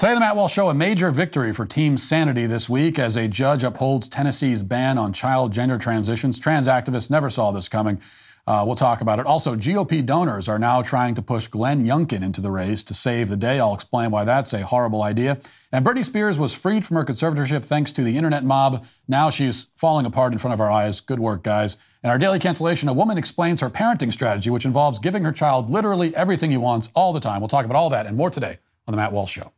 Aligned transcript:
Today, 0.00 0.14
the 0.14 0.20
Matt 0.20 0.34
Walsh 0.34 0.54
Show, 0.54 0.70
a 0.70 0.74
major 0.74 1.10
victory 1.10 1.52
for 1.52 1.66
Team 1.66 1.98
Sanity 1.98 2.46
this 2.46 2.70
week 2.70 2.98
as 2.98 3.16
a 3.16 3.28
judge 3.28 3.62
upholds 3.62 4.08
Tennessee's 4.08 4.62
ban 4.62 4.96
on 4.96 5.12
child 5.12 5.52
gender 5.52 5.76
transitions. 5.76 6.38
Trans 6.38 6.66
activists 6.66 7.10
never 7.10 7.28
saw 7.28 7.50
this 7.50 7.68
coming. 7.68 8.00
Uh, 8.46 8.64
we'll 8.66 8.76
talk 8.76 9.02
about 9.02 9.18
it. 9.18 9.26
Also, 9.26 9.54
GOP 9.56 10.02
donors 10.06 10.48
are 10.48 10.58
now 10.58 10.80
trying 10.80 11.14
to 11.16 11.20
push 11.20 11.48
Glenn 11.48 11.84
Youngkin 11.84 12.22
into 12.22 12.40
the 12.40 12.50
race 12.50 12.82
to 12.84 12.94
save 12.94 13.28
the 13.28 13.36
day. 13.36 13.60
I'll 13.60 13.74
explain 13.74 14.10
why 14.10 14.24
that's 14.24 14.54
a 14.54 14.64
horrible 14.64 15.02
idea. 15.02 15.38
And 15.70 15.84
Britney 15.84 16.06
Spears 16.06 16.38
was 16.38 16.54
freed 16.54 16.86
from 16.86 16.96
her 16.96 17.04
conservatorship 17.04 17.66
thanks 17.66 17.92
to 17.92 18.02
the 18.02 18.16
internet 18.16 18.42
mob. 18.42 18.86
Now 19.06 19.28
she's 19.28 19.66
falling 19.76 20.06
apart 20.06 20.32
in 20.32 20.38
front 20.38 20.54
of 20.54 20.62
our 20.62 20.70
eyes. 20.70 21.00
Good 21.00 21.20
work, 21.20 21.42
guys. 21.42 21.76
And 22.02 22.10
our 22.10 22.18
daily 22.18 22.38
cancellation 22.38 22.88
a 22.88 22.94
woman 22.94 23.18
explains 23.18 23.60
her 23.60 23.68
parenting 23.68 24.14
strategy, 24.14 24.48
which 24.48 24.64
involves 24.64 24.98
giving 24.98 25.24
her 25.24 25.32
child 25.32 25.68
literally 25.68 26.16
everything 26.16 26.50
he 26.50 26.56
wants 26.56 26.88
all 26.94 27.12
the 27.12 27.20
time. 27.20 27.42
We'll 27.42 27.48
talk 27.48 27.66
about 27.66 27.76
all 27.76 27.90
that 27.90 28.06
and 28.06 28.16
more 28.16 28.30
today 28.30 28.60
on 28.88 28.92
The 28.92 28.96
Matt 28.96 29.12
Walsh 29.12 29.32
Show. 29.32 29.52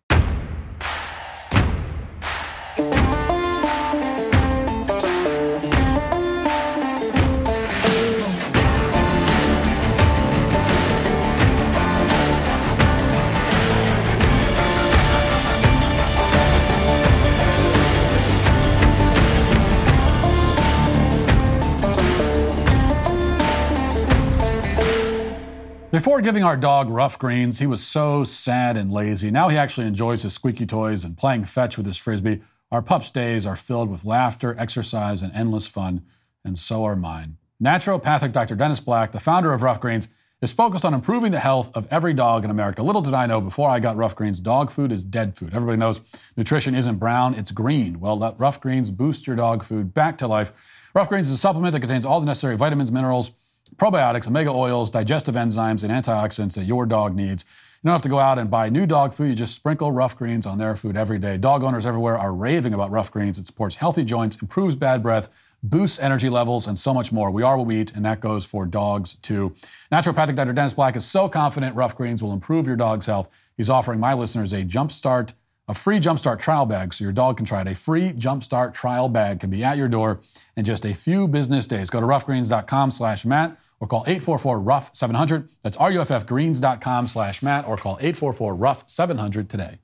Before 26.02 26.20
giving 26.20 26.42
our 26.42 26.56
dog 26.56 26.91
Ruff 26.91 27.16
Greens, 27.16 27.61
he 27.61 27.66
was 27.69 27.80
so 27.80 28.24
sad 28.24 28.77
and 28.77 28.91
lazy. 28.91 29.30
Now 29.30 29.47
he 29.47 29.56
actually 29.56 29.87
enjoys 29.87 30.23
his 30.23 30.33
squeaky 30.33 30.66
toys 30.66 31.05
and 31.05 31.16
playing 31.16 31.45
fetch 31.45 31.77
with 31.77 31.87
his 31.87 31.97
frisbee. 31.97 32.41
Our 32.73 32.83
pup's 32.83 33.09
days 33.09 33.47
are 33.47 33.55
filled 33.55 33.88
with 33.88 34.05
laughter, 34.05 34.56
exercise, 34.58 35.23
and 35.23 35.33
endless 35.33 35.69
fun, 35.69 36.03
and 36.45 36.58
so 36.58 36.83
are 36.83 36.97
mine. 36.97 37.36
Naturopathic 37.62 38.33
Dr. 38.33 38.56
Dennis 38.56 38.80
Black, 38.80 39.12
the 39.12 39.20
founder 39.20 39.53
of 39.53 39.62
Ruff 39.62 39.80
Greens, 39.80 40.08
is 40.41 40.53
focused 40.53 40.84
on 40.84 40.92
improving 40.92 41.30
the 41.30 41.39
health 41.39 41.70
of 41.77 41.86
every 41.89 42.14
dog 42.14 42.45
in 42.45 42.50
America. 42.50 42.83
Little 42.83 43.00
did 43.00 43.14
I 43.14 43.27
know 43.27 43.41
before 43.41 43.70
I 43.70 43.78
got 43.78 43.97
Ruff 43.97 44.17
Greens, 44.17 44.41
dog 44.41 44.73
food 44.73 44.91
is 44.91 45.05
dead 45.05 45.36
food. 45.36 45.55
Everybody 45.55 45.78
knows 45.78 46.00
nutrition 46.36 46.75
isn't 46.75 46.97
brown, 46.97 47.34
it's 47.36 47.53
green. 47.53 48.00
Well, 48.00 48.19
let 48.19 48.41
Ruff 48.41 48.61
Greens 48.61 48.91
boost 48.91 49.28
your 49.28 49.36
dog 49.36 49.62
food 49.62 49.95
back 49.95 50.19
to 50.19 50.27
life. 50.27 50.50
Ruff 50.97 51.08
Greens 51.08 51.28
is 51.28 51.34
a 51.34 51.39
supplement 51.39 51.75
that 51.75 51.80
contains 51.80 52.05
all 52.05 52.19
the 52.19 52.27
necessary 52.27 52.56
vitamins, 52.56 52.91
minerals, 52.91 53.30
probiotics, 53.77 54.28
omega 54.28 54.51
oils, 54.51 54.91
digestive 54.91 55.34
enzymes, 55.34 55.83
and 55.83 55.92
antioxidants 55.92 56.55
that 56.55 56.65
your 56.65 56.87
dog 56.87 57.15
needs. 57.15 57.45
You 57.83 57.89
don't 57.89 57.95
have 57.95 58.03
to 58.03 58.09
go 58.09 58.20
out 58.20 58.39
and 58.39 58.48
buy 58.48 58.69
new 58.69 58.87
dog 58.87 59.12
food. 59.12 59.31
You 59.31 59.34
just 59.34 59.56
sprinkle 59.56 59.91
Ruff 59.91 60.17
Greens 60.17 60.47
on 60.47 60.59
their 60.59 60.77
food 60.77 60.97
every 60.97 61.19
day. 61.19 61.37
Dog 61.37 61.64
owners 61.64 61.84
everywhere 61.84 62.17
are 62.17 62.33
raving 62.33 62.75
about 62.75 62.92
Ruff 62.92 63.11
Greens. 63.11 63.39
It 63.39 63.47
supports 63.47 63.75
healthy 63.75 64.05
joints, 64.05 64.37
improves 64.41 64.77
bad 64.77 65.03
breath, 65.03 65.29
boosts 65.64 65.98
energy 65.98 66.29
levels, 66.29 66.69
and 66.69 66.79
so 66.79 66.95
much 66.95 67.11
more. 67.11 67.33
We 67.33 67.42
are 67.42 67.56
what 67.56 67.67
we 67.67 67.81
eat, 67.81 67.92
and 67.97 68.05
that 68.05 68.20
goes 68.20 68.45
for 68.45 68.67
dogs 68.67 69.17
too. 69.17 69.53
Naturopathic 69.91 70.36
Dr. 70.36 70.53
Dennis 70.53 70.75
Black 70.75 70.95
is 70.95 71.05
so 71.05 71.29
confident 71.29 71.75
Ruff 71.75 71.97
Greens 71.97 72.23
will 72.23 72.33
improve 72.33 72.69
your 72.69 72.77
dog's 72.77 73.07
health. 73.07 73.29
He's 73.57 73.69
offering 73.69 73.98
my 73.98 74.14
listeners 74.14 74.53
a 74.53 74.62
jumpstart 74.62 75.33
a 75.68 75.74
free 75.74 76.00
Jumpstart 76.00 76.38
trial 76.38 76.66
bag 76.66 76.92
so 76.92 77.05
your 77.05 77.12
dog 77.12 77.36
can 77.36 77.46
try 77.46 77.60
it. 77.60 77.68
A 77.68 77.74
free 77.74 78.12
Jumpstart 78.12 78.74
trial 78.74 79.08
bag 79.08 79.41
can 79.41 79.50
be 79.50 79.62
at 79.62 79.77
your 79.77 79.88
door 79.88 80.20
in 80.56 80.64
just 80.64 80.84
a 80.84 80.94
few 80.94 81.28
business 81.28 81.66
days. 81.66 81.91
Go 81.91 82.00
to 82.00 82.06
ruffgreens.com 82.06 82.91
slash 82.91 83.24
Matt 83.24 83.56
or 83.80 83.86
call 83.86 84.05
844-RUFF-700. 84.05 85.50
That's 85.62 85.77
ruffgreens.com 85.77 87.06
slash 87.06 87.42
Matt 87.42 87.66
or 87.66 87.77
call 87.77 87.96
844-RUFF-700 87.98 89.48
today. 89.48 89.78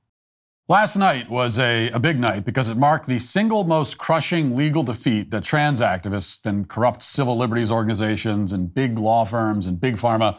Last 0.71 0.97
night 0.97 1.31
was 1.31 1.59
a, 1.59 1.89
a 1.91 1.99
big 1.99 2.21
night 2.21 2.45
because 2.45 2.69
it 2.69 2.77
marked 2.77 3.07
the 3.07 3.19
single 3.19 3.65
most 3.65 3.97
crushing 3.97 4.55
legal 4.55 4.83
defeat 4.83 5.31
that 5.31 5.43
trans 5.43 5.81
activists 5.81 6.45
and 6.45 6.69
corrupt 6.69 7.03
civil 7.03 7.39
liberties 7.39 7.71
organizations 7.71 8.53
and 8.53 8.75
big 8.75 8.99
law 8.99 9.25
firms 9.25 9.67
and 9.67 9.81
big 9.81 9.95
pharma 9.95 10.39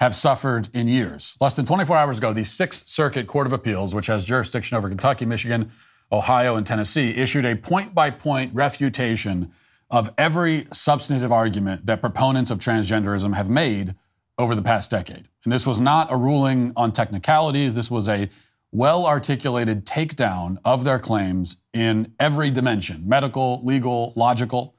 have 0.00 0.14
suffered 0.14 0.68
in 0.72 0.88
years. 0.88 1.36
Less 1.40 1.56
than 1.56 1.66
24 1.66 1.96
hours 1.96 2.18
ago, 2.18 2.32
the 2.32 2.44
Sixth 2.44 2.88
Circuit 2.88 3.26
Court 3.26 3.46
of 3.46 3.52
Appeals, 3.52 3.94
which 3.94 4.06
has 4.06 4.24
jurisdiction 4.24 4.76
over 4.76 4.88
Kentucky, 4.88 5.26
Michigan, 5.26 5.72
Ohio, 6.12 6.56
and 6.56 6.66
Tennessee, 6.66 7.10
issued 7.10 7.44
a 7.44 7.56
point 7.56 7.94
by 7.94 8.10
point 8.10 8.54
refutation 8.54 9.50
of 9.90 10.12
every 10.16 10.66
substantive 10.72 11.32
argument 11.32 11.86
that 11.86 12.00
proponents 12.00 12.50
of 12.50 12.58
transgenderism 12.58 13.34
have 13.34 13.48
made 13.48 13.94
over 14.36 14.54
the 14.54 14.62
past 14.62 14.90
decade. 14.90 15.28
And 15.44 15.52
this 15.52 15.66
was 15.66 15.80
not 15.80 16.12
a 16.12 16.16
ruling 16.16 16.72
on 16.76 16.92
technicalities, 16.92 17.74
this 17.74 17.90
was 17.90 18.08
a 18.08 18.28
well 18.70 19.06
articulated 19.06 19.86
takedown 19.86 20.58
of 20.64 20.84
their 20.84 20.98
claims 20.98 21.56
in 21.72 22.14
every 22.20 22.50
dimension 22.50 23.08
medical, 23.08 23.64
legal, 23.64 24.12
logical. 24.14 24.76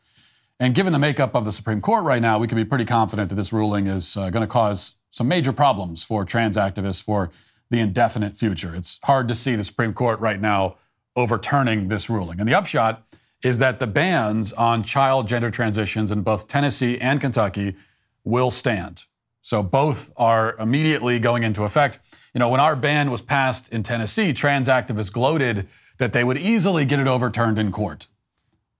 And 0.62 0.75
given 0.75 0.94
the 0.94 1.00
makeup 1.00 1.36
of 1.36 1.46
the 1.46 1.51
Supreme 1.51 1.81
Court 1.81 2.03
right 2.03 2.22
now, 2.22 2.38
we 2.38 2.47
can 2.47 2.57
be 2.57 2.66
pretty 2.66 2.86
confident 2.86 3.30
that 3.30 3.36
this 3.36 3.51
ruling 3.51 3.88
is 3.88 4.16
uh, 4.18 4.30
going 4.30 4.41
to 4.41 4.47
cause 4.47 4.96
some 5.12 5.28
major 5.28 5.53
problems 5.53 6.03
for 6.03 6.25
trans 6.25 6.58
activists 6.58 7.02
for 7.02 7.31
the 7.70 7.80
indefinite 7.80 8.38
future. 8.38 8.74
It's 8.75 9.00
hard 9.03 9.28
to 9.28 9.36
see 9.36 9.56
the 9.56 9.64
Supreme 9.64 9.94
Court 9.94 10.20
right 10.20 10.40
now 10.40 10.78
overturning 11.16 11.88
this 11.88 12.09
ruling. 12.09 12.40
And 12.40 12.47
the 12.47 12.56
upshot 12.56 13.03
is 13.44 13.59
that 13.59 13.80
the 13.80 13.88
bans 13.88 14.52
on 14.53 14.84
child 14.84 15.28
gender 15.28 15.50
transitions 15.50 16.12
in 16.12 16.22
both 16.22 16.48
Tennessee 16.48 17.00
and 17.00 17.22
Kentucky 17.22 17.75
will 18.24 18.52
stand. 18.52 19.06
So 19.42 19.64
both 19.64 20.12
are 20.18 20.56
immediately 20.59 21.19
going 21.19 21.44
into 21.44 21.64
effect. 21.64 22.00
You 22.34 22.40
know, 22.40 22.50
when 22.50 22.59
our 22.59 22.75
ban 22.75 23.09
was 23.09 23.22
passed 23.22 23.72
in 23.72 23.81
Tennessee, 23.84 24.34
trans 24.34 24.68
activists 24.68 25.12
gloated 25.12 25.68
that 25.98 26.14
they 26.14 26.24
would 26.24 26.38
easily 26.38 26.86
get 26.86 27.00
it 27.00 27.08
overturned 27.08 27.58
in 27.58 27.72
court. 27.72 28.08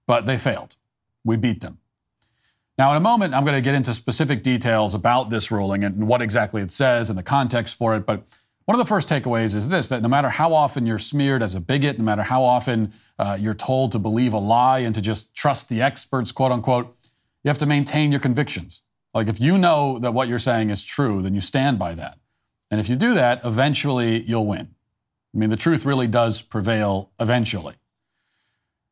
But 0.06 0.26
they 0.26 0.38
failed. 0.38 0.76
We 1.24 1.36
beat 1.36 1.60
them. 1.60 1.79
Now, 2.80 2.92
in 2.92 2.96
a 2.96 3.00
moment, 3.00 3.34
I'm 3.34 3.44
going 3.44 3.56
to 3.56 3.60
get 3.60 3.74
into 3.74 3.92
specific 3.92 4.42
details 4.42 4.94
about 4.94 5.28
this 5.28 5.50
ruling 5.50 5.84
and 5.84 6.08
what 6.08 6.22
exactly 6.22 6.62
it 6.62 6.70
says 6.70 7.10
and 7.10 7.18
the 7.18 7.22
context 7.22 7.76
for 7.76 7.94
it. 7.94 8.06
But 8.06 8.24
one 8.64 8.74
of 8.74 8.78
the 8.78 8.88
first 8.88 9.06
takeaways 9.06 9.54
is 9.54 9.68
this 9.68 9.90
that 9.90 10.00
no 10.00 10.08
matter 10.08 10.30
how 10.30 10.54
often 10.54 10.86
you're 10.86 10.98
smeared 10.98 11.42
as 11.42 11.54
a 11.54 11.60
bigot, 11.60 11.98
no 11.98 12.06
matter 12.06 12.22
how 12.22 12.42
often 12.42 12.94
uh, 13.18 13.36
you're 13.38 13.52
told 13.52 13.92
to 13.92 13.98
believe 13.98 14.32
a 14.32 14.38
lie 14.38 14.78
and 14.78 14.94
to 14.94 15.02
just 15.02 15.34
trust 15.34 15.68
the 15.68 15.82
experts, 15.82 16.32
quote 16.32 16.52
unquote, 16.52 16.96
you 17.44 17.50
have 17.50 17.58
to 17.58 17.66
maintain 17.66 18.12
your 18.12 18.20
convictions. 18.20 18.80
Like 19.12 19.28
if 19.28 19.38
you 19.38 19.58
know 19.58 19.98
that 19.98 20.14
what 20.14 20.28
you're 20.28 20.38
saying 20.38 20.70
is 20.70 20.82
true, 20.82 21.20
then 21.20 21.34
you 21.34 21.42
stand 21.42 21.78
by 21.78 21.94
that. 21.96 22.18
And 22.70 22.80
if 22.80 22.88
you 22.88 22.96
do 22.96 23.12
that, 23.12 23.44
eventually 23.44 24.22
you'll 24.22 24.46
win. 24.46 24.74
I 25.34 25.38
mean, 25.38 25.50
the 25.50 25.56
truth 25.56 25.84
really 25.84 26.06
does 26.06 26.40
prevail 26.40 27.10
eventually. 27.20 27.74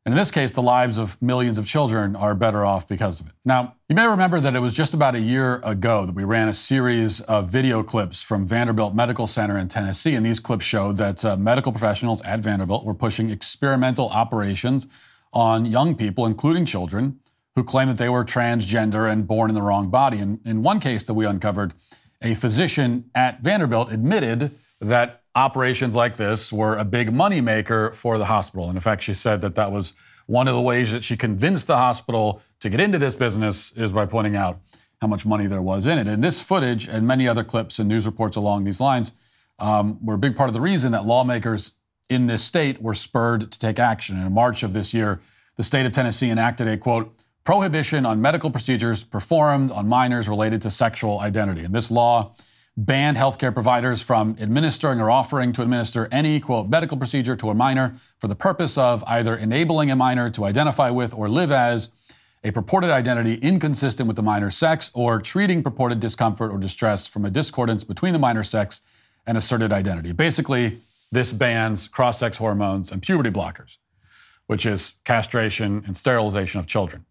And 0.05 0.15
in 0.15 0.17
this 0.17 0.31
case, 0.31 0.53
the 0.53 0.63
lives 0.63 0.97
of 0.97 1.21
millions 1.21 1.59
of 1.59 1.67
children 1.67 2.17
are 2.17 2.35
better 2.35 2.65
off 2.65 2.89
because 2.89 3.21
of 3.21 3.27
it. 3.27 3.33
Now, 3.45 3.75
you 3.89 3.95
may 3.95 4.07
remember 4.07 4.41
that 4.41 4.57
it 4.57 4.61
was 4.61 4.75
just 4.75 4.95
about 4.95 5.15
a 5.15 5.21
year 5.21 5.61
ago 5.63 6.07
that 6.07 6.15
we 6.15 6.25
ran 6.25 6.49
a 6.49 6.55
series 6.55 7.21
of 7.23 7.51
video 7.51 7.83
clips 7.83 8.23
from 8.23 8.47
Vanderbilt 8.47 8.95
Medical 8.95 9.27
Center 9.27 9.59
in 9.59 9.69
Tennessee. 9.69 10.15
And 10.15 10.25
these 10.25 10.41
clips 10.41 10.65
showed 10.65 10.97
that 10.97 11.25
uh, 11.25 11.37
medical 11.37 11.73
professionals 11.73 12.23
at 12.23 12.41
Vanderbilt 12.41 12.87
were 12.87 12.95
pushing 12.95 13.29
experimental 13.29 14.09
operations 14.09 14.87
on 15.33 15.67
young 15.67 15.95
people, 15.95 16.25
including 16.25 16.65
children, 16.65 17.21
who 17.55 17.63
claimed 17.63 17.91
that 17.91 17.99
they 17.99 18.09
were 18.09 18.25
transgender 18.25 19.11
and 19.11 19.27
born 19.27 19.51
in 19.51 19.55
the 19.55 19.63
wrong 19.63 19.91
body. 19.91 20.19
And 20.19 20.41
in 20.47 20.63
one 20.63 20.81
case 20.81 21.05
that 21.05 21.15
we 21.15 21.27
uncovered, 21.27 21.75
a 22.23 22.35
physician 22.35 23.11
at 23.15 23.43
Vanderbilt 23.43 23.93
admitted 23.93 24.53
that 24.81 25.23
operations 25.39 25.95
like 25.95 26.17
this 26.17 26.53
were 26.53 26.77
a 26.77 26.85
big 26.85 27.13
moneymaker 27.13 27.95
for 27.95 28.19
the 28.19 28.25
hospital. 28.25 28.69
And 28.69 28.77
in 28.77 28.81
fact, 28.81 29.03
she 29.03 29.15
said 29.15 29.41
that 29.43 29.55
that 29.55 29.71
was 29.71 29.95
one 30.27 30.49
of 30.49 30.55
the 30.55 30.61
ways 30.61 30.91
that 30.91 31.05
she 31.05 31.17
convinced 31.17 31.69
the 31.69 31.77
hospital 31.77 32.43
to 32.61 32.69
get 32.69 32.81
into 32.81 32.99
this 32.99 33.15
business 33.15 33.73
is 33.73 33.93
by 33.93 34.05
pointing 34.05 34.37
out 34.37 34.61
how 35.01 35.07
much 35.07 35.25
money 35.25 35.47
there 35.47 35.63
was 35.63 35.87
in 35.87 35.97
it. 35.97 36.09
And 36.09 36.25
this 36.25 36.43
footage 36.43 36.89
and 36.89 37.07
many 37.07 37.29
other 37.29 37.45
clips 37.45 37.79
and 37.79 37.89
news 37.89 38.05
reports 38.05 38.37
along 38.37 38.65
these 38.65 38.81
lines 38.81 39.13
um, 39.61 40.05
were 40.05 40.15
a 40.15 40.19
big 40.19 40.37
part 40.37 40.49
of 40.49 40.55
the 40.55 40.61
reason 40.61 40.91
that 40.91 41.05
lawmakers 41.05 41.73
in 42.11 42.27
this 42.27 42.43
state 42.43 42.83
were 42.83 42.95
spurred 42.95 43.53
to 43.53 43.59
take 43.59 43.79
action. 43.79 44.21
In 44.21 44.33
March 44.33 44.65
of 44.65 44.73
this 44.73 44.93
year, 44.93 45.21
the 45.55 45.63
state 45.63 45.87
of 45.87 45.93
Tennessee 45.93 46.31
enacted 46.31 46.67
a 46.67 46.77
quote, 46.77 47.15
prohibition 47.45 48.05
on 48.05 48.21
medical 48.21 48.51
procedures 48.51 49.05
performed 49.05 49.71
on 49.71 49.89
minors 49.89 50.29
related 50.29 50.61
to 50.63 50.71
sexual 50.71 51.21
identity. 51.21 51.63
And 51.63 51.73
this 51.73 51.91
law 51.93 52.35
banned 52.79 53.17
healthcare 53.17 53.53
providers 53.53 54.01
from 54.01 54.37
administering 54.41 55.01
or 55.01 55.11
offering 55.11 55.53
to 55.53 55.63
administer 55.63 56.09
any, 56.13 56.39
quote, 56.39 56.69
medical 56.69 56.97
procedure 56.97 57.35
to 57.35 57.51
a 57.51 57.55
minor 57.55 57.97
for 58.21 58.29
the 58.29 58.37
purpose 58.37 58.79
of 58.79 59.03
either 59.09 59.37
enabling 59.37 59.91
a 59.91 59.97
minor 59.97 60.31
to 60.31 60.45
identify 60.45 60.89
with 60.89 61.13
or 61.13 61.29
live 61.29 61.51
as 61.51 61.89
a 62.45 62.53
purported 62.53 62.89
identity 62.89 63.35
inconsistent 63.43 64.07
with 64.07 64.15
the 64.15 64.23
minor's 64.23 64.57
sex 64.57 64.93
or 64.95 65.21
treating 65.21 65.61
purported 65.61 65.99
discomfort 65.99 66.53
or 66.53 66.59
distress 66.59 67.09
from 67.09 67.25
a 67.25 67.31
discordance 67.31 67.83
between 67.83 68.13
the 68.13 68.19
minor's 68.19 68.49
sex 68.49 68.81
and 69.27 69.37
asserted 69.37 69.73
identity. 69.73 70.13
Basically, 70.13 70.79
this 71.11 71.33
bans 71.33 71.89
cross 71.89 72.21
sex 72.21 72.37
hormones 72.39 72.93
and 72.93 73.03
puberty 73.03 73.31
blockers, 73.31 73.79
which 74.47 74.65
is 74.65 74.95
castration 75.05 75.83
and 75.85 75.97
sterilization 75.97 76.61
of 76.61 76.67
children. 76.69 77.05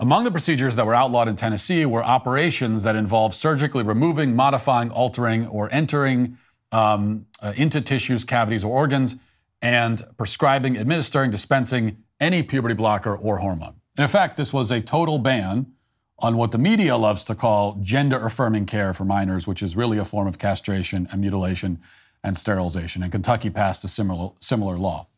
Among 0.00 0.22
the 0.22 0.30
procedures 0.30 0.76
that 0.76 0.86
were 0.86 0.94
outlawed 0.94 1.26
in 1.26 1.34
Tennessee 1.34 1.84
were 1.84 2.04
operations 2.04 2.84
that 2.84 2.94
involved 2.94 3.34
surgically 3.34 3.82
removing, 3.82 4.36
modifying, 4.36 4.92
altering, 4.92 5.48
or 5.48 5.68
entering 5.72 6.38
um, 6.70 7.26
uh, 7.42 7.52
into 7.56 7.80
tissues, 7.80 8.22
cavities, 8.22 8.64
or 8.64 8.72
organs 8.72 9.16
and 9.60 10.06
prescribing, 10.16 10.78
administering, 10.78 11.32
dispensing 11.32 11.96
any 12.20 12.44
puberty 12.44 12.74
blocker 12.74 13.16
or 13.16 13.38
hormone. 13.38 13.74
In 13.96 14.04
effect, 14.04 14.36
this 14.36 14.52
was 14.52 14.70
a 14.70 14.80
total 14.80 15.18
ban 15.18 15.72
on 16.20 16.36
what 16.36 16.52
the 16.52 16.58
media 16.58 16.96
loves 16.96 17.24
to 17.24 17.34
call 17.34 17.76
gender 17.80 18.24
affirming 18.24 18.66
care 18.66 18.94
for 18.94 19.04
minors, 19.04 19.48
which 19.48 19.62
is 19.62 19.74
really 19.76 19.98
a 19.98 20.04
form 20.04 20.28
of 20.28 20.38
castration 20.38 21.08
and 21.10 21.20
mutilation 21.20 21.80
and 22.22 22.36
sterilization. 22.36 23.02
And 23.02 23.10
Kentucky 23.10 23.50
passed 23.50 23.84
a 23.84 23.88
similar, 23.88 24.30
similar 24.40 24.78
law. 24.78 25.08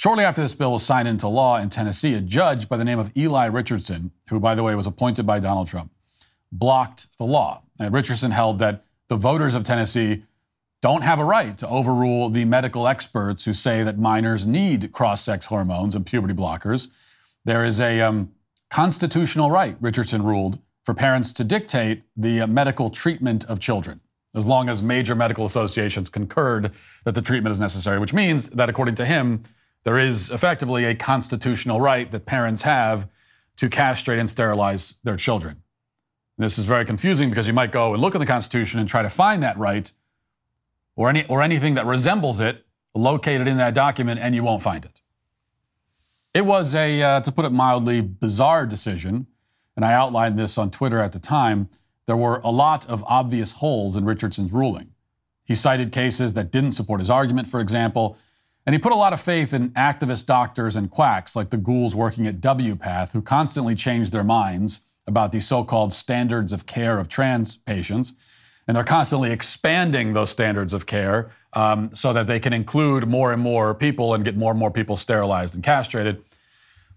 Shortly 0.00 0.24
after 0.24 0.40
this 0.40 0.54
bill 0.54 0.72
was 0.72 0.82
signed 0.82 1.08
into 1.08 1.28
law 1.28 1.58
in 1.58 1.68
Tennessee, 1.68 2.14
a 2.14 2.22
judge 2.22 2.70
by 2.70 2.78
the 2.78 2.86
name 2.86 2.98
of 2.98 3.14
Eli 3.14 3.44
Richardson, 3.44 4.12
who, 4.30 4.40
by 4.40 4.54
the 4.54 4.62
way, 4.62 4.74
was 4.74 4.86
appointed 4.86 5.26
by 5.26 5.40
Donald 5.40 5.66
Trump, 5.66 5.92
blocked 6.50 7.18
the 7.18 7.24
law. 7.24 7.64
And 7.78 7.92
Richardson 7.92 8.30
held 8.30 8.60
that 8.60 8.82
the 9.08 9.16
voters 9.16 9.54
of 9.54 9.62
Tennessee 9.62 10.22
don't 10.80 11.02
have 11.02 11.18
a 11.18 11.24
right 11.26 11.58
to 11.58 11.68
overrule 11.68 12.30
the 12.30 12.46
medical 12.46 12.88
experts 12.88 13.44
who 13.44 13.52
say 13.52 13.82
that 13.82 13.98
minors 13.98 14.46
need 14.46 14.90
cross 14.90 15.22
sex 15.22 15.44
hormones 15.44 15.94
and 15.94 16.06
puberty 16.06 16.32
blockers. 16.32 16.88
There 17.44 17.62
is 17.62 17.78
a 17.78 18.00
um, 18.00 18.32
constitutional 18.70 19.50
right, 19.50 19.76
Richardson 19.82 20.22
ruled, 20.22 20.60
for 20.82 20.94
parents 20.94 21.34
to 21.34 21.44
dictate 21.44 22.04
the 22.16 22.40
uh, 22.40 22.46
medical 22.46 22.88
treatment 22.88 23.44
of 23.44 23.60
children, 23.60 24.00
as 24.34 24.46
long 24.46 24.70
as 24.70 24.82
major 24.82 25.14
medical 25.14 25.44
associations 25.44 26.08
concurred 26.08 26.72
that 27.04 27.14
the 27.14 27.20
treatment 27.20 27.52
is 27.52 27.60
necessary, 27.60 27.98
which 27.98 28.14
means 28.14 28.48
that, 28.48 28.70
according 28.70 28.94
to 28.94 29.04
him, 29.04 29.42
there 29.84 29.98
is 29.98 30.30
effectively 30.30 30.84
a 30.84 30.94
constitutional 30.94 31.80
right 31.80 32.10
that 32.10 32.26
parents 32.26 32.62
have 32.62 33.08
to 33.56 33.68
castrate 33.68 34.18
and 34.18 34.28
sterilize 34.28 34.96
their 35.04 35.16
children. 35.16 35.62
This 36.38 36.58
is 36.58 36.64
very 36.64 36.84
confusing 36.84 37.28
because 37.28 37.46
you 37.46 37.52
might 37.52 37.72
go 37.72 37.92
and 37.92 38.00
look 38.00 38.14
at 38.14 38.18
the 38.18 38.26
Constitution 38.26 38.80
and 38.80 38.88
try 38.88 39.02
to 39.02 39.10
find 39.10 39.42
that 39.42 39.58
right 39.58 39.92
or, 40.96 41.08
any, 41.08 41.26
or 41.26 41.42
anything 41.42 41.74
that 41.74 41.86
resembles 41.86 42.40
it 42.40 42.64
located 42.94 43.46
in 43.46 43.56
that 43.58 43.74
document, 43.74 44.20
and 44.20 44.34
you 44.34 44.42
won't 44.42 44.62
find 44.62 44.84
it. 44.84 45.00
It 46.34 46.44
was 46.46 46.74
a, 46.74 47.02
uh, 47.02 47.20
to 47.20 47.32
put 47.32 47.44
it 47.44 47.52
mildly, 47.52 48.00
bizarre 48.00 48.66
decision, 48.66 49.26
and 49.76 49.84
I 49.84 49.92
outlined 49.92 50.38
this 50.38 50.58
on 50.58 50.70
Twitter 50.70 50.98
at 50.98 51.12
the 51.12 51.18
time. 51.18 51.68
There 52.06 52.16
were 52.16 52.40
a 52.42 52.50
lot 52.50 52.88
of 52.88 53.04
obvious 53.06 53.52
holes 53.52 53.96
in 53.96 54.04
Richardson's 54.04 54.52
ruling. 54.52 54.92
He 55.44 55.54
cited 55.54 55.92
cases 55.92 56.34
that 56.34 56.50
didn't 56.50 56.72
support 56.72 57.00
his 57.00 57.10
argument, 57.10 57.48
for 57.48 57.60
example, 57.60 58.16
and 58.66 58.74
he 58.74 58.78
put 58.78 58.92
a 58.92 58.96
lot 58.96 59.12
of 59.12 59.20
faith 59.20 59.52
in 59.52 59.70
activist 59.70 60.26
doctors 60.26 60.76
and 60.76 60.90
quacks 60.90 61.34
like 61.34 61.50
the 61.50 61.56
ghouls 61.56 61.96
working 61.96 62.26
at 62.26 62.40
WPATH 62.40 63.12
who 63.12 63.22
constantly 63.22 63.74
changed 63.74 64.12
their 64.12 64.24
minds 64.24 64.80
about 65.06 65.32
the 65.32 65.40
so 65.40 65.64
called 65.64 65.92
standards 65.92 66.52
of 66.52 66.66
care 66.66 66.98
of 66.98 67.08
trans 67.08 67.56
patients 67.56 68.14
and 68.70 68.76
they're 68.76 68.84
constantly 68.84 69.32
expanding 69.32 70.12
those 70.12 70.30
standards 70.30 70.72
of 70.72 70.86
care 70.86 71.30
um, 71.54 71.90
so 71.94 72.12
that 72.12 72.26
they 72.26 72.38
can 72.38 72.52
include 72.52 73.08
more 73.08 73.32
and 73.32 73.42
more 73.42 73.74
people 73.74 74.14
and 74.14 74.24
get 74.24 74.36
more 74.36 74.52
and 74.52 74.60
more 74.60 74.70
people 74.70 74.96
sterilized 74.96 75.54
and 75.54 75.64
castrated. 75.64 76.22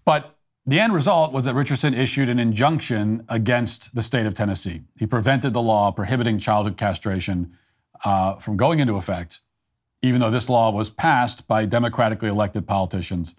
But 0.04 0.36
the 0.66 0.80
end 0.80 0.94
result 0.94 1.32
was 1.32 1.44
that 1.44 1.54
Richardson 1.54 1.92
issued 1.92 2.28
an 2.28 2.38
injunction 2.38 3.24
against 3.28 3.94
the 3.94 4.02
state 4.02 4.24
of 4.26 4.34
Tennessee. 4.34 4.82
He 4.98 5.06
prevented 5.06 5.52
the 5.52 5.62
law 5.62 5.90
prohibiting 5.90 6.38
childhood 6.38 6.76
castration 6.76 7.52
uh, 8.04 8.36
from 8.36 8.56
going 8.56 8.78
into 8.78 8.94
effect, 8.94 9.40
even 10.04 10.20
though 10.20 10.30
this 10.30 10.50
law 10.50 10.70
was 10.70 10.90
passed 10.90 11.48
by 11.48 11.64
democratically 11.64 12.28
elected 12.28 12.66
politicians. 12.66 13.34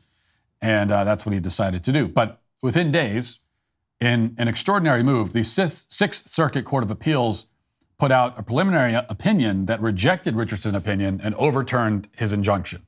And 0.62 0.91
uh, 0.91 1.03
that's 1.03 1.23
what 1.23 1.33
he 1.33 1.39
decided 1.39 1.83
to 1.83 1.91
do. 1.91 2.07
But 2.07 2.41
within 2.63 2.91
days, 2.91 3.39
in 4.00 4.33
an 4.39 4.47
extraordinary 4.47 5.03
move, 5.03 5.31
the 5.31 5.44
Sixth 5.44 6.27
Circuit 6.27 6.65
Court 6.65 6.83
of 6.83 6.89
Appeals 6.89 7.45
put 8.00 8.12
out 8.12 8.38
a 8.38 8.41
preliminary 8.41 8.95
opinion 8.95 9.67
that 9.67 9.79
rejected 9.79 10.35
Richardson's 10.35 10.75
opinion 10.75 11.21
and 11.23 11.35
overturned 11.35 12.09
his 12.17 12.33
injunction. 12.33 12.88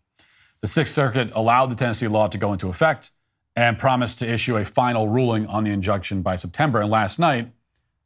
The 0.62 0.68
Sixth 0.68 0.94
Circuit 0.94 1.30
allowed 1.36 1.68
the 1.68 1.76
Tennessee 1.76 2.08
law 2.08 2.28
to 2.28 2.38
go 2.38 2.54
into 2.54 2.70
effect 2.70 3.12
and 3.56 3.78
promised 3.78 4.18
to 4.20 4.28
issue 4.28 4.58
a 4.58 4.66
final 4.66 5.08
ruling 5.08 5.46
on 5.46 5.64
the 5.64 5.72
injunction 5.72 6.24
by 6.24 6.36
September. 6.36 6.82
And 6.82 6.90
last 6.90 7.20
night, 7.20 7.52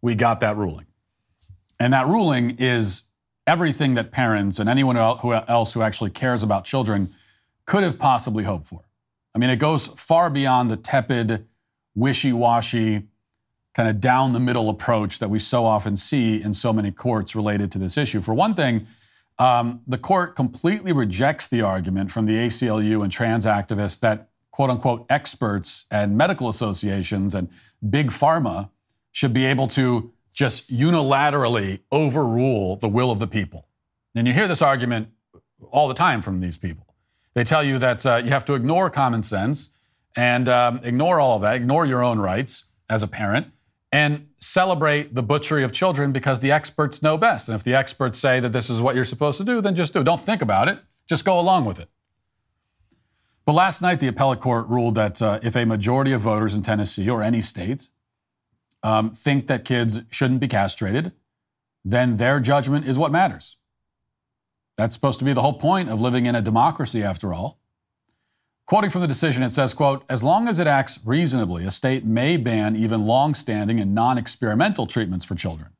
we 0.01 0.15
got 0.15 0.41
that 0.41 0.57
ruling. 0.57 0.87
And 1.79 1.93
that 1.93 2.07
ruling 2.07 2.57
is 2.59 3.03
everything 3.47 3.95
that 3.95 4.11
parents 4.11 4.59
and 4.59 4.69
anyone 4.69 4.97
else 4.97 5.73
who 5.73 5.81
actually 5.81 6.09
cares 6.09 6.43
about 6.43 6.63
children 6.65 7.09
could 7.65 7.83
have 7.83 7.97
possibly 7.97 8.43
hoped 8.43 8.67
for. 8.67 8.81
I 9.33 9.39
mean, 9.39 9.49
it 9.49 9.57
goes 9.57 9.87
far 9.87 10.29
beyond 10.29 10.69
the 10.69 10.77
tepid, 10.77 11.47
wishy 11.95 12.33
washy, 12.33 13.07
kind 13.73 13.87
of 13.87 14.01
down 14.01 14.33
the 14.33 14.39
middle 14.39 14.69
approach 14.69 15.19
that 15.19 15.29
we 15.29 15.39
so 15.39 15.65
often 15.65 15.95
see 15.95 16.41
in 16.41 16.53
so 16.53 16.73
many 16.73 16.91
courts 16.91 17.35
related 17.35 17.71
to 17.71 17.79
this 17.79 17.97
issue. 17.97 18.21
For 18.21 18.33
one 18.33 18.53
thing, 18.53 18.85
um, 19.39 19.81
the 19.87 19.97
court 19.97 20.35
completely 20.35 20.91
rejects 20.91 21.47
the 21.47 21.61
argument 21.61 22.11
from 22.11 22.25
the 22.25 22.35
ACLU 22.35 23.01
and 23.01 23.11
trans 23.11 23.45
activists 23.45 23.99
that 24.01 24.29
quote 24.51 24.69
unquote 24.69 25.05
experts 25.09 25.85
and 25.89 26.17
medical 26.17 26.49
associations 26.49 27.33
and 27.33 27.49
big 27.89 28.09
pharma 28.09 28.69
should 29.11 29.33
be 29.33 29.45
able 29.45 29.67
to 29.67 30.11
just 30.33 30.71
unilaterally 30.71 31.79
overrule 31.91 32.77
the 32.77 32.87
will 32.87 33.11
of 33.11 33.19
the 33.19 33.27
people. 33.27 33.67
And 34.15 34.27
you 34.27 34.33
hear 34.33 34.47
this 34.47 34.61
argument 34.61 35.09
all 35.71 35.87
the 35.87 35.93
time 35.93 36.21
from 36.21 36.39
these 36.41 36.57
people. 36.57 36.95
They 37.33 37.43
tell 37.43 37.63
you 37.63 37.77
that 37.79 38.05
uh, 38.05 38.21
you 38.23 38.29
have 38.29 38.45
to 38.45 38.53
ignore 38.53 38.89
common 38.89 39.23
sense 39.23 39.71
and 40.15 40.49
um, 40.49 40.79
ignore 40.83 41.19
all 41.19 41.35
of 41.35 41.41
that, 41.41 41.55
ignore 41.55 41.85
your 41.85 42.03
own 42.03 42.19
rights 42.19 42.65
as 42.89 43.03
a 43.03 43.07
parent, 43.07 43.47
and 43.91 44.27
celebrate 44.39 45.15
the 45.15 45.23
butchery 45.23 45.63
of 45.63 45.71
children 45.71 46.11
because 46.11 46.39
the 46.39 46.51
experts 46.51 47.01
know 47.01 47.17
best. 47.17 47.47
And 47.47 47.55
if 47.55 47.63
the 47.63 47.73
experts 47.73 48.17
say 48.17 48.39
that 48.39 48.51
this 48.51 48.69
is 48.69 48.81
what 48.81 48.95
you're 48.95 49.05
supposed 49.05 49.37
to 49.37 49.43
do, 49.43 49.61
then 49.61 49.75
just 49.75 49.93
do 49.93 50.01
it. 50.01 50.03
Don't 50.03 50.21
think 50.21 50.41
about 50.41 50.67
it, 50.67 50.79
just 51.07 51.23
go 51.23 51.39
along 51.39 51.65
with 51.65 51.79
it. 51.79 51.89
But 53.45 53.53
last 53.53 53.81
night, 53.81 53.99
the 53.99 54.07
appellate 54.07 54.39
court 54.39 54.67
ruled 54.67 54.95
that 54.95 55.21
uh, 55.21 55.39
if 55.41 55.55
a 55.55 55.65
majority 55.65 56.11
of 56.11 56.21
voters 56.21 56.53
in 56.53 56.61
Tennessee 56.61 57.09
or 57.09 57.23
any 57.23 57.41
state 57.41 57.89
um, 58.83 59.11
think 59.11 59.47
that 59.47 59.65
kids 59.65 60.01
shouldn't 60.09 60.39
be 60.39 60.47
castrated, 60.47 61.11
then 61.83 62.17
their 62.17 62.39
judgment 62.39 62.87
is 62.87 62.97
what 62.97 63.11
matters. 63.11 63.57
That's 64.77 64.95
supposed 64.95 65.19
to 65.19 65.25
be 65.25 65.33
the 65.33 65.41
whole 65.41 65.59
point 65.59 65.89
of 65.89 65.99
living 65.99 66.25
in 66.25 66.35
a 66.35 66.41
democracy, 66.41 67.03
after 67.03 67.33
all. 67.33 67.59
Quoting 68.65 68.89
from 68.89 69.01
the 69.01 69.07
decision, 69.07 69.43
it 69.43 69.49
says, 69.49 69.73
quote, 69.73 70.05
as 70.09 70.23
long 70.23 70.47
as 70.47 70.57
it 70.57 70.67
acts 70.67 70.99
reasonably, 71.03 71.65
a 71.65 71.71
state 71.71 72.05
may 72.05 72.37
ban 72.37 72.75
even 72.75 73.05
long-standing 73.05 73.79
and 73.79 73.93
non-experimental 73.93 74.87
treatments 74.87 75.25
for 75.25 75.35
children. 75.35 75.71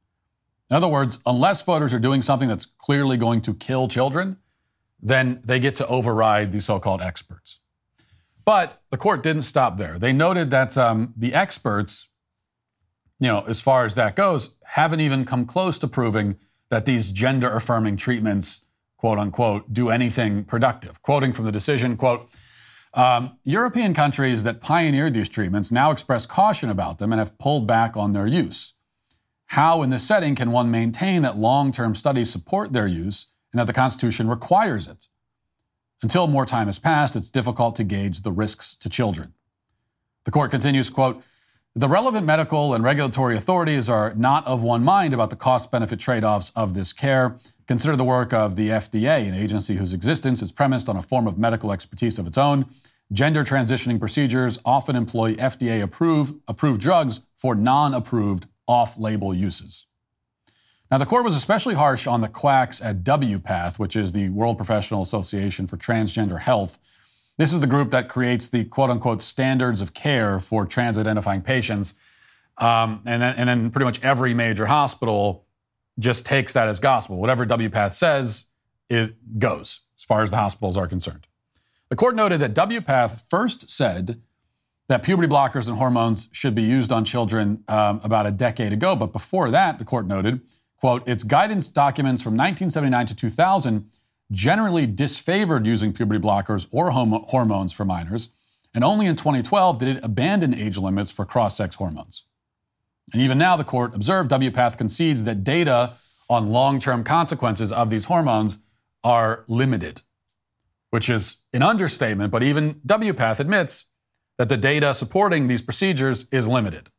In 0.70 0.76
other 0.76 0.88
words, 0.88 1.20
unless 1.26 1.62
voters 1.62 1.94
are 1.94 2.00
doing 2.00 2.22
something 2.22 2.50
that's 2.50 2.66
clearly 2.66 3.18
going 3.18 3.42
to 3.42 3.54
kill 3.54 3.88
children, 3.88 4.38
then 5.02 5.42
they 5.44 5.60
get 5.60 5.76
to 5.76 5.88
override 5.88 6.52
the 6.52 6.60
so-called 6.60 7.02
experts. 7.02 7.60
But 8.44 8.82
the 8.90 8.98
court 8.98 9.24
didn't 9.24 9.44
stop 9.44 9.78
there. 9.78 9.98
They 9.98 10.14
noted 10.14 10.52
that 10.52 10.78
um, 10.78 11.14
the 11.16 11.34
experts, 11.34 12.10
you 13.22 13.28
know, 13.28 13.44
as 13.48 13.62
far 13.62 13.86
as 13.86 13.94
that 13.96 14.16
goes, 14.16 14.56
haven't 14.64 15.00
even 15.00 15.26
come 15.26 15.46
close 15.46 15.78
to 15.78 15.88
proving 15.88 16.38
that 16.70 16.86
these 16.86 17.12
gender-affirming 17.12 17.96
treatments, 17.96 18.66
quote 18.98 19.20
unquote, 19.20 19.72
do 19.72 19.90
anything 19.90 20.44
productive. 20.44 21.04
Quoting 21.04 21.32
from 21.32 21.46
the 21.46 21.52
decision, 21.52 21.96
quote, 21.96 22.28
um, 22.96 23.38
European 23.44 23.94
countries 23.94 24.44
that 24.44 24.60
pioneered 24.60 25.14
these 25.14 25.30
treatments 25.30 25.72
now 25.72 25.92
express 25.92 26.26
caution 26.26 26.68
about 26.68 26.98
them 26.98 27.14
and 27.14 27.20
have 27.20 27.38
pulled 27.38 27.68
back 27.68 27.96
on 27.96 28.12
their 28.14 28.26
use. 28.26 28.74
How, 29.46 29.84
in 29.84 29.92
this 29.92 30.06
setting, 30.06 30.34
can 30.34 30.52
one 30.52 30.72
maintain 30.72 31.22
that 31.22 31.38
long 31.38 31.72
term 31.72 31.94
studies 31.94 32.32
support 32.32 32.74
their 32.74 32.88
use 32.88 33.28
and 33.54 33.60
that 33.60 33.68
the 33.68 33.74
Constitution 33.74 34.30
requires 34.30 34.88
it? 34.88 35.08
Until 36.02 36.26
more 36.26 36.48
time 36.48 36.66
has 36.66 36.80
passed, 36.80 37.16
it's 37.16 37.30
difficult 37.30 37.76
to 37.76 37.84
gauge 37.84 38.22
the 38.22 38.32
risks 38.32 38.76
to 38.78 38.90
children. 38.90 39.36
The 40.24 40.32
court 40.32 40.50
continues, 40.50 40.90
quote, 40.90 41.22
the 41.74 41.88
relevant 41.88 42.26
medical 42.26 42.74
and 42.74 42.84
regulatory 42.84 43.38
authorities 43.38 43.88
are 43.88 44.14
not 44.16 44.46
of 44.46 44.62
one 44.62 44.84
mind 44.84 45.14
about 45.14 45.30
the 45.30 45.38
cost 45.38 45.72
benefit 45.72 46.00
trade 46.00 46.24
offs 46.24 46.52
of 46.54 46.74
this 46.74 46.92
care. 46.92 47.38
Consider 47.66 47.96
the 47.96 48.04
work 48.04 48.34
of 48.34 48.58
the 48.58 48.68
FDA, 48.68 49.26
an 49.26 49.34
agency 49.34 49.78
whose 49.78 49.94
existence 49.94 50.42
is 50.42 50.52
premised 50.52 50.90
on 50.90 50.98
a 50.98 51.02
form 51.02 51.28
of 51.28 51.38
medical 51.38 51.72
expertise 51.72 52.20
of 52.20 52.28
its 52.28 52.38
own. 52.38 52.66
Gender 53.14 53.46
transitioning 53.46 54.00
procedures 54.00 54.60
often 54.66 54.98
employ 54.98 55.36
FDA 55.36 55.82
approved, 55.82 56.82
drugs 56.82 57.22
for 57.38 57.56
non 57.56 57.94
approved 57.94 58.48
off 58.68 58.98
label 58.98 59.34
uses. 59.34 59.86
Now, 60.90 60.98
the 60.98 61.06
court 61.06 61.24
was 61.24 61.38
especially 61.38 61.76
harsh 61.76 62.06
on 62.06 62.20
the 62.20 62.28
quacks 62.28 62.82
at 62.82 63.02
WPATH, 63.02 63.80
which 63.80 63.96
is 63.96 64.12
the 64.12 64.28
World 64.28 64.58
Professional 64.58 65.02
Association 65.02 65.68
for 65.68 65.78
Transgender 65.78 66.40
Health. 66.40 66.80
This 67.42 67.54
is 67.54 67.60
the 67.60 67.66
group 67.66 67.90
that 67.90 68.08
creates 68.08 68.50
the 68.50 68.66
quote 68.66 68.92
unquote 68.92 69.20
standards 69.20 69.82
of 69.82 69.96
care 69.96 70.40
for 70.40 70.64
trans 70.64 70.96
identifying 70.96 71.42
patients. 71.42 71.96
Um, 72.60 73.02
and, 73.04 73.20
then, 73.20 73.34
and 73.36 73.50
then 73.50 73.72
pretty 73.72 73.86
much 73.86 74.00
every 74.04 74.36
major 74.36 74.68
hospital 74.68 75.48
just 75.98 76.24
takes 76.24 76.54
that 76.54 76.68
as 76.68 76.80
gospel. 76.80 77.18
Whatever 77.18 77.48
WPATH 77.48 77.94
says, 77.94 78.46
it 78.92 79.40
goes 79.40 79.80
as 79.98 80.04
far 80.04 80.22
as 80.22 80.30
the 80.30 80.38
hospitals 80.38 80.78
are 80.78 80.88
concerned. 80.88 81.26
The 81.90 81.96
court 81.96 82.16
noted 82.16 82.42
that 82.42 82.54
WPATH 82.54 83.28
first 83.28 83.72
said 83.72 84.22
that 84.88 85.02
puberty 85.02 85.28
blockers 85.28 85.68
and 85.68 85.80
hormones 85.80 86.30
should 86.32 86.54
be 86.54 86.62
used 86.62 86.92
on 86.92 87.04
children 87.04 87.64
um, 87.68 88.02
about 88.04 88.28
a 88.28 88.32
decade 88.32 88.72
ago. 88.72 88.96
But 88.96 89.12
before 89.12 89.50
that, 89.50 89.80
the 89.80 89.86
court 89.86 90.06
noted, 90.06 90.42
quote, 90.78 91.08
its 91.08 91.24
guidance 91.24 91.72
documents 91.72 92.22
from 92.22 92.34
1979 92.34 93.08
to 93.08 93.16
2000 93.16 93.90
generally 94.32 94.88
disfavored 94.88 95.66
using 95.66 95.94
puberty 95.94 96.20
blockers 96.20 96.66
or 96.72 96.92
hormones 96.92 97.74
for 97.74 97.86
minors, 97.86 98.30
and 98.74 98.84
only 98.84 99.06
in 99.06 99.16
2012 99.16 99.80
did 99.80 99.98
it 99.98 100.04
abandon 100.04 100.54
age 100.54 100.78
limits 100.78 101.12
for 101.12 101.26
cross 101.26 101.58
sex 101.58 101.76
hormones. 101.76 102.24
And 103.14 103.22
even 103.22 103.38
now, 103.38 103.58
the 103.58 103.64
court 103.64 103.94
observed 103.94 104.32
WPATH 104.32 104.78
concedes 104.78 105.26
that 105.26 105.44
data 105.44 105.94
on 106.30 106.52
long 106.52 106.80
term 106.80 107.04
consequences 107.04 107.72
of 107.72 107.90
these 107.90 108.06
hormones 108.06 108.60
are 109.04 109.44
limited, 109.48 110.02
which 110.92 111.10
is 111.10 111.38
an 111.52 111.62
understatement, 111.62 112.32
but 112.32 112.44
even 112.44 112.76
WPATH 112.86 113.40
admits 113.40 113.86
that 114.38 114.48
the 114.48 114.58
data 114.58 114.94
supporting 114.94 115.48
these 115.48 115.62
procedures 115.62 116.26
is 116.32 116.48
limited. 116.48 116.90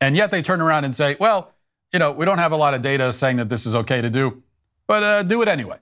And 0.00 0.16
yet 0.16 0.30
they 0.30 0.40
turn 0.40 0.62
around 0.62 0.84
and 0.84 0.94
say, 0.94 1.16
well, 1.20 1.52
you 1.92 1.98
know, 1.98 2.12
we 2.12 2.24
don't 2.24 2.38
have 2.38 2.52
a 2.52 2.56
lot 2.56 2.72
of 2.72 2.80
data 2.80 3.12
saying 3.12 3.36
that 3.36 3.50
this 3.50 3.66
is 3.66 3.74
okay 3.74 4.00
to 4.00 4.08
do, 4.08 4.42
but 4.86 5.02
uh, 5.02 5.22
do 5.22 5.42
it 5.42 5.48
anyway. 5.48 5.76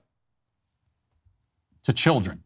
To 1.89 1.93
children. 1.93 2.43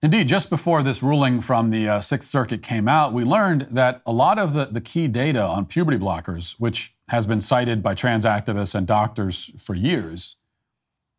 Indeed, 0.00 0.28
just 0.28 0.48
before 0.48 0.82
this 0.82 1.02
ruling 1.02 1.42
from 1.42 1.68
the 1.68 1.90
uh, 1.90 2.00
Sixth 2.00 2.26
Circuit 2.26 2.62
came 2.62 2.88
out, 2.88 3.12
we 3.12 3.22
learned 3.22 3.66
that 3.72 4.00
a 4.06 4.12
lot 4.12 4.38
of 4.38 4.54
the, 4.54 4.64
the 4.64 4.80
key 4.80 5.08
data 5.08 5.42
on 5.42 5.66
puberty 5.66 5.98
blockers, 5.98 6.54
which 6.58 6.94
has 7.10 7.26
been 7.26 7.38
cited 7.42 7.82
by 7.82 7.92
trans 7.92 8.24
activists 8.24 8.74
and 8.74 8.86
doctors 8.86 9.50
for 9.58 9.74
years, 9.74 10.36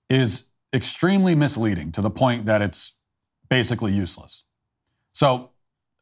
is 0.09 0.45
extremely 0.73 1.35
misleading 1.35 1.91
to 1.91 2.01
the 2.01 2.09
point 2.09 2.47
that 2.47 2.59
it's 2.59 2.95
basically 3.47 3.93
useless. 3.93 4.43
So, 5.13 5.51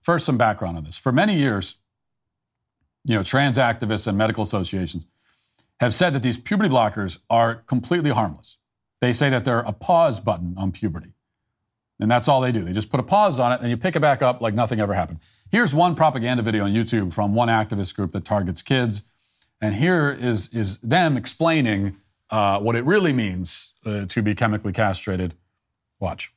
first, 0.01 0.25
some 0.25 0.37
background 0.37 0.77
on 0.77 0.85
this. 0.85 0.97
For 0.97 1.11
many 1.11 1.35
years, 1.35 1.79
you 3.03 3.13
know, 3.13 3.23
trans 3.23 3.57
activists 3.57 4.07
and 4.07 4.17
medical 4.17 4.43
associations 4.43 5.05
have 5.81 5.93
said 5.93 6.13
that 6.13 6.23
these 6.23 6.37
puberty 6.37 6.69
blockers 6.69 7.19
are 7.29 7.55
completely 7.55 8.11
harmless. 8.11 8.55
They 9.01 9.13
say 9.13 9.29
that 9.29 9.45
they're 9.45 9.59
a 9.59 9.71
pause 9.71 10.19
button 10.19 10.55
on 10.57 10.71
puberty. 10.71 11.13
And 11.99 12.09
that's 12.09 12.27
all 12.27 12.41
they 12.41 12.51
do. 12.51 12.63
They 12.63 12.71
just 12.71 12.89
put 12.89 12.99
a 12.99 13.03
pause 13.03 13.39
on 13.39 13.51
it 13.51 13.59
and 13.61 13.69
you 13.69 13.77
pick 13.77 13.95
it 13.95 13.99
back 13.99 14.21
up 14.21 14.41
like 14.41 14.53
nothing 14.53 14.79
ever 14.79 14.93
happened. 14.93 15.19
Here's 15.51 15.73
one 15.73 15.95
propaganda 15.95 16.43
video 16.43 16.63
on 16.63 16.71
YouTube 16.71 17.13
from 17.13 17.35
one 17.35 17.49
activist 17.49 17.95
group 17.95 18.11
that 18.13 18.23
targets 18.23 18.61
kids. 18.61 19.01
And 19.61 19.75
here 19.75 20.15
is, 20.17 20.47
is 20.53 20.77
them 20.77 21.17
explaining 21.17 21.97
uh, 22.29 22.59
what 22.59 22.75
it 22.75 22.85
really 22.85 23.11
means 23.11 23.73
uh, 23.85 24.05
to 24.05 24.21
be 24.21 24.33
chemically 24.33 24.71
castrated. 24.71 25.33
Watch. 25.99 26.31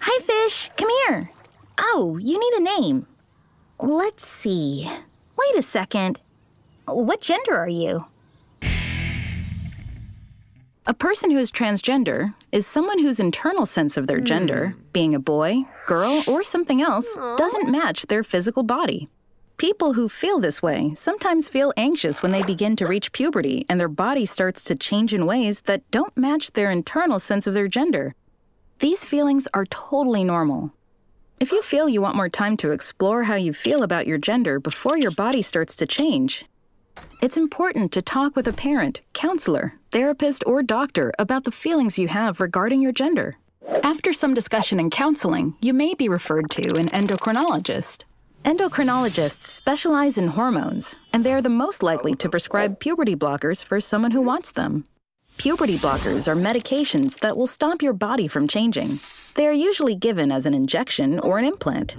Hi, 0.00 0.20
fish. 0.22 0.70
Come 0.76 0.88
here. 1.06 1.30
Oh, 1.78 2.18
you 2.20 2.38
need 2.38 2.54
a 2.54 2.80
name. 2.80 3.06
Let's 3.78 4.26
see. 4.26 4.90
Wait 5.36 5.56
a 5.56 5.62
second. 5.62 6.18
What 6.86 7.20
gender 7.20 7.56
are 7.56 7.68
you? 7.68 8.06
A 10.86 10.94
person 10.94 11.30
who 11.30 11.36
is 11.36 11.50
transgender 11.50 12.34
is 12.52 12.66
someone 12.66 13.00
whose 13.00 13.20
internal 13.20 13.66
sense 13.66 13.98
of 13.98 14.06
their 14.06 14.18
gender, 14.18 14.74
mm. 14.74 14.92
being 14.94 15.14
a 15.14 15.20
boy, 15.20 15.66
girl, 15.86 16.22
or 16.26 16.42
something 16.42 16.80
else, 16.80 17.18
doesn't 17.36 17.70
match 17.70 18.06
their 18.06 18.24
physical 18.24 18.62
body. 18.62 19.08
People 19.58 19.92
who 19.92 20.08
feel 20.08 20.40
this 20.40 20.62
way 20.62 20.94
sometimes 20.94 21.50
feel 21.50 21.74
anxious 21.76 22.22
when 22.22 22.32
they 22.32 22.42
begin 22.42 22.76
to 22.76 22.86
reach 22.86 23.12
puberty 23.12 23.66
and 23.68 23.78
their 23.78 23.90
body 23.90 24.24
starts 24.24 24.64
to 24.64 24.74
change 24.74 25.12
in 25.12 25.26
ways 25.26 25.60
that 25.62 25.88
don't 25.90 26.16
match 26.16 26.52
their 26.52 26.70
internal 26.70 27.20
sense 27.20 27.46
of 27.46 27.52
their 27.52 27.68
gender. 27.68 28.14
These 28.78 29.04
feelings 29.04 29.46
are 29.52 29.66
totally 29.66 30.24
normal. 30.24 30.72
If 31.38 31.52
you 31.52 31.60
feel 31.60 31.90
you 31.90 32.00
want 32.00 32.16
more 32.16 32.30
time 32.30 32.56
to 32.56 32.70
explore 32.70 33.24
how 33.24 33.34
you 33.34 33.52
feel 33.52 33.82
about 33.82 34.06
your 34.06 34.18
gender 34.18 34.58
before 34.58 34.96
your 34.96 35.10
body 35.10 35.42
starts 35.42 35.76
to 35.76 35.86
change, 35.86 36.46
it's 37.22 37.36
important 37.36 37.92
to 37.92 38.02
talk 38.02 38.34
with 38.34 38.48
a 38.48 38.52
parent, 38.52 39.00
counselor, 39.12 39.74
therapist, 39.90 40.42
or 40.46 40.62
doctor 40.62 41.12
about 41.18 41.44
the 41.44 41.52
feelings 41.52 41.98
you 41.98 42.08
have 42.08 42.40
regarding 42.40 42.80
your 42.80 42.92
gender. 42.92 43.36
After 43.82 44.12
some 44.12 44.34
discussion 44.34 44.80
and 44.80 44.90
counseling, 44.90 45.54
you 45.60 45.72
may 45.72 45.94
be 45.94 46.08
referred 46.08 46.50
to 46.50 46.74
an 46.76 46.88
endocrinologist. 46.88 48.04
Endocrinologists 48.44 49.46
specialize 49.46 50.16
in 50.16 50.28
hormones, 50.28 50.96
and 51.12 51.24
they 51.24 51.34
are 51.34 51.42
the 51.42 51.50
most 51.50 51.82
likely 51.82 52.14
to 52.14 52.28
prescribe 52.28 52.80
puberty 52.80 53.14
blockers 53.14 53.62
for 53.62 53.80
someone 53.80 54.12
who 54.12 54.22
wants 54.22 54.52
them. 54.52 54.84
Puberty 55.40 55.78
blockers 55.78 56.28
are 56.28 56.36
medications 56.36 57.18
that 57.20 57.34
will 57.34 57.46
stop 57.46 57.80
your 57.80 57.94
body 57.94 58.28
from 58.28 58.46
changing. 58.46 59.00
They 59.36 59.46
are 59.46 59.54
usually 59.54 59.94
given 59.94 60.30
as 60.30 60.44
an 60.44 60.52
injection 60.52 61.18
or 61.18 61.38
an 61.38 61.46
implant. 61.46 61.96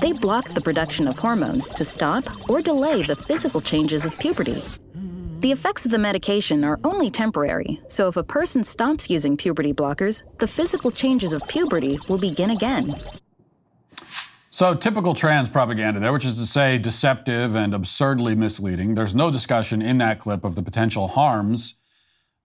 They 0.00 0.12
block 0.12 0.50
the 0.50 0.60
production 0.60 1.08
of 1.08 1.18
hormones 1.18 1.68
to 1.70 1.84
stop 1.84 2.24
or 2.48 2.62
delay 2.62 3.02
the 3.02 3.16
physical 3.16 3.60
changes 3.60 4.04
of 4.04 4.16
puberty. 4.20 4.62
The 5.40 5.50
effects 5.50 5.84
of 5.84 5.90
the 5.90 5.98
medication 5.98 6.62
are 6.62 6.78
only 6.84 7.10
temporary, 7.10 7.80
so 7.88 8.06
if 8.06 8.16
a 8.16 8.22
person 8.22 8.62
stops 8.62 9.10
using 9.10 9.36
puberty 9.36 9.72
blockers, 9.72 10.22
the 10.38 10.46
physical 10.46 10.92
changes 10.92 11.32
of 11.32 11.42
puberty 11.48 11.98
will 12.08 12.18
begin 12.18 12.50
again. 12.50 12.94
So, 14.50 14.74
typical 14.74 15.12
trans 15.12 15.50
propaganda 15.50 15.98
there, 15.98 16.12
which 16.12 16.24
is 16.24 16.38
to 16.38 16.46
say 16.46 16.78
deceptive 16.78 17.56
and 17.56 17.74
absurdly 17.74 18.36
misleading. 18.36 18.94
There's 18.94 19.16
no 19.16 19.32
discussion 19.32 19.82
in 19.82 19.98
that 19.98 20.20
clip 20.20 20.44
of 20.44 20.54
the 20.54 20.62
potential 20.62 21.08
harms 21.08 21.75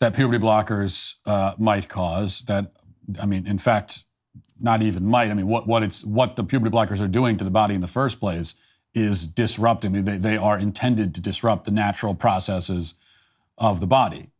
that 0.01 0.15
puberty 0.15 0.43
blockers 0.43 1.15
uh, 1.25 1.53
might 1.57 1.87
cause. 1.87 2.41
That, 2.41 2.73
I 3.21 3.25
mean, 3.27 3.45
in 3.45 3.59
fact, 3.59 4.03
not 4.59 4.81
even 4.81 5.05
might. 5.05 5.29
I 5.29 5.35
mean, 5.35 5.47
what, 5.47 5.67
what 5.67 5.83
it's 5.83 6.03
what 6.03 6.35
the 6.35 6.43
puberty 6.43 6.75
blockers 6.75 6.99
are 6.99 7.07
doing 7.07 7.37
to 7.37 7.43
the 7.43 7.51
body 7.51 7.75
in 7.75 7.81
the 7.81 7.87
first 7.87 8.19
place 8.19 8.55
is 8.93 9.27
disrupting. 9.27 10.03
They, 10.03 10.17
they 10.17 10.37
are 10.37 10.57
intended 10.57 11.13
to 11.15 11.21
disrupt 11.21 11.65
the 11.65 11.71
natural 11.71 12.15
processes 12.15 12.95
of 13.57 13.79
the 13.79 13.87
body, 13.87 14.31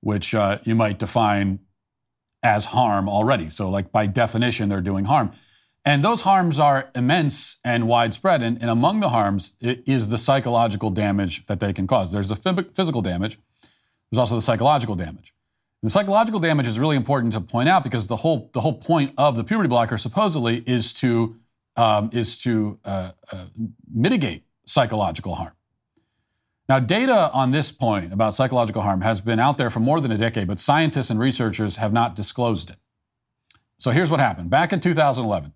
which 0.00 0.34
uh, 0.34 0.58
you 0.64 0.74
might 0.74 0.98
define 0.98 1.60
as 2.42 2.66
harm 2.66 3.06
already. 3.06 3.50
So, 3.50 3.68
like 3.68 3.92
by 3.92 4.06
definition, 4.06 4.70
they're 4.70 4.80
doing 4.80 5.04
harm. 5.04 5.32
And 5.84 6.02
those 6.02 6.22
harms 6.22 6.58
are 6.58 6.90
immense 6.94 7.56
and 7.64 7.86
widespread. 7.86 8.42
And, 8.42 8.60
and 8.60 8.70
among 8.70 9.00
the 9.00 9.10
harms 9.10 9.52
is 9.60 10.08
the 10.08 10.18
psychological 10.18 10.90
damage 10.90 11.46
that 11.46 11.60
they 11.60 11.72
can 11.72 11.86
cause. 11.86 12.12
There's 12.12 12.28
the 12.28 12.70
physical 12.74 13.02
damage, 13.02 13.38
there's 14.10 14.18
also 14.18 14.34
the 14.34 14.42
psychological 14.42 14.96
damage. 14.96 15.32
And 15.82 15.88
the 15.88 15.90
psychological 15.90 16.40
damage 16.40 16.66
is 16.66 16.78
really 16.78 16.96
important 16.96 17.32
to 17.32 17.40
point 17.40 17.68
out 17.68 17.84
because 17.84 18.06
the 18.06 18.16
whole 18.16 18.50
the 18.52 18.60
whole 18.60 18.74
point 18.74 19.14
of 19.16 19.36
the 19.36 19.44
puberty 19.44 19.68
blocker 19.68 19.98
supposedly 19.98 20.62
is 20.66 20.92
to 20.94 21.36
um, 21.76 22.10
is 22.12 22.36
to 22.42 22.78
uh, 22.84 23.12
uh, 23.32 23.46
mitigate 23.92 24.44
psychological 24.66 25.36
harm. 25.36 25.52
Now, 26.68 26.78
data 26.78 27.30
on 27.32 27.50
this 27.50 27.72
point 27.72 28.12
about 28.12 28.34
psychological 28.34 28.82
harm 28.82 29.00
has 29.00 29.20
been 29.20 29.40
out 29.40 29.58
there 29.58 29.70
for 29.70 29.80
more 29.80 30.00
than 30.00 30.12
a 30.12 30.18
decade, 30.18 30.46
but 30.46 30.60
scientists 30.60 31.10
and 31.10 31.18
researchers 31.18 31.76
have 31.76 31.92
not 31.92 32.14
disclosed 32.14 32.70
it. 32.70 32.76
So 33.78 33.90
here's 33.90 34.10
what 34.10 34.20
happened. 34.20 34.50
Back 34.50 34.72
in 34.72 34.78
2011, 34.78 35.52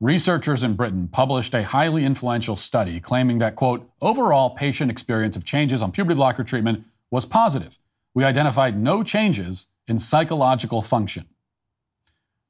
researchers 0.00 0.64
in 0.64 0.74
Britain 0.74 1.06
published 1.06 1.54
a 1.54 1.62
highly 1.62 2.04
influential 2.04 2.56
study 2.56 2.98
claiming 2.98 3.38
that, 3.38 3.54
quote, 3.54 3.88
overall 4.00 4.50
patient 4.50 4.90
experience 4.90 5.36
of 5.36 5.44
changes 5.44 5.80
on 5.80 5.92
puberty 5.92 6.16
blocker 6.16 6.42
treatment 6.42 6.84
was 7.12 7.24
positive. 7.26 7.78
We 8.14 8.24
identified 8.24 8.76
no 8.76 9.04
changes 9.04 9.66
in 9.86 10.00
psychological 10.00 10.82
function. 10.82 11.26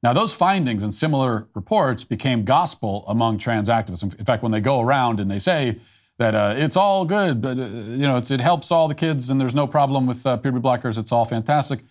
Now, 0.01 0.13
those 0.13 0.33
findings 0.33 0.83
and 0.83 0.93
similar 0.93 1.47
reports 1.53 2.03
became 2.03 2.43
gospel 2.43 3.05
among 3.07 3.37
trans 3.37 3.69
activists. 3.69 4.03
In 4.17 4.25
fact, 4.25 4.41
when 4.41 4.51
they 4.51 4.59
go 4.59 4.81
around 4.81 5.19
and 5.19 5.29
they 5.29 5.39
say 5.39 5.77
that 6.17 6.35
uh, 6.35 6.55
it's 6.57 6.75
all 6.75 7.05
good, 7.05 7.41
but 7.41 7.57
uh, 7.57 7.65
you 7.65 8.07
know 8.07 8.17
it 8.17 8.41
helps 8.41 8.71
all 8.71 8.87
the 8.87 8.95
kids 8.95 9.29
and 9.29 9.39
there's 9.39 9.55
no 9.55 9.67
problem 9.67 10.05
with 10.05 10.25
uh, 10.25 10.37
puberty 10.37 10.63
blockers, 10.63 10.97
it's 10.97 11.11
all 11.11 11.25
fantastic. 11.25 11.81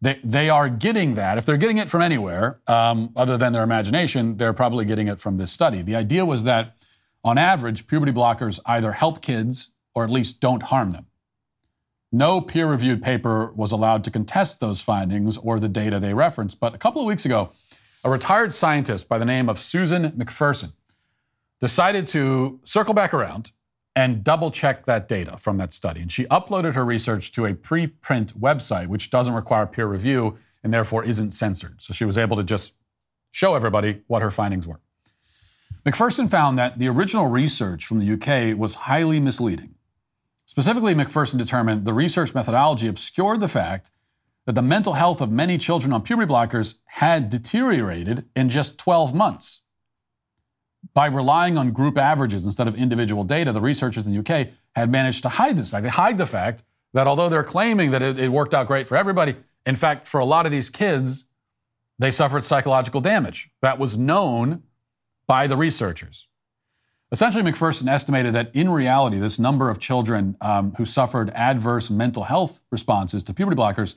They, 0.00 0.20
they 0.22 0.50
are 0.50 0.68
getting 0.68 1.14
that. 1.14 1.38
If 1.38 1.46
they're 1.46 1.56
getting 1.56 1.78
it 1.78 1.88
from 1.88 2.02
anywhere 2.02 2.60
um, 2.66 3.12
other 3.16 3.38
than 3.38 3.52
their 3.52 3.62
imagination, 3.62 4.36
they're 4.36 4.52
probably 4.52 4.84
getting 4.84 5.08
it 5.08 5.20
from 5.20 5.38
this 5.38 5.50
study. 5.50 5.82
The 5.82 5.96
idea 5.96 6.26
was 6.26 6.44
that, 6.44 6.76
on 7.24 7.38
average, 7.38 7.86
puberty 7.86 8.12
blockers 8.12 8.60
either 8.66 8.92
help 8.92 9.22
kids 9.22 9.70
or 9.94 10.04
at 10.04 10.10
least 10.10 10.40
don't 10.40 10.64
harm 10.64 10.92
them. 10.92 11.06
No 12.12 12.40
peer 12.40 12.66
reviewed 12.66 13.02
paper 13.02 13.52
was 13.52 13.72
allowed 13.72 14.04
to 14.04 14.10
contest 14.10 14.60
those 14.60 14.80
findings 14.80 15.36
or 15.38 15.58
the 15.58 15.68
data 15.68 15.98
they 15.98 16.14
referenced. 16.14 16.60
But 16.60 16.74
a 16.74 16.78
couple 16.78 17.00
of 17.02 17.06
weeks 17.06 17.24
ago, 17.24 17.50
a 18.04 18.10
retired 18.10 18.52
scientist 18.52 19.08
by 19.08 19.18
the 19.18 19.24
name 19.24 19.48
of 19.48 19.58
Susan 19.58 20.12
McPherson 20.12 20.72
decided 21.60 22.06
to 22.06 22.60
circle 22.64 22.94
back 22.94 23.12
around 23.12 23.50
and 23.96 24.22
double 24.22 24.50
check 24.50 24.84
that 24.84 25.08
data 25.08 25.38
from 25.38 25.56
that 25.56 25.72
study. 25.72 26.02
And 26.02 26.12
she 26.12 26.24
uploaded 26.26 26.74
her 26.74 26.84
research 26.84 27.32
to 27.32 27.46
a 27.46 27.54
preprint 27.54 28.34
website, 28.34 28.88
which 28.88 29.10
doesn't 29.10 29.32
require 29.32 29.66
peer 29.66 29.86
review 29.86 30.36
and 30.62 30.72
therefore 30.72 31.02
isn't 31.02 31.32
censored. 31.32 31.80
So 31.80 31.94
she 31.94 32.04
was 32.04 32.18
able 32.18 32.36
to 32.36 32.44
just 32.44 32.74
show 33.30 33.54
everybody 33.54 34.02
what 34.06 34.20
her 34.20 34.30
findings 34.30 34.68
were. 34.68 34.80
McPherson 35.84 36.28
found 36.28 36.58
that 36.58 36.78
the 36.78 36.88
original 36.88 37.28
research 37.28 37.86
from 37.86 38.00
the 38.00 38.12
UK 38.12 38.58
was 38.58 38.74
highly 38.74 39.20
misleading. 39.20 39.75
Specifically, 40.56 40.94
McPherson 40.94 41.36
determined 41.36 41.84
the 41.84 41.92
research 41.92 42.34
methodology 42.34 42.88
obscured 42.88 43.40
the 43.40 43.46
fact 43.46 43.90
that 44.46 44.54
the 44.54 44.62
mental 44.62 44.94
health 44.94 45.20
of 45.20 45.30
many 45.30 45.58
children 45.58 45.92
on 45.92 46.00
puberty 46.00 46.32
blockers 46.32 46.76
had 46.86 47.28
deteriorated 47.28 48.24
in 48.34 48.48
just 48.48 48.78
12 48.78 49.14
months. 49.14 49.60
By 50.94 51.08
relying 51.08 51.58
on 51.58 51.72
group 51.72 51.98
averages 51.98 52.46
instead 52.46 52.68
of 52.68 52.74
individual 52.74 53.22
data, 53.22 53.52
the 53.52 53.60
researchers 53.60 54.06
in 54.06 54.14
the 54.14 54.20
UK 54.20 54.48
had 54.74 54.90
managed 54.90 55.24
to 55.24 55.28
hide 55.28 55.58
this 55.58 55.68
fact. 55.68 55.82
They 55.82 55.90
hide 55.90 56.16
the 56.16 56.24
fact 56.24 56.62
that 56.94 57.06
although 57.06 57.28
they're 57.28 57.44
claiming 57.44 57.90
that 57.90 58.00
it, 58.00 58.18
it 58.18 58.30
worked 58.30 58.54
out 58.54 58.66
great 58.66 58.88
for 58.88 58.96
everybody, 58.96 59.34
In 59.66 59.76
fact, 59.76 60.06
for 60.06 60.20
a 60.20 60.24
lot 60.24 60.46
of 60.46 60.52
these 60.52 60.70
kids, 60.70 61.26
they 61.98 62.10
suffered 62.10 62.44
psychological 62.44 63.02
damage. 63.02 63.50
That 63.60 63.78
was 63.78 63.98
known 63.98 64.62
by 65.26 65.48
the 65.48 65.56
researchers. 65.58 66.28
Essentially, 67.12 67.44
McPherson 67.44 67.88
estimated 67.88 68.34
that 68.34 68.50
in 68.52 68.68
reality, 68.68 69.18
this 69.18 69.38
number 69.38 69.70
of 69.70 69.78
children 69.78 70.36
um, 70.40 70.72
who 70.76 70.84
suffered 70.84 71.30
adverse 71.30 71.88
mental 71.88 72.24
health 72.24 72.62
responses 72.70 73.22
to 73.24 73.34
puberty 73.34 73.56
blockers 73.56 73.94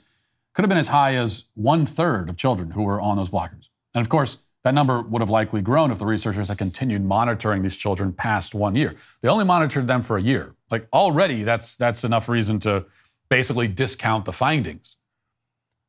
could 0.54 0.64
have 0.64 0.70
been 0.70 0.78
as 0.78 0.90
high 0.90 1.16
as 1.16 1.46
one 1.56 1.86
third 1.86 2.30
of 2.30 2.38
children 2.38 2.72
who 2.72 2.84
were 2.84 3.02
on 3.02 3.18
those 3.18 3.30
blockers. 3.30 3.70
And 3.96 4.02
of 4.02 4.10
course, 4.10 4.38
that 4.64 4.74
number 4.74 5.02
would 5.02 5.22
have 5.22 5.30
likely 5.30 5.62
grown 5.62 5.90
if 5.90 6.00
the 6.00 6.06
researchers 6.06 6.50
had 6.50 6.58
continued 6.58 7.04
monitoring 7.04 7.62
these 7.62 7.78
children 7.78 8.14
past 8.14 8.54
one 8.54 8.76
year. 8.76 8.94
They 9.22 9.30
only 9.30 9.46
monitored 9.46 9.88
them 9.88 10.04
for 10.04 10.18
a 10.18 10.22
year. 10.22 10.54
Like 10.70 10.88
already, 10.94 11.44
that's 11.44 11.76
that's 11.76 12.04
enough 12.04 12.30
reason 12.30 12.60
to 12.60 12.86
basically 13.30 13.68
discount 13.68 14.26
the 14.26 14.34
findings. 14.34 14.98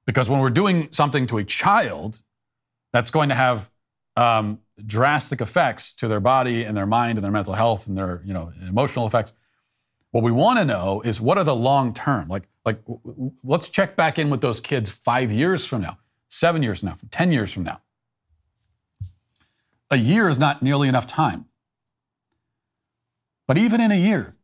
Because 0.06 0.30
when 0.30 0.40
we're 0.40 0.50
doing 0.50 0.88
something 0.90 1.26
to 1.26 1.38
a 1.38 1.44
child, 1.44 2.22
that's 2.92 3.10
going 3.10 3.28
to 3.28 3.34
have 3.34 3.70
um, 4.16 4.60
drastic 4.87 5.40
effects 5.40 5.94
to 5.94 6.08
their 6.08 6.20
body 6.20 6.64
and 6.64 6.76
their 6.76 6.87
mind 6.87 7.18
and 7.18 7.25
their 7.25 7.32
mental 7.32 7.54
health 7.54 7.87
and 7.87 7.96
their 7.96 8.22
you 8.25 8.32
know 8.32 8.52
emotional 8.66 9.06
effects. 9.06 9.32
What 10.10 10.25
we 10.25 10.32
want 10.32 10.58
to 10.58 10.64
know 10.64 11.02
is 11.04 11.20
what 11.20 11.38
are 11.38 11.44
the 11.44 11.54
long 11.54 11.94
term? 11.94 12.28
Like 12.28 12.49
like 12.64 12.80
let's 13.44 13.68
check 13.68 13.96
back 13.96 14.18
in 14.18 14.30
with 14.30 14.40
those 14.40 14.60
kids 14.60 14.88
five 14.88 15.30
years 15.30 15.64
from 15.64 15.82
now, 15.82 15.99
seven 16.28 16.62
years 16.62 16.80
from 16.80 16.90
now, 16.90 16.96
ten 17.10 17.32
years 17.32 17.52
from 17.52 17.64
now. 17.64 17.80
A 19.90 19.96
year 19.96 20.28
is 20.28 20.38
not 20.38 20.62
nearly 20.62 20.88
enough 20.88 21.06
time. 21.06 21.46
But 23.49 23.58
even 23.58 23.80
in 23.80 23.90
a 23.90 23.96
year, 23.96 24.37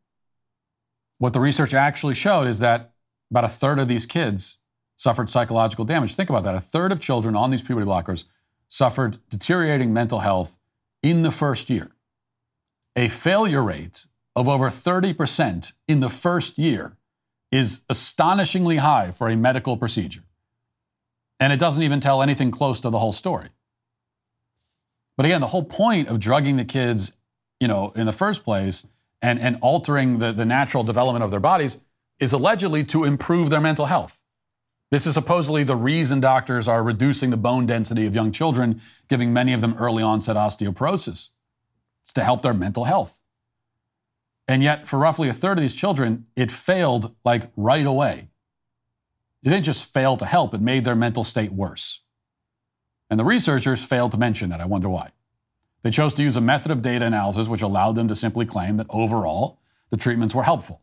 what 1.17 1.31
the 1.33 1.39
research 1.39 1.73
actually 1.73 2.15
showed 2.15 2.47
is 2.47 2.59
that 2.59 2.91
about 3.31 3.45
a 3.45 3.47
third 3.47 3.79
of 3.79 3.87
these 3.87 4.05
kids 4.05 4.57
suffered 4.97 5.29
psychological 5.29 5.85
damage. 5.85 6.15
Think 6.15 6.29
about 6.29 6.43
that. 6.43 6.55
A 6.55 6.59
third 6.59 6.91
of 6.91 6.99
children 6.99 7.35
on 7.35 7.51
these 7.51 7.61
puberty 7.61 7.87
blockers 7.87 8.25
suffered 8.67 9.19
deteriorating 9.29 9.93
mental 9.93 10.19
health 10.19 10.57
in 11.01 11.21
the 11.21 11.31
first 11.31 11.69
year. 11.69 11.91
A 12.95 13.07
failure 13.07 13.63
rate 13.63 14.05
of 14.35 14.47
over 14.47 14.69
30% 14.69 15.73
in 15.87 15.99
the 15.99 16.09
first 16.09 16.57
year 16.57 16.97
is 17.51 17.81
astonishingly 17.89 18.77
high 18.77 19.11
for 19.11 19.29
a 19.29 19.35
medical 19.35 19.77
procedure. 19.77 20.23
And 21.39 21.53
it 21.53 21.59
doesn't 21.59 21.83
even 21.83 21.99
tell 21.99 22.21
anything 22.21 22.51
close 22.51 22.81
to 22.81 22.89
the 22.89 22.99
whole 22.99 23.13
story. 23.13 23.49
But 25.15 25.25
again, 25.25 25.41
the 25.41 25.47
whole 25.47 25.63
point 25.63 26.07
of 26.09 26.19
drugging 26.19 26.57
the 26.57 26.65
kids, 26.65 27.13
you 27.59 27.67
know, 27.67 27.91
in 27.95 28.05
the 28.05 28.11
first 28.11 28.43
place 28.43 28.85
and, 29.21 29.39
and 29.39 29.57
altering 29.61 30.19
the, 30.19 30.31
the 30.31 30.45
natural 30.45 30.83
development 30.83 31.23
of 31.23 31.31
their 31.31 31.39
bodies 31.39 31.79
is 32.19 32.33
allegedly 32.33 32.83
to 32.83 33.03
improve 33.03 33.49
their 33.49 33.61
mental 33.61 33.85
health. 33.85 34.21
This 34.89 35.05
is 35.05 35.13
supposedly 35.13 35.63
the 35.63 35.75
reason 35.75 36.21
doctors 36.21 36.67
are 36.67 36.81
reducing 36.81 37.29
the 37.29 37.37
bone 37.37 37.65
density 37.65 38.05
of 38.05 38.15
young 38.15 38.31
children, 38.31 38.79
giving 39.09 39.33
many 39.33 39.51
of 39.53 39.61
them 39.61 39.75
early 39.77 40.01
onset 40.01 40.37
osteoporosis. 40.37 41.29
It's 42.01 42.13
to 42.13 42.23
help 42.23 42.41
their 42.41 42.53
mental 42.53 42.85
health. 42.85 43.19
And 44.47 44.63
yet, 44.63 44.87
for 44.87 44.97
roughly 44.97 45.27
a 45.27 45.33
third 45.33 45.57
of 45.57 45.61
these 45.61 45.75
children, 45.75 46.27
it 46.37 46.51
failed 46.51 47.13
like 47.25 47.51
right 47.57 47.85
away. 47.85 48.29
It 49.43 49.49
didn't 49.49 49.65
just 49.65 49.93
fail 49.93 50.15
to 50.17 50.25
help, 50.25 50.53
it 50.53 50.61
made 50.61 50.85
their 50.85 50.95
mental 50.95 51.25
state 51.25 51.51
worse. 51.51 52.01
And 53.09 53.19
the 53.19 53.25
researchers 53.25 53.83
failed 53.83 54.11
to 54.13 54.17
mention 54.17 54.49
that. 54.49 54.61
I 54.61 54.65
wonder 54.65 54.89
why. 54.89 55.11
They 55.81 55.91
chose 55.91 56.13
to 56.15 56.23
use 56.23 56.35
a 56.35 56.41
method 56.41 56.71
of 56.71 56.81
data 56.81 57.05
analysis 57.05 57.47
which 57.47 57.61
allowed 57.61 57.95
them 57.95 58.07
to 58.07 58.15
simply 58.15 58.45
claim 58.45 58.77
that 58.77 58.87
overall 58.89 59.59
the 59.89 59.97
treatments 59.97 60.33
were 60.33 60.43
helpful. 60.43 60.81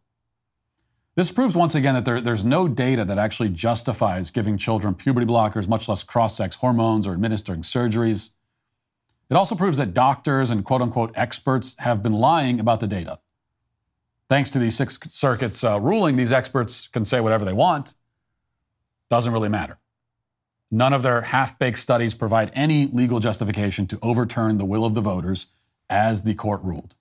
This 1.16 1.30
proves 1.30 1.54
once 1.54 1.76
again 1.76 1.94
that 1.94 2.04
there, 2.04 2.20
there's 2.20 2.44
no 2.44 2.66
data 2.66 3.04
that 3.04 3.18
actually 3.18 3.50
justifies 3.50 4.32
giving 4.32 4.56
children 4.56 4.94
puberty 4.94 5.26
blockers, 5.26 5.68
much 5.68 5.88
less 5.88 6.02
cross 6.02 6.36
sex 6.36 6.56
hormones 6.56 7.06
or 7.06 7.12
administering 7.12 7.62
surgeries. 7.62 8.30
It 9.30 9.34
also 9.34 9.54
proves 9.54 9.78
that 9.78 9.94
doctors 9.94 10.50
and 10.50 10.64
quote 10.64 10.82
unquote 10.82 11.12
experts 11.14 11.76
have 11.78 12.02
been 12.02 12.12
lying 12.12 12.58
about 12.58 12.80
the 12.80 12.88
data. 12.88 13.20
Thanks 14.28 14.50
to 14.50 14.58
the 14.58 14.70
Sixth 14.70 15.12
Circuit's 15.12 15.62
uh, 15.62 15.80
ruling, 15.80 16.16
these 16.16 16.32
experts 16.32 16.88
can 16.88 17.04
say 17.04 17.20
whatever 17.20 17.44
they 17.44 17.52
want. 17.52 17.94
Doesn't 19.08 19.32
really 19.32 19.48
matter. 19.48 19.78
None 20.70 20.92
of 20.92 21.04
their 21.04 21.20
half 21.20 21.58
baked 21.58 21.78
studies 21.78 22.16
provide 22.16 22.50
any 22.54 22.86
legal 22.86 23.20
justification 23.20 23.86
to 23.86 23.98
overturn 24.02 24.58
the 24.58 24.64
will 24.64 24.84
of 24.84 24.94
the 24.94 25.00
voters 25.00 25.46
as 25.88 26.22
the 26.22 26.34
court 26.34 26.62
ruled. 26.64 26.96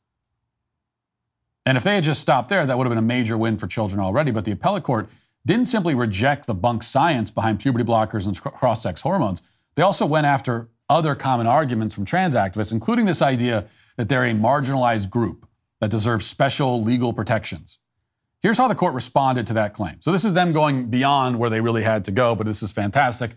And 1.66 1.78
if 1.78 1.84
they 1.84 1.96
had 1.96 2.04
just 2.04 2.22
stopped 2.22 2.50
there, 2.50 2.66
that 2.66 2.78
would 2.78 2.86
have 2.86 2.92
been 2.92 2.98
a 2.98 3.02
major 3.02 3.38
win 3.38 3.58
for 3.58 3.68
children 3.68 4.00
already. 4.00 4.32
But 4.32 4.46
the 4.46 4.52
appellate 4.52 4.84
court 4.84 5.10
didn't 5.46 5.66
simply 5.66 5.96
reject 5.96 6.48
the 6.48 6.54
bunk 6.54 6.84
science 6.84 7.30
behind 7.30 7.60
puberty 7.60 7.84
blockers 7.84 8.26
and 8.26 8.40
cross 8.40 8.82
sex 8.84 9.02
hormones, 9.02 9.42
they 9.76 9.82
also 9.82 10.06
went 10.06 10.26
after 10.26 10.70
other 10.90 11.16
common 11.16 11.48
arguments 11.48 11.94
from 11.94 12.06
trans 12.06 12.36
activists, 12.36 12.72
including 12.72 13.06
this 13.06 13.22
idea 13.22 13.66
that 13.98 14.10
they're 14.10 14.26
a 14.26 14.34
marginalized 14.34 15.10
group 15.10 15.48
that 15.80 15.90
deserves 15.90 16.26
special 16.26 16.82
legal 16.82 17.14
protections. 17.14 17.80
Here's 18.42 18.58
how 18.58 18.68
the 18.68 18.76
court 18.76 18.94
responded 18.94 19.48
to 19.48 19.54
that 19.54 19.74
claim. 19.74 20.02
So 20.02 20.12
this 20.12 20.26
is 20.26 20.34
them 20.34 20.52
going 20.52 20.88
beyond 20.88 21.40
where 21.40 21.50
they 21.50 21.62
really 21.62 21.84
had 21.84 22.04
to 22.06 22.12
go, 22.12 22.36
but 22.36 22.46
this 22.46 22.62
is 22.62 22.72
fantastic. 22.72 23.32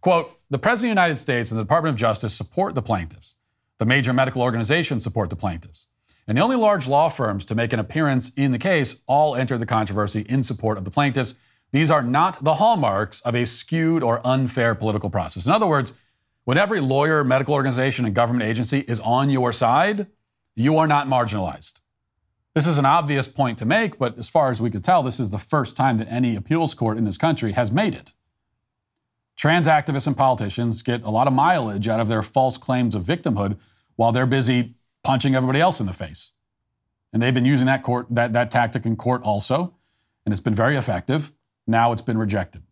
Quote 0.00 0.38
The 0.50 0.58
President 0.58 0.92
of 0.92 0.96
the 0.96 1.00
United 1.02 1.16
States 1.18 1.50
and 1.50 1.58
the 1.58 1.64
Department 1.64 1.94
of 1.94 1.98
Justice 1.98 2.34
support 2.34 2.74
the 2.74 2.82
plaintiffs. 2.82 3.36
The 3.78 3.86
major 3.86 4.12
medical 4.12 4.42
organizations 4.42 5.04
support 5.04 5.30
the 5.30 5.36
plaintiffs. 5.36 5.86
And 6.26 6.38
the 6.38 6.42
only 6.42 6.56
large 6.56 6.86
law 6.86 7.08
firms 7.08 7.44
to 7.46 7.54
make 7.54 7.72
an 7.72 7.80
appearance 7.80 8.32
in 8.34 8.52
the 8.52 8.58
case 8.58 8.96
all 9.06 9.34
entered 9.34 9.58
the 9.58 9.66
controversy 9.66 10.20
in 10.28 10.42
support 10.42 10.78
of 10.78 10.84
the 10.84 10.90
plaintiffs. 10.90 11.34
These 11.72 11.90
are 11.90 12.02
not 12.02 12.44
the 12.44 12.54
hallmarks 12.54 13.20
of 13.22 13.34
a 13.34 13.44
skewed 13.44 14.02
or 14.02 14.20
unfair 14.24 14.74
political 14.74 15.10
process. 15.10 15.46
In 15.46 15.52
other 15.52 15.66
words, 15.66 15.92
when 16.44 16.58
every 16.58 16.80
lawyer, 16.80 17.24
medical 17.24 17.54
organization, 17.54 18.04
and 18.04 18.14
government 18.14 18.44
agency 18.44 18.80
is 18.80 19.00
on 19.00 19.30
your 19.30 19.52
side, 19.52 20.06
you 20.54 20.76
are 20.76 20.86
not 20.86 21.06
marginalized. 21.06 21.80
This 22.54 22.66
is 22.66 22.76
an 22.78 22.84
obvious 22.84 23.28
point 23.28 23.58
to 23.58 23.64
make, 23.64 23.98
but 23.98 24.18
as 24.18 24.28
far 24.28 24.50
as 24.50 24.60
we 24.60 24.70
could 24.70 24.84
tell, 24.84 25.02
this 25.02 25.18
is 25.18 25.30
the 25.30 25.38
first 25.38 25.76
time 25.76 25.96
that 25.96 26.12
any 26.12 26.36
appeals 26.36 26.74
court 26.74 26.98
in 26.98 27.04
this 27.04 27.16
country 27.16 27.52
has 27.52 27.72
made 27.72 27.94
it. 27.94 28.12
Trans 29.36 29.66
activists 29.66 30.06
and 30.06 30.16
politicians 30.16 30.82
get 30.82 31.02
a 31.02 31.10
lot 31.10 31.26
of 31.26 31.32
mileage 31.32 31.88
out 31.88 32.00
of 32.00 32.08
their 32.08 32.22
false 32.22 32.58
claims 32.58 32.94
of 32.94 33.04
victimhood 33.04 33.58
while 33.96 34.12
they're 34.12 34.26
busy 34.26 34.74
punching 35.04 35.34
everybody 35.34 35.60
else 35.60 35.80
in 35.80 35.86
the 35.86 35.92
face. 35.92 36.32
And 37.12 37.22
they've 37.22 37.34
been 37.34 37.44
using 37.44 37.66
that, 37.66 37.82
court, 37.82 38.06
that, 38.10 38.32
that 38.32 38.50
tactic 38.50 38.86
in 38.86 38.96
court 38.96 39.22
also, 39.22 39.74
and 40.24 40.32
it's 40.32 40.40
been 40.40 40.54
very 40.54 40.76
effective. 40.76 41.32
Now 41.66 41.92
it's 41.92 42.02
been 42.02 42.18
rejected. 42.18 42.62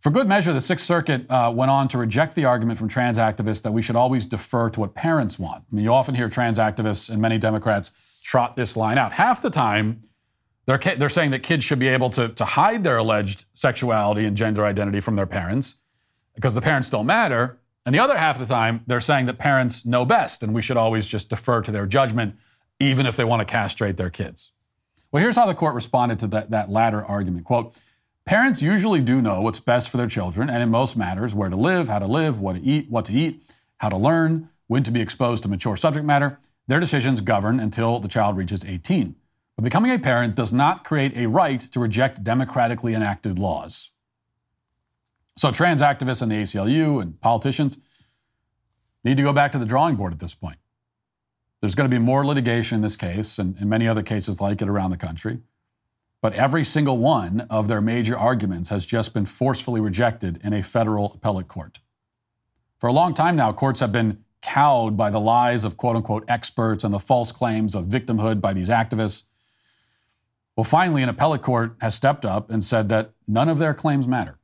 For 0.00 0.10
good 0.10 0.28
measure, 0.28 0.52
the 0.52 0.60
Sixth 0.60 0.84
Circuit 0.84 1.30
uh, 1.30 1.52
went 1.54 1.70
on 1.70 1.86
to 1.88 1.98
reject 1.98 2.34
the 2.34 2.44
argument 2.44 2.76
from 2.76 2.88
trans 2.88 3.18
activists 3.18 3.62
that 3.62 3.70
we 3.70 3.82
should 3.82 3.94
always 3.94 4.26
defer 4.26 4.68
to 4.70 4.80
what 4.80 4.94
parents 4.94 5.38
want. 5.38 5.64
I 5.70 5.76
mean, 5.76 5.84
you 5.84 5.92
often 5.92 6.16
hear 6.16 6.28
trans 6.28 6.58
activists 6.58 7.08
and 7.08 7.22
many 7.22 7.38
Democrats 7.38 7.92
trot 8.24 8.56
this 8.56 8.76
line 8.76 8.98
out. 8.98 9.12
Half 9.12 9.42
the 9.42 9.50
time, 9.50 10.02
they're, 10.66 10.78
they're 10.78 11.08
saying 11.08 11.30
that 11.30 11.44
kids 11.44 11.62
should 11.62 11.78
be 11.78 11.86
able 11.86 12.10
to, 12.10 12.30
to 12.30 12.44
hide 12.44 12.82
their 12.82 12.96
alleged 12.96 13.44
sexuality 13.54 14.24
and 14.24 14.36
gender 14.36 14.64
identity 14.64 14.98
from 14.98 15.14
their 15.14 15.26
parents 15.26 15.78
because 16.34 16.54
the 16.54 16.62
parents 16.62 16.90
don't 16.90 17.06
matter. 17.06 17.58
And 17.84 17.94
the 17.94 17.98
other 17.98 18.16
half 18.16 18.40
of 18.40 18.46
the 18.46 18.54
time, 18.54 18.82
they're 18.86 19.00
saying 19.00 19.26
that 19.26 19.38
parents 19.38 19.84
know 19.84 20.04
best 20.04 20.42
and 20.42 20.54
we 20.54 20.62
should 20.62 20.76
always 20.76 21.06
just 21.06 21.28
defer 21.28 21.62
to 21.62 21.72
their 21.72 21.86
judgment, 21.86 22.36
even 22.78 23.06
if 23.06 23.16
they 23.16 23.24
want 23.24 23.40
to 23.40 23.46
castrate 23.46 23.96
their 23.96 24.10
kids. 24.10 24.52
Well, 25.10 25.22
here's 25.22 25.36
how 25.36 25.46
the 25.46 25.54
court 25.54 25.74
responded 25.74 26.18
to 26.20 26.26
that, 26.28 26.50
that 26.50 26.70
latter 26.70 27.04
argument. 27.04 27.44
Quote, 27.44 27.76
Parents 28.24 28.62
usually 28.62 29.00
do 29.00 29.20
know 29.20 29.40
what's 29.40 29.58
best 29.58 29.90
for 29.90 29.96
their 29.96 30.06
children, 30.06 30.48
and 30.48 30.62
in 30.62 30.70
most 30.70 30.96
matters, 30.96 31.34
where 31.34 31.50
to 31.50 31.56
live, 31.56 31.88
how 31.88 31.98
to 31.98 32.06
live, 32.06 32.40
what 32.40 32.54
to 32.54 32.62
eat, 32.62 32.88
what 32.88 33.04
to 33.06 33.12
eat, 33.12 33.42
how 33.78 33.88
to 33.88 33.96
learn, 33.96 34.48
when 34.68 34.84
to 34.84 34.92
be 34.92 35.00
exposed 35.00 35.42
to 35.42 35.48
mature 35.48 35.76
subject 35.76 36.06
matter. 36.06 36.38
Their 36.68 36.78
decisions 36.78 37.20
govern 37.20 37.58
until 37.58 37.98
the 37.98 38.08
child 38.08 38.36
reaches 38.36 38.64
18. 38.64 39.16
But 39.56 39.64
becoming 39.64 39.90
a 39.90 39.98
parent 39.98 40.36
does 40.36 40.52
not 40.52 40.84
create 40.84 41.16
a 41.16 41.26
right 41.26 41.60
to 41.60 41.80
reject 41.80 42.22
democratically 42.22 42.94
enacted 42.94 43.40
laws. 43.40 43.90
So 45.36 45.50
trans 45.50 45.80
activists 45.80 46.22
and 46.22 46.30
the 46.30 46.36
ACLU 46.36 47.00
and 47.00 47.20
politicians 47.20 47.78
need 49.04 49.16
to 49.16 49.22
go 49.22 49.32
back 49.32 49.52
to 49.52 49.58
the 49.58 49.66
drawing 49.66 49.96
board 49.96 50.12
at 50.12 50.18
this 50.18 50.34
point. 50.34 50.58
There's 51.60 51.74
going 51.74 51.88
to 51.88 51.94
be 51.94 52.02
more 52.02 52.26
litigation 52.26 52.76
in 52.76 52.82
this 52.82 52.96
case 52.96 53.38
and, 53.38 53.56
and 53.58 53.70
many 53.70 53.86
other 53.86 54.02
cases 54.02 54.40
like 54.40 54.60
it 54.60 54.68
around 54.68 54.90
the 54.90 54.96
country. 54.96 55.40
But 56.20 56.34
every 56.34 56.64
single 56.64 56.98
one 56.98 57.46
of 57.50 57.66
their 57.66 57.80
major 57.80 58.16
arguments 58.16 58.68
has 58.68 58.86
just 58.86 59.12
been 59.14 59.26
forcefully 59.26 59.80
rejected 59.80 60.40
in 60.44 60.52
a 60.52 60.62
federal 60.62 61.14
appellate 61.14 61.48
court. 61.48 61.80
For 62.78 62.88
a 62.88 62.92
long 62.92 63.14
time 63.14 63.36
now, 63.36 63.52
courts 63.52 63.80
have 63.80 63.92
been 63.92 64.24
cowed 64.40 64.96
by 64.96 65.10
the 65.10 65.20
lies 65.20 65.64
of 65.64 65.76
quote 65.76 65.96
unquote 65.96 66.24
experts 66.28 66.84
and 66.84 66.92
the 66.92 66.98
false 66.98 67.32
claims 67.32 67.74
of 67.74 67.86
victimhood 67.86 68.40
by 68.40 68.52
these 68.52 68.68
activists. 68.68 69.24
Well, 70.56 70.64
finally, 70.64 71.02
an 71.02 71.08
appellate 71.08 71.42
court 71.42 71.76
has 71.80 71.94
stepped 71.94 72.24
up 72.24 72.50
and 72.50 72.62
said 72.62 72.88
that 72.88 73.12
none 73.26 73.48
of 73.48 73.58
their 73.58 73.72
claims 73.72 74.06
matter. 74.06 74.38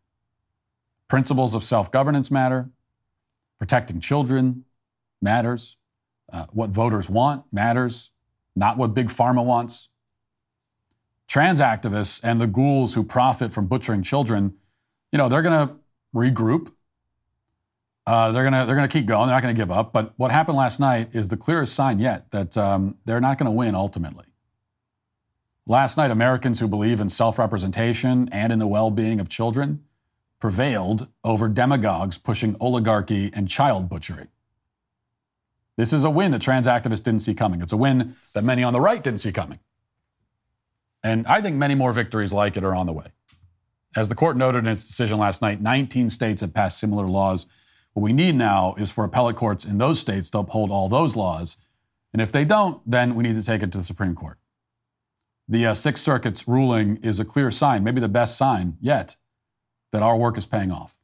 Principles 1.09 1.55
of 1.55 1.62
self 1.62 1.90
governance 1.90 2.31
matter. 2.31 2.71
Protecting 3.59 4.01
children 4.01 4.64
matters. 5.21 5.77
Uh, 6.31 6.44
what 6.53 6.71
voters 6.71 7.09
want 7.09 7.44
matters, 7.51 8.11
not 8.55 8.77
what 8.77 8.94
Big 8.94 9.09
Pharma 9.09 9.44
wants. 9.44 9.88
Trans 11.27 11.59
activists 11.59 12.21
and 12.23 12.40
the 12.40 12.47
ghouls 12.47 12.94
who 12.94 13.03
profit 13.03 13.53
from 13.53 13.66
butchering 13.66 14.03
children, 14.03 14.55
you 15.11 15.16
know, 15.16 15.29
they're 15.29 15.42
going 15.42 15.68
to 15.68 15.75
regroup. 16.14 16.73
Uh, 18.07 18.33
they're 18.33 18.44
gonna 18.44 18.64
they're 18.64 18.75
gonna 18.75 18.88
keep 18.88 19.05
going. 19.05 19.27
They're 19.27 19.37
not 19.37 19.42
gonna 19.42 19.53
give 19.53 19.71
up. 19.71 19.92
But 19.92 20.14
what 20.16 20.33
happened 20.33 20.57
last 20.57 20.81
night 20.81 21.11
is 21.12 21.29
the 21.29 21.37
clearest 21.37 21.75
sign 21.75 21.99
yet 21.99 22.31
that 22.31 22.57
um, 22.57 22.97
they're 23.05 23.21
not 23.21 23.37
gonna 23.37 23.53
win 23.53 23.75
ultimately. 23.75 24.25
Last 25.66 25.99
night, 25.99 26.11
Americans 26.11 26.59
who 26.59 26.68
believe 26.68 27.01
in 27.01 27.11
self-representation 27.11 28.31
and 28.33 28.51
in 28.51 28.59
the 28.59 28.66
well-being 28.66 29.21
of 29.21 29.29
children 29.29 29.85
prevailed 30.40 31.09
over 31.24 31.48
demagogues 31.48 32.18
pushing 32.18 32.57
oligarchy 32.61 33.31
and 33.35 33.48
child 33.48 33.88
butchery. 33.88 34.29
This 35.77 35.92
is 35.92 36.05
a 36.05 36.11
win 36.11 36.33
that 36.33 36.42
trans 36.42 36.66
activists 36.66 37.03
didn't 37.03 37.20
see 37.20 37.35
coming. 37.35 37.61
It's 37.61 37.72
a 37.72 37.77
win 37.77 38.16
that 38.35 38.44
many 38.44 38.62
on 38.62 38.72
the 38.72 38.81
right 38.81 39.03
didn't 39.03 39.20
see 39.20 39.33
coming. 39.33 39.61
And 41.03 41.27
I 41.27 41.40
think 41.40 41.57
many 41.57 41.74
more 41.74 41.92
victories 41.92 42.33
like 42.33 42.57
it 42.57 42.64
are 42.64 42.74
on 42.74 42.87
the 42.87 42.92
way. 42.92 43.07
As 43.96 44.09
the 44.09 44.14
court 44.14 44.37
noted 44.37 44.59
in 44.59 44.66
its 44.66 44.87
decision 44.87 45.18
last 45.18 45.40
night, 45.40 45.61
19 45.61 46.11
states 46.11 46.40
have 46.40 46.53
passed 46.53 46.79
similar 46.79 47.07
laws. 47.07 47.46
What 47.92 48.03
we 48.03 48.12
need 48.12 48.35
now 48.35 48.74
is 48.77 48.90
for 48.90 49.05
appellate 49.05 49.37
courts 49.37 49.64
in 49.64 49.79
those 49.79 50.01
states 50.01 50.31
to 50.31 50.38
uphold 50.38 50.70
all 50.70 50.88
those 50.88 51.16
laws. 51.16 51.57
And 52.12 52.20
if 52.20 52.33
they 52.33 52.44
don't, 52.44 52.81
then 52.88 53.14
we 53.14 53.22
need 53.22 53.37
to 53.37 53.44
take 53.44 53.62
it 53.62 53.72
to 53.72 53.79
the 53.79 53.85
Supreme 53.85 54.14
Court. 54.14 54.38
The 55.48 55.66
uh, 55.66 55.74
Sixth 55.74 56.03
Circuit's 56.03 56.46
ruling 56.46 56.98
is 56.98 57.18
a 57.18 57.24
clear 57.24 57.51
sign, 57.51 57.83
maybe 57.83 58.01
the 58.01 58.09
best 58.09 58.37
sign 58.37 58.77
yet, 58.81 59.16
that 59.92 60.03
our 60.03 60.16
work 60.16 60.37
is 60.38 60.46
paying 60.46 60.70
off. 60.70 60.96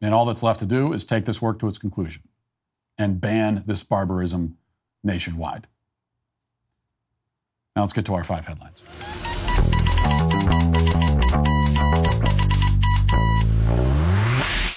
And 0.00 0.12
all 0.14 0.24
that's 0.24 0.42
left 0.42 0.60
to 0.60 0.66
do 0.66 0.92
is 0.92 1.04
take 1.04 1.24
this 1.24 1.40
work 1.40 1.58
to 1.60 1.68
its 1.68 1.78
conclusion 1.78 2.22
and 2.98 3.20
ban 3.20 3.62
this 3.66 3.82
barbarism 3.82 4.56
nationwide. 5.02 5.66
Now 7.74 7.82
let's 7.82 7.92
get 7.92 8.04
to 8.06 8.14
our 8.14 8.24
five 8.24 8.46
headlines. 8.46 8.82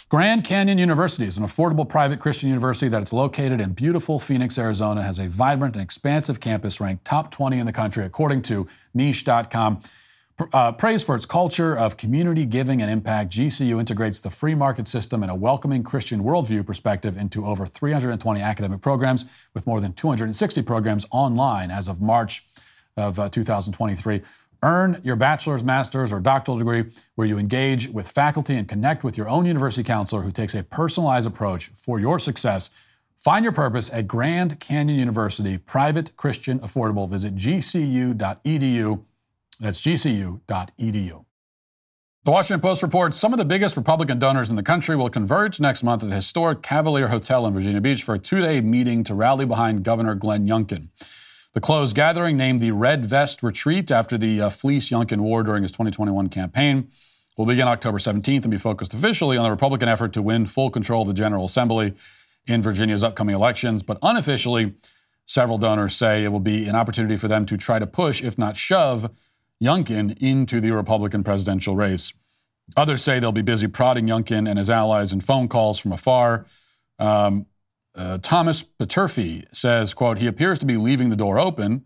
Grand 0.09 0.43
Canyon 0.43 0.79
University 0.79 1.25
is 1.25 1.37
an 1.37 1.43
affordable 1.43 1.87
private 1.87 2.19
Christian 2.19 2.49
university 2.49 2.89
that 2.89 3.01
is 3.03 3.13
located 3.13 3.61
in 3.61 3.73
beautiful 3.73 4.17
Phoenix, 4.17 4.57
Arizona, 4.57 5.03
has 5.03 5.19
a 5.19 5.27
vibrant 5.27 5.75
and 5.75 5.83
expansive 5.83 6.39
campus 6.39 6.81
ranked 6.81 7.05
top 7.05 7.29
20 7.29 7.59
in 7.59 7.67
the 7.67 7.71
country, 7.71 8.03
according 8.03 8.41
to 8.41 8.67
niche.com. 8.95 9.79
Uh, 10.53 10.71
praised 10.71 11.05
for 11.05 11.15
its 11.15 11.25
culture 11.25 11.77
of 11.77 11.97
community 11.97 12.45
giving 12.45 12.81
and 12.81 12.89
impact, 12.89 13.31
GCU 13.31 13.79
integrates 13.79 14.21
the 14.21 14.29
free 14.29 14.55
market 14.55 14.87
system 14.87 15.21
and 15.21 15.31
a 15.31 15.35
welcoming 15.35 15.83
Christian 15.83 16.23
worldview 16.23 16.65
perspective 16.65 17.17
into 17.17 17.45
over 17.45 17.65
320 17.65 18.39
academic 18.39 18.79
programs, 18.79 19.25
with 19.53 19.67
more 19.67 19.81
than 19.81 19.91
260 19.91 20.61
programs 20.61 21.05
online 21.11 21.71
as 21.71 21.89
of 21.89 21.99
March 21.99 22.45
of 22.95 23.19
uh, 23.19 23.27
2023. 23.27 24.21
Earn 24.63 24.99
your 25.03 25.15
bachelor's, 25.15 25.63
master's, 25.63 26.11
or 26.11 26.19
doctoral 26.19 26.57
degree 26.57 26.85
where 27.15 27.27
you 27.27 27.37
engage 27.37 27.89
with 27.89 28.09
faculty 28.09 28.55
and 28.55 28.67
connect 28.67 29.03
with 29.03 29.17
your 29.17 29.27
own 29.29 29.45
university 29.45 29.83
counselor 29.83 30.21
who 30.21 30.31
takes 30.31 30.55
a 30.55 30.63
personalized 30.63 31.27
approach 31.27 31.69
for 31.75 31.99
your 31.99 32.19
success. 32.19 32.69
Find 33.17 33.43
your 33.43 33.53
purpose 33.53 33.89
at 33.91 34.07
Grand 34.07 34.59
Canyon 34.61 34.97
University, 34.97 35.57
private, 35.57 36.15
Christian, 36.15 36.59
affordable. 36.59 37.09
Visit 37.09 37.35
gcu.edu. 37.35 39.03
That's 39.59 39.81
gcu.edu. 39.81 41.25
The 42.25 42.31
Washington 42.31 42.61
Post 42.61 42.83
reports 42.83 43.17
some 43.17 43.33
of 43.33 43.39
the 43.39 43.45
biggest 43.45 43.77
Republican 43.77 44.19
donors 44.19 44.49
in 44.49 44.55
the 44.55 44.63
country 44.63 44.95
will 44.95 45.09
converge 45.09 45.59
next 45.59 45.83
month 45.83 46.03
at 46.03 46.09
the 46.09 46.15
historic 46.15 46.61
Cavalier 46.61 47.07
Hotel 47.07 47.47
in 47.47 47.53
Virginia 47.53 47.81
Beach 47.81 48.03
for 48.03 48.15
a 48.15 48.19
two 48.19 48.41
day 48.41 48.61
meeting 48.61 49.03
to 49.05 49.15
rally 49.15 49.45
behind 49.45 49.83
Governor 49.83 50.15
Glenn 50.15 50.47
Youngkin. 50.47 50.89
The 51.53 51.61
closed 51.61 51.95
gathering, 51.95 52.37
named 52.37 52.59
the 52.59 52.71
Red 52.71 53.05
Vest 53.05 53.41
Retreat 53.41 53.89
after 53.89 54.17
the 54.17 54.41
uh, 54.41 54.49
Fleece 54.49 54.89
Youngkin 54.89 55.21
War 55.21 55.43
during 55.43 55.63
his 55.63 55.71
2021 55.71 56.29
campaign, 56.29 56.89
will 57.37 57.45
begin 57.47 57.67
October 57.67 57.97
17th 57.97 58.43
and 58.43 58.51
be 58.51 58.57
focused 58.57 58.93
officially 58.93 59.37
on 59.37 59.43
the 59.43 59.49
Republican 59.49 59.89
effort 59.89 60.13
to 60.13 60.21
win 60.21 60.45
full 60.45 60.69
control 60.69 61.01
of 61.01 61.07
the 61.07 61.13
General 61.13 61.45
Assembly 61.45 61.95
in 62.45 62.61
Virginia's 62.61 63.03
upcoming 63.03 63.33
elections. 63.33 63.81
But 63.81 63.97
unofficially, 64.03 64.75
several 65.25 65.57
donors 65.57 65.95
say 65.95 66.23
it 66.23 66.31
will 66.31 66.39
be 66.39 66.67
an 66.67 66.75
opportunity 66.75 67.15
for 67.15 67.27
them 67.27 67.45
to 67.47 67.57
try 67.57 67.79
to 67.79 67.87
push, 67.87 68.21
if 68.21 68.37
not 68.37 68.57
shove, 68.57 69.09
Youngkin 69.63 70.17
into 70.21 70.61
the 70.61 70.71
Republican 70.71 71.23
presidential 71.23 71.75
race. 71.75 72.13
Others 72.77 73.03
say 73.03 73.19
they'll 73.19 73.31
be 73.31 73.41
busy 73.41 73.67
prodding 73.67 74.07
Youngkin 74.07 74.49
and 74.49 74.57
his 74.59 74.69
allies 74.69 75.11
in 75.11 75.21
phone 75.21 75.47
calls 75.47 75.79
from 75.79 75.91
afar. 75.91 76.45
Um, 76.97 77.47
uh, 77.95 78.19
Thomas 78.19 78.63
Peterffy 78.63 79.45
says, 79.53 79.93
quote, 79.93 80.19
he 80.19 80.27
appears 80.27 80.59
to 80.59 80.65
be 80.65 80.77
leaving 80.77 81.09
the 81.09 81.15
door 81.15 81.39
open. 81.39 81.85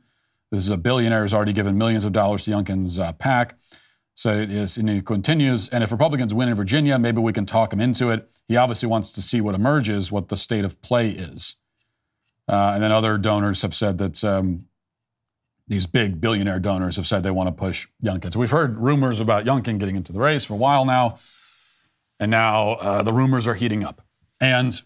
This 0.52 0.62
is 0.62 0.70
a 0.70 0.78
billionaire 0.78 1.22
who's 1.22 1.34
already 1.34 1.54
given 1.54 1.78
millions 1.78 2.06
of 2.06 2.12
dollars 2.12 2.46
to 2.46 2.52
Youngkin's 2.52 3.00
uh, 3.00 3.14
PAC. 3.14 3.58
So 4.16 4.38
it 4.38 4.52
is, 4.52 4.78
and 4.78 4.88
he 4.88 5.02
continues, 5.02 5.70
and 5.70 5.84
if 5.84 5.92
Republicans 5.92 6.34
win 6.34 6.50
in 6.50 6.54
Virginia, 6.54 7.00
maybe 7.00 7.20
we 7.20 7.34
can 7.34 7.48
talk 7.48 7.74
him 7.74 7.82
into 7.82 8.12
it. 8.12 8.30
He 8.48 8.56
obviously 8.56 8.88
wants 8.88 9.12
to 9.14 9.22
see 9.24 9.42
what 9.42 9.56
emerges, 9.56 10.12
what 10.12 10.28
the 10.28 10.38
state 10.38 10.66
of 10.66 10.80
play 10.84 11.10
is. 11.10 11.56
Uh, 12.48 12.74
and 12.76 12.84
then 12.84 12.92
other 12.92 13.18
donors 13.18 13.64
have 13.64 13.74
said 13.74 13.98
that 13.98 14.24
um, 14.24 14.66
these 15.68 15.86
big 15.86 16.20
billionaire 16.20 16.60
donors 16.60 16.98
have 16.98 17.08
said 17.08 17.24
they 17.24 17.32
want 17.32 17.48
to 17.48 17.54
push 17.54 17.88
Youngkin. 18.04 18.34
So 18.34 18.40
we've 18.40 18.52
heard 18.52 18.78
rumors 18.78 19.20
about 19.20 19.46
Youngkin 19.46 19.80
getting 19.80 19.96
into 19.96 20.12
the 20.12 20.20
race 20.20 20.44
for 20.44 20.54
a 20.54 20.58
while 20.58 20.86
now, 20.86 21.18
and 22.20 22.30
now 22.30 22.74
uh, 22.74 23.02
the 23.02 23.14
rumors 23.14 23.48
are 23.48 23.54
heating 23.54 23.84
up. 23.84 24.02
And 24.42 24.82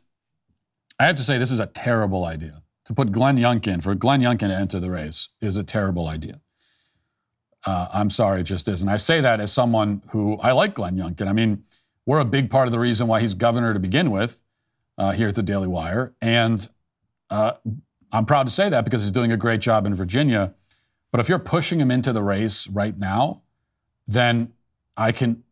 I 1.00 1.06
have 1.06 1.16
to 1.16 1.24
say, 1.24 1.38
this 1.38 1.52
is 1.52 1.60
a 1.60 1.68
terrible 1.68 2.26
idea. 2.26 2.62
To 2.86 2.94
put 2.94 3.12
Glenn 3.12 3.38
Youngkin, 3.38 3.84
for 3.84 3.96
Glenn 3.96 4.22
Youngkin 4.22 4.48
to 4.48 4.56
enter 4.56 4.80
the 4.80 4.90
race, 4.90 5.30
is 5.42 5.58
a 5.58 5.64
terrible 5.64 6.08
idea. 6.08 6.40
Uh, 7.66 7.88
I'm 7.94 8.10
sorry, 8.10 8.42
it 8.42 8.44
just 8.44 8.68
is. 8.68 8.82
And 8.82 8.90
I 8.90 8.98
say 8.98 9.20
that 9.20 9.42
as 9.42 9.52
someone 9.52 10.02
who 10.12 10.38
I 10.38 10.54
like 10.54 10.76
Glenn 10.76 10.96
Youngkin. 10.96 11.28
I 11.28 11.34
mean, 11.34 11.64
we're 12.06 12.20
a 12.20 12.26
big 12.26 12.50
part 12.50 12.68
of 12.68 12.72
the 12.72 12.80
reason 12.80 13.08
why 13.08 13.20
he's 13.20 13.34
governor 13.34 13.74
to 13.74 13.80
begin 13.80 14.10
with 14.10 14.42
uh, 14.98 15.12
here 15.12 15.28
at 15.28 15.36
the 15.36 15.44
Daily 15.44 15.68
Wire. 15.68 16.16
And 16.22 16.68
uh, 17.30 17.54
I'm 18.12 18.26
proud 18.26 18.48
to 18.48 18.54
say 18.54 18.70
that 18.70 18.86
because 18.86 19.04
he's 19.04 19.12
doing 19.12 19.32
a 19.34 19.38
great 19.38 19.60
job 19.60 19.86
in 19.86 19.94
Virginia. 19.94 20.54
But 21.12 21.20
if 21.20 21.30
you're 21.30 21.40
pushing 21.40 21.80
him 21.80 21.92
into 21.92 22.14
the 22.14 22.24
race 22.24 22.68
right 22.68 22.98
now, 22.98 23.44
then 24.08 24.54
I 24.96 25.12
can 25.12 25.44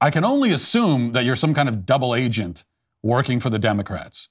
I 0.00 0.10
can 0.10 0.24
only 0.24 0.52
assume 0.52 1.12
that 1.12 1.24
you're 1.24 1.36
some 1.36 1.52
kind 1.52 1.68
of 1.68 1.84
double 1.84 2.14
agent 2.14 2.64
working 3.02 3.38
for 3.38 3.50
the 3.50 3.58
Democrats 3.58 4.28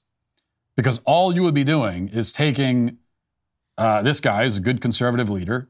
because 0.76 1.00
all 1.04 1.34
you 1.34 1.42
would 1.42 1.54
be 1.54 1.64
doing 1.64 2.08
is 2.08 2.32
taking 2.32 2.98
uh, 3.78 4.02
this 4.02 4.20
guy 4.20 4.44
is 4.44 4.56
a 4.56 4.60
good 4.60 4.80
conservative 4.80 5.30
leader, 5.30 5.68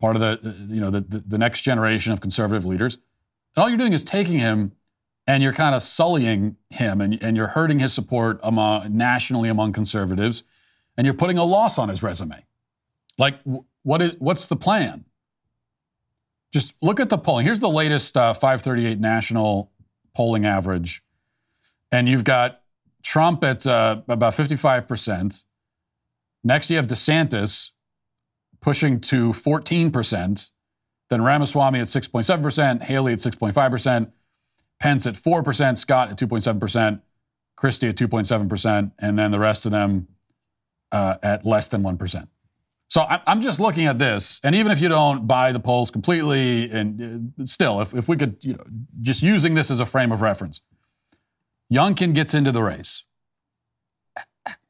part 0.00 0.14
of 0.16 0.20
the 0.20 0.56
you 0.68 0.80
know 0.80 0.90
the, 0.90 1.00
the, 1.00 1.18
the 1.26 1.38
next 1.38 1.62
generation 1.62 2.12
of 2.12 2.20
conservative 2.20 2.64
leaders, 2.64 2.98
and 3.54 3.62
all 3.62 3.68
you're 3.68 3.78
doing 3.78 3.92
is 3.92 4.04
taking 4.04 4.38
him 4.38 4.72
and 5.26 5.42
you're 5.42 5.52
kind 5.52 5.74
of 5.74 5.82
sullying 5.82 6.56
him 6.70 7.02
and, 7.02 7.22
and 7.22 7.36
you're 7.36 7.48
hurting 7.48 7.80
his 7.80 7.92
support 7.92 8.40
among 8.42 8.96
nationally 8.96 9.48
among 9.48 9.72
conservatives, 9.72 10.42
and 10.96 11.06
you're 11.06 11.14
putting 11.14 11.36
a 11.36 11.44
loss 11.44 11.78
on 11.78 11.88
his 11.90 12.02
resume. 12.02 12.44
Like, 13.18 13.40
what 13.82 14.00
is 14.00 14.16
what's 14.18 14.46
the 14.46 14.56
plan? 14.56 15.04
Just 16.52 16.74
look 16.82 17.00
at 17.00 17.10
the 17.10 17.18
polling. 17.18 17.44
Here's 17.44 17.60
the 17.60 17.68
latest 17.68 18.16
uh, 18.16 18.32
538 18.32 19.00
national 19.00 19.70
polling 20.14 20.46
average, 20.46 21.02
and 21.92 22.08
you've 22.08 22.24
got 22.24 22.62
Trump 23.02 23.44
at 23.44 23.66
uh, 23.66 24.02
about 24.08 24.32
55%. 24.32 25.44
Next, 26.44 26.70
you 26.70 26.76
have 26.76 26.86
DeSantis 26.86 27.72
pushing 28.60 29.00
to 29.00 29.30
14%. 29.30 30.50
Then 31.10 31.22
Ramaswamy 31.22 31.80
at 31.80 31.86
6.7%, 31.86 32.82
Haley 32.82 33.12
at 33.14 33.18
6.5%, 33.18 34.12
Pence 34.78 35.06
at 35.06 35.14
4%, 35.14 35.78
Scott 35.78 36.10
at 36.10 36.18
2.7%, 36.18 37.00
Christie 37.56 37.88
at 37.88 37.96
2.7%, 37.96 38.92
and 38.98 39.18
then 39.18 39.30
the 39.30 39.38
rest 39.38 39.64
of 39.64 39.72
them 39.72 40.08
uh, 40.92 41.16
at 41.22 41.46
less 41.46 41.68
than 41.68 41.82
1%. 41.82 42.28
So 42.90 43.04
I'm 43.08 43.42
just 43.42 43.60
looking 43.60 43.84
at 43.84 43.98
this, 43.98 44.40
and 44.42 44.54
even 44.54 44.72
if 44.72 44.80
you 44.80 44.88
don't 44.88 45.26
buy 45.26 45.52
the 45.52 45.60
polls 45.60 45.90
completely, 45.90 46.70
and 46.70 47.32
uh, 47.38 47.44
still, 47.44 47.82
if, 47.82 47.94
if 47.94 48.08
we 48.08 48.16
could, 48.16 48.38
you 48.40 48.54
know, 48.54 48.64
just 49.02 49.22
using 49.22 49.54
this 49.54 49.70
as 49.70 49.78
a 49.78 49.84
frame 49.84 50.10
of 50.10 50.22
reference, 50.22 50.62
Youngkin 51.70 52.14
gets 52.14 52.32
into 52.32 52.50
the 52.50 52.62
race. 52.62 53.04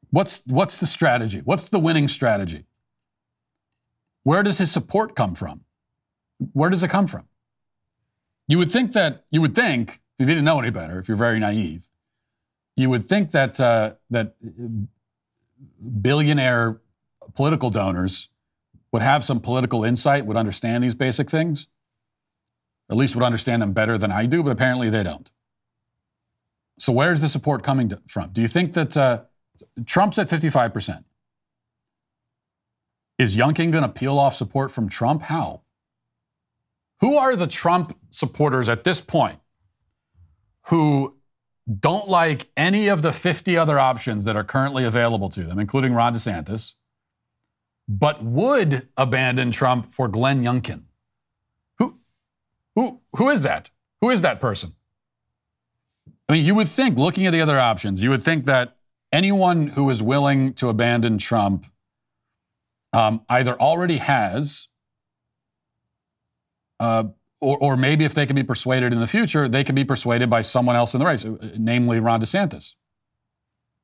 What's, 0.09 0.43
what's 0.47 0.81
the 0.81 0.85
strategy? 0.85 1.41
What's 1.45 1.69
the 1.69 1.79
winning 1.79 2.09
strategy? 2.09 2.65
Where 4.23 4.43
does 4.43 4.57
his 4.57 4.69
support 4.69 5.15
come 5.15 5.33
from? 5.33 5.61
Where 6.51 6.69
does 6.69 6.83
it 6.83 6.89
come 6.89 7.07
from? 7.07 7.25
You 8.49 8.57
would 8.57 8.69
think 8.69 8.91
that, 8.93 9.23
you 9.31 9.39
would 9.39 9.55
think, 9.55 10.01
if 10.17 10.27
you 10.27 10.35
didn't 10.35 10.43
know 10.43 10.59
any 10.59 10.71
better, 10.71 10.99
if 10.99 11.07
you're 11.07 11.15
very 11.15 11.39
naive, 11.39 11.87
you 12.75 12.89
would 12.89 13.03
think 13.03 13.31
that, 13.31 13.61
uh, 13.61 13.93
that 14.09 14.35
billionaire 16.01 16.81
political 17.35 17.69
donors 17.69 18.29
would 18.91 19.01
have 19.01 19.23
some 19.23 19.39
political 19.39 19.83
insight, 19.83 20.25
would 20.25 20.37
understand 20.37 20.83
these 20.83 20.95
basic 20.95 21.29
things, 21.29 21.67
at 22.89 22.97
least 22.97 23.15
would 23.15 23.23
understand 23.23 23.61
them 23.61 23.73
better 23.73 23.97
than 23.97 24.11
I 24.11 24.25
do, 24.25 24.43
but 24.43 24.51
apparently 24.51 24.89
they 24.89 25.03
don't. 25.03 25.29
So 26.79 26.93
where's 26.93 27.21
the 27.21 27.29
support 27.29 27.61
coming 27.63 27.89
to, 27.89 28.01
from? 28.07 28.31
Do 28.31 28.41
you 28.41 28.47
think 28.47 28.73
that 28.73 28.95
uh, 28.95 29.21
Trump's 29.85 30.17
at 30.17 30.29
55%? 30.29 31.03
Is 33.17 33.35
Youngkin 33.35 33.71
going 33.71 33.83
to 33.83 33.89
peel 33.89 34.17
off 34.17 34.33
support 34.33 34.71
from 34.71 34.87
Trump? 34.87 35.23
How? 35.23 35.61
Who 37.01 37.17
are 37.17 37.35
the 37.35 37.47
Trump 37.47 37.97
supporters 38.11 38.69
at 38.69 38.85
this 38.85 39.01
point 39.01 39.39
who 40.67 41.17
don't 41.79 42.07
like 42.07 42.47
any 42.57 42.87
of 42.87 43.01
the 43.01 43.11
50 43.11 43.57
other 43.57 43.77
options 43.77 44.25
that 44.25 44.35
are 44.35 44.43
currently 44.43 44.85
available 44.85 45.29
to 45.29 45.43
them, 45.43 45.59
including 45.59 45.93
Ron 45.93 46.13
DeSantis, 46.13 46.75
but 47.89 48.23
would 48.23 48.87
abandon 48.95 49.49
Trump 49.49 49.91
for 49.91 50.07
Glenn 50.07 50.43
Youngkin? 50.43 50.83
Who, 51.79 51.97
who, 52.75 53.01
who 53.15 53.29
is 53.29 53.41
that? 53.41 53.71
Who 54.01 54.11
is 54.11 54.21
that 54.21 54.39
person? 54.39 54.75
I 56.29 56.33
mean, 56.33 56.45
you 56.45 56.53
would 56.53 56.67
think, 56.67 56.99
looking 56.99 57.25
at 57.25 57.33
the 57.33 57.41
other 57.41 57.57
options, 57.57 58.03
you 58.03 58.11
would 58.11 58.21
think 58.21 58.45
that 58.45 58.77
anyone 59.11 59.69
who 59.69 59.89
is 59.89 60.03
willing 60.03 60.53
to 60.53 60.69
abandon 60.69 61.17
Trump 61.17 61.65
um, 62.93 63.21
either 63.27 63.59
already 63.59 63.97
has, 63.97 64.67
uh, 66.79 67.05
or, 67.41 67.57
or 67.57 67.77
maybe 67.77 68.05
if 68.05 68.13
they 68.13 68.27
can 68.27 68.35
be 68.35 68.43
persuaded 68.43 68.93
in 68.93 68.99
the 68.99 69.07
future, 69.07 69.47
they 69.47 69.63
can 69.63 69.73
be 69.73 69.83
persuaded 69.83 70.29
by 70.29 70.43
someone 70.43 70.75
else 70.75 70.93
in 70.93 70.99
the 70.99 71.05
race, 71.07 71.25
namely 71.57 71.99
Ron 71.99 72.21
DeSantis. 72.21 72.75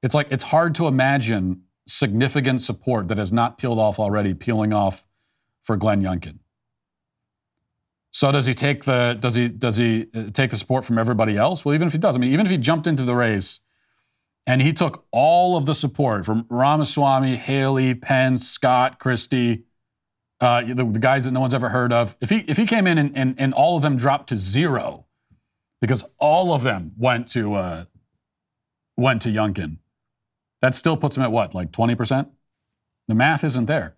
It's 0.04 0.14
like 0.14 0.28
it's 0.30 0.44
hard 0.44 0.76
to 0.76 0.86
imagine 0.86 1.64
significant 1.88 2.62
support 2.62 3.08
that 3.08 3.18
has 3.18 3.32
not 3.32 3.58
peeled 3.58 3.80
off 3.80 4.00
already, 4.00 4.34
peeling 4.34 4.74
off 4.74 5.06
for 5.64 5.78
Glenn 5.78 6.02
Youngkin. 6.02 6.40
So 8.12 8.32
does 8.32 8.46
he 8.46 8.54
take 8.54 8.86
the 8.86 9.18
does 9.20 9.36
he 9.36 9.50
does 9.50 9.76
he 9.76 10.08
uh, 10.16 10.30
take 10.32 10.50
the 10.50 10.58
support 10.58 10.86
from 10.86 10.98
everybody 10.98 11.36
else? 11.36 11.66
Well, 11.66 11.76
even 11.76 11.88
if 11.88 11.92
he 11.94 12.00
does, 12.00 12.16
I 12.16 12.20
mean, 12.20 12.32
even 12.32 12.46
if 12.46 12.52
he 12.52 12.58
jumped 12.58 12.88
into 12.88 13.04
the 13.04 13.14
race 13.14 13.60
and 14.48 14.62
he 14.62 14.72
took 14.72 15.06
all 15.12 15.58
of 15.58 15.66
the 15.66 15.76
support 15.76 16.26
from 16.26 16.46
Ramaswamy, 16.50 17.36
Haley, 17.36 17.94
Pence, 17.94 18.48
Scott, 18.48 19.00
Christie, 19.00 19.66
uh, 20.40 20.62
the, 20.62 20.86
the, 20.86 21.00
guys 21.00 21.26
that 21.26 21.32
no 21.32 21.42
one's 21.42 21.54
ever 21.54 21.70
heard 21.70 21.92
of. 21.92 22.16
If 22.22 22.30
he 22.30 22.38
if 22.48 22.56
he 22.58 22.66
came 22.66 22.88
in 22.88 22.98
and, 22.98 23.18
and, 23.18 23.36
and 23.38 23.54
all 23.54 23.76
of 23.76 23.82
them 23.82 23.98
dropped 23.98 24.30
to 24.30 24.38
zero, 24.38 25.08
because 25.82 26.06
all 26.18 26.54
of 26.54 26.64
them 26.64 26.94
went 26.98 27.28
to 27.30 27.54
uh, 27.56 27.86
went 28.96 29.22
to 29.24 29.30
Youngkin, 29.30 29.80
that 30.66 30.74
still 30.74 30.98
puts 30.98 31.16
him 31.16 31.22
at 31.22 31.32
what, 31.32 31.54
like 31.54 31.72
twenty 31.72 31.94
percent? 31.94 32.30
The 33.08 33.14
math 33.14 33.44
isn't 33.44 33.68
there, 33.68 33.98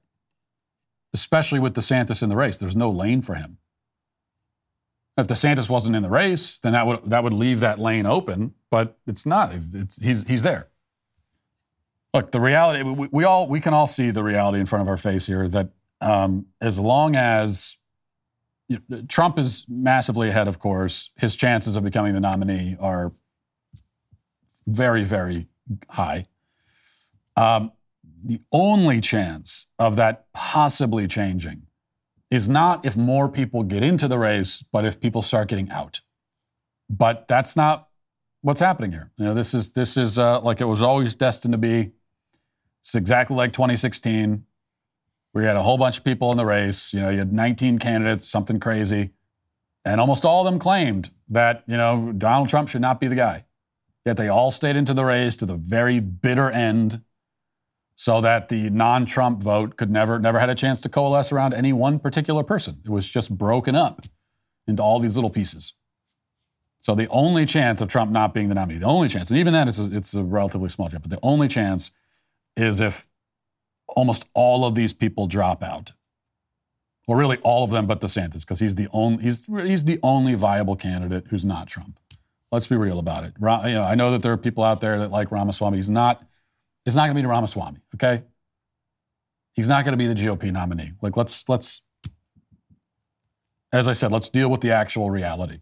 especially 1.14 1.60
with 1.60 1.74
DeSantis 1.74 2.22
in 2.22 2.28
the 2.28 2.36
race. 2.36 2.58
There's 2.58 2.76
no 2.76 2.90
lane 2.90 3.22
for 3.22 3.36
him. 3.36 3.58
If 5.18 5.28
DeSantis 5.28 5.70
wasn't 5.70 5.96
in 5.96 6.04
the 6.04 6.10
race, 6.10 6.60
then 6.60 6.74
that 6.74 6.86
would 6.86 7.06
that 7.06 7.24
would 7.24 7.32
leave 7.32 7.62
that 7.62 7.80
lane 7.80 8.06
open, 8.06 8.54
but 8.70 8.98
it's 9.08 9.26
not. 9.26 9.54
It's, 9.54 9.96
he's 10.02 10.28
he's 10.28 10.44
there. 10.44 10.68
Look, 12.14 12.34
the 12.34 12.42
reality 12.42 12.84
we, 12.84 13.08
we, 13.14 13.24
all 13.24 13.48
we 13.48 13.62
can 13.62 13.74
all 13.74 13.88
see 13.88 14.12
the 14.12 14.24
reality 14.24 14.60
in 14.60 14.66
front 14.66 14.82
of 14.82 14.90
our 14.90 14.98
face 14.98 15.26
here 15.26 15.48
that 15.48 15.70
um, 16.02 16.48
as 16.60 16.82
long 16.82 17.16
as 17.16 17.78
you 18.68 18.82
know, 18.90 19.04
Trump 19.08 19.40
is 19.40 19.66
massively 19.70 20.28
ahead, 20.28 20.50
of 20.50 20.60
course, 20.60 21.12
his 21.16 21.38
chances 21.38 21.78
of 21.78 21.86
becoming 21.86 22.14
the 22.14 22.20
nominee 22.20 22.76
are 22.78 23.14
very 24.68 25.06
very 25.06 25.48
high. 25.90 26.26
Um, 27.38 27.72
the 28.26 28.42
only 28.52 29.00
chance 29.00 29.68
of 29.78 29.96
that 29.96 30.26
possibly 30.34 31.08
changing 31.08 31.68
is 32.30 32.50
not 32.50 32.84
if 32.86 32.98
more 32.98 33.30
people 33.30 33.64
get 33.64 33.84
into 33.84 34.08
the 34.08 34.18
race, 34.18 34.64
but 34.72 34.84
if 34.84 35.00
people 35.00 35.22
start 35.22 35.48
getting 35.48 35.70
out. 35.70 36.02
But 36.90 37.28
that's 37.28 37.56
not 37.56 37.88
what's 38.42 38.60
happening 38.60 38.92
here. 38.92 39.12
You 39.18 39.26
know, 39.26 39.34
this 39.34 39.54
is 39.54 39.72
this 39.72 39.96
is 39.96 40.18
uh, 40.18 40.42
like 40.42 40.60
it 40.60 40.66
was 40.66 40.82
always 40.82 41.16
destined 41.16 41.54
to 41.54 41.58
be. 41.58 41.92
It's 42.82 42.96
exactly 42.96 43.36
like 43.36 43.54
2016. 43.54 44.44
We 45.34 45.44
had 45.44 45.56
a 45.56 45.62
whole 45.62 45.78
bunch 45.78 46.00
of 46.00 46.04
people 46.04 46.32
in 46.32 46.38
the 46.38 46.46
race. 46.46 46.94
You 46.94 47.02
know, 47.02 47.10
you 47.10 47.20
had 47.20 47.32
19 47.32 47.78
candidates, 47.78 48.28
something 48.28 48.60
crazy, 48.60 49.12
and 49.86 50.02
almost 50.02 50.26
all 50.26 50.46
of 50.46 50.52
them 50.52 50.60
claimed 50.60 51.12
that 51.30 51.64
you 51.68 51.78
know 51.78 52.14
Donald 52.18 52.50
Trump 52.50 52.68
should 52.68 52.82
not 52.82 53.00
be 53.00 53.08
the 53.08 53.16
guy. 53.16 53.46
Yet 54.06 54.18
they 54.18 54.30
all 54.30 54.52
stayed 54.52 54.78
into 54.78 54.94
the 54.94 55.06
race 55.06 55.36
to 55.38 55.46
the 55.46 55.58
very 55.58 56.00
bitter 56.00 56.50
end 56.50 57.02
so 58.00 58.22
that 58.22 58.48
the 58.50 58.70
non-Trump 58.70 59.42
vote 59.42 59.76
could 59.76 59.90
never 59.90 60.20
never 60.20 60.38
had 60.38 60.52
a 60.52 60.56
chance 60.56 60.80
to 60.80 60.88
coalesce 60.88 61.32
around 61.32 61.56
any 61.56 61.74
one 61.74 61.98
particular 61.98 62.44
person. 62.44 62.80
It 62.86 62.92
was 62.92 63.10
just 63.10 63.36
broken 63.36 63.76
up 63.76 64.06
into 64.68 64.84
all 64.84 65.00
these 65.00 65.16
little 65.16 65.32
pieces. 65.32 65.74
So 66.80 66.94
the 66.94 67.08
only 67.08 67.48
chance 67.48 67.82
of 67.82 67.88
Trump 67.88 68.12
not 68.12 68.36
being 68.36 68.50
the 68.50 68.56
nominee, 68.56 68.78
the 68.78 68.86
only 68.86 69.10
chance, 69.10 69.32
and 69.32 69.40
even 69.40 69.52
then 69.52 69.68
it's 69.68 69.80
a, 69.80 69.90
it's 69.92 70.14
a 70.14 70.24
relatively 70.24 70.70
small 70.70 70.90
chance, 70.90 71.02
but 71.02 71.10
the 71.10 71.20
only 71.24 71.48
chance 71.48 71.90
is 72.56 72.80
if 72.80 73.08
almost 73.88 74.26
all 74.36 74.64
of 74.64 74.76
these 74.76 74.94
people 74.94 75.26
drop 75.26 75.64
out. 75.64 75.94
Or 77.08 77.18
really 77.18 77.38
all 77.38 77.64
of 77.64 77.72
them 77.72 77.88
but 77.88 78.00
DeSantis, 78.00 78.42
because 78.42 78.60
he's 78.60 78.76
the 78.76 78.90
only 78.92 79.24
he's 79.24 79.48
he's 79.48 79.86
the 79.86 80.00
only 80.04 80.36
viable 80.36 80.76
candidate 80.76 81.26
who's 81.30 81.46
not 81.46 81.68
Trump. 81.68 82.00
Let's 82.52 82.68
be 82.68 82.76
real 82.76 83.00
about 83.00 83.24
it. 83.24 83.34
You 83.40 83.48
know, 83.48 83.82
I 83.82 83.96
know 83.96 84.12
that 84.12 84.22
there 84.22 84.34
are 84.34 84.38
people 84.38 84.64
out 84.64 84.82
there 84.82 85.00
that 85.00 85.10
like 85.10 85.32
Ramaswamy. 85.32 85.78
He's 85.78 85.90
not 85.90 86.24
it's 86.88 86.96
not 86.96 87.04
going 87.04 87.18
to 87.18 87.22
be 87.22 87.28
Ramaswamy, 87.28 87.80
okay? 87.96 88.24
He's 89.54 89.68
not 89.68 89.84
going 89.84 89.92
to 89.92 89.98
be 89.98 90.08
the 90.08 90.14
GOP 90.14 90.52
nominee. 90.54 90.94
Like, 91.02 91.18
let's, 91.18 91.48
let's, 91.50 91.82
as 93.74 93.90
I 93.90 93.94
said, 93.94 94.12
let's 94.12 94.30
deal 94.30 94.50
with 94.50 94.62
the 94.62 94.72
actual 94.72 95.12
reality. 95.12 95.60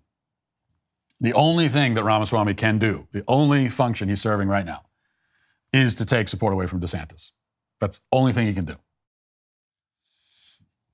The 1.20 1.34
only 1.34 1.68
thing 1.68 1.96
that 1.96 2.04
Ramaswamy 2.04 2.54
can 2.54 2.78
do, 2.78 3.08
the 3.12 3.24
only 3.28 3.70
function 3.70 4.08
he's 4.08 4.22
serving 4.22 4.50
right 4.50 4.66
now, 4.66 4.84
is 5.74 5.96
to 5.96 6.06
take 6.06 6.28
support 6.28 6.54
away 6.54 6.68
from 6.68 6.80
DeSantis. 6.80 7.32
That's 7.82 7.98
the 7.98 8.06
only 8.12 8.32
thing 8.32 8.46
he 8.46 8.54
can 8.54 8.66
do. 8.66 8.76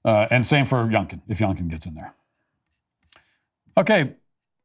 Uh, 0.06 0.28
and 0.32 0.46
same 0.46 0.66
for 0.66 0.86
Youngkin, 0.86 1.22
if 1.28 1.40
Youngkin 1.40 1.70
gets 1.70 1.86
in 1.86 1.94
there. 1.94 2.14
Okay, 3.78 4.14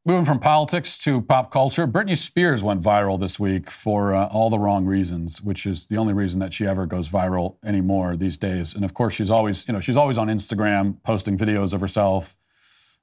Moving 0.08 0.24
from 0.24 0.38
politics 0.38 1.02
to 1.02 1.20
pop 1.20 1.50
culture, 1.50 1.84
Britney 1.84 2.16
Spears 2.16 2.62
went 2.62 2.80
viral 2.80 3.18
this 3.18 3.40
week 3.40 3.68
for 3.68 4.14
uh, 4.14 4.28
all 4.28 4.50
the 4.50 4.58
wrong 4.58 4.86
reasons, 4.86 5.42
which 5.42 5.66
is 5.66 5.88
the 5.88 5.96
only 5.96 6.12
reason 6.12 6.38
that 6.38 6.52
she 6.52 6.64
ever 6.64 6.86
goes 6.86 7.08
viral 7.08 7.56
anymore 7.64 8.16
these 8.16 8.38
days. 8.38 8.72
And 8.72 8.84
of 8.84 8.94
course, 8.94 9.14
she's 9.14 9.32
always, 9.32 9.66
you 9.66 9.74
know, 9.74 9.80
she's 9.80 9.96
always 9.96 10.16
on 10.16 10.28
Instagram 10.28 11.02
posting 11.02 11.36
videos 11.36 11.72
of 11.72 11.80
herself 11.80 12.38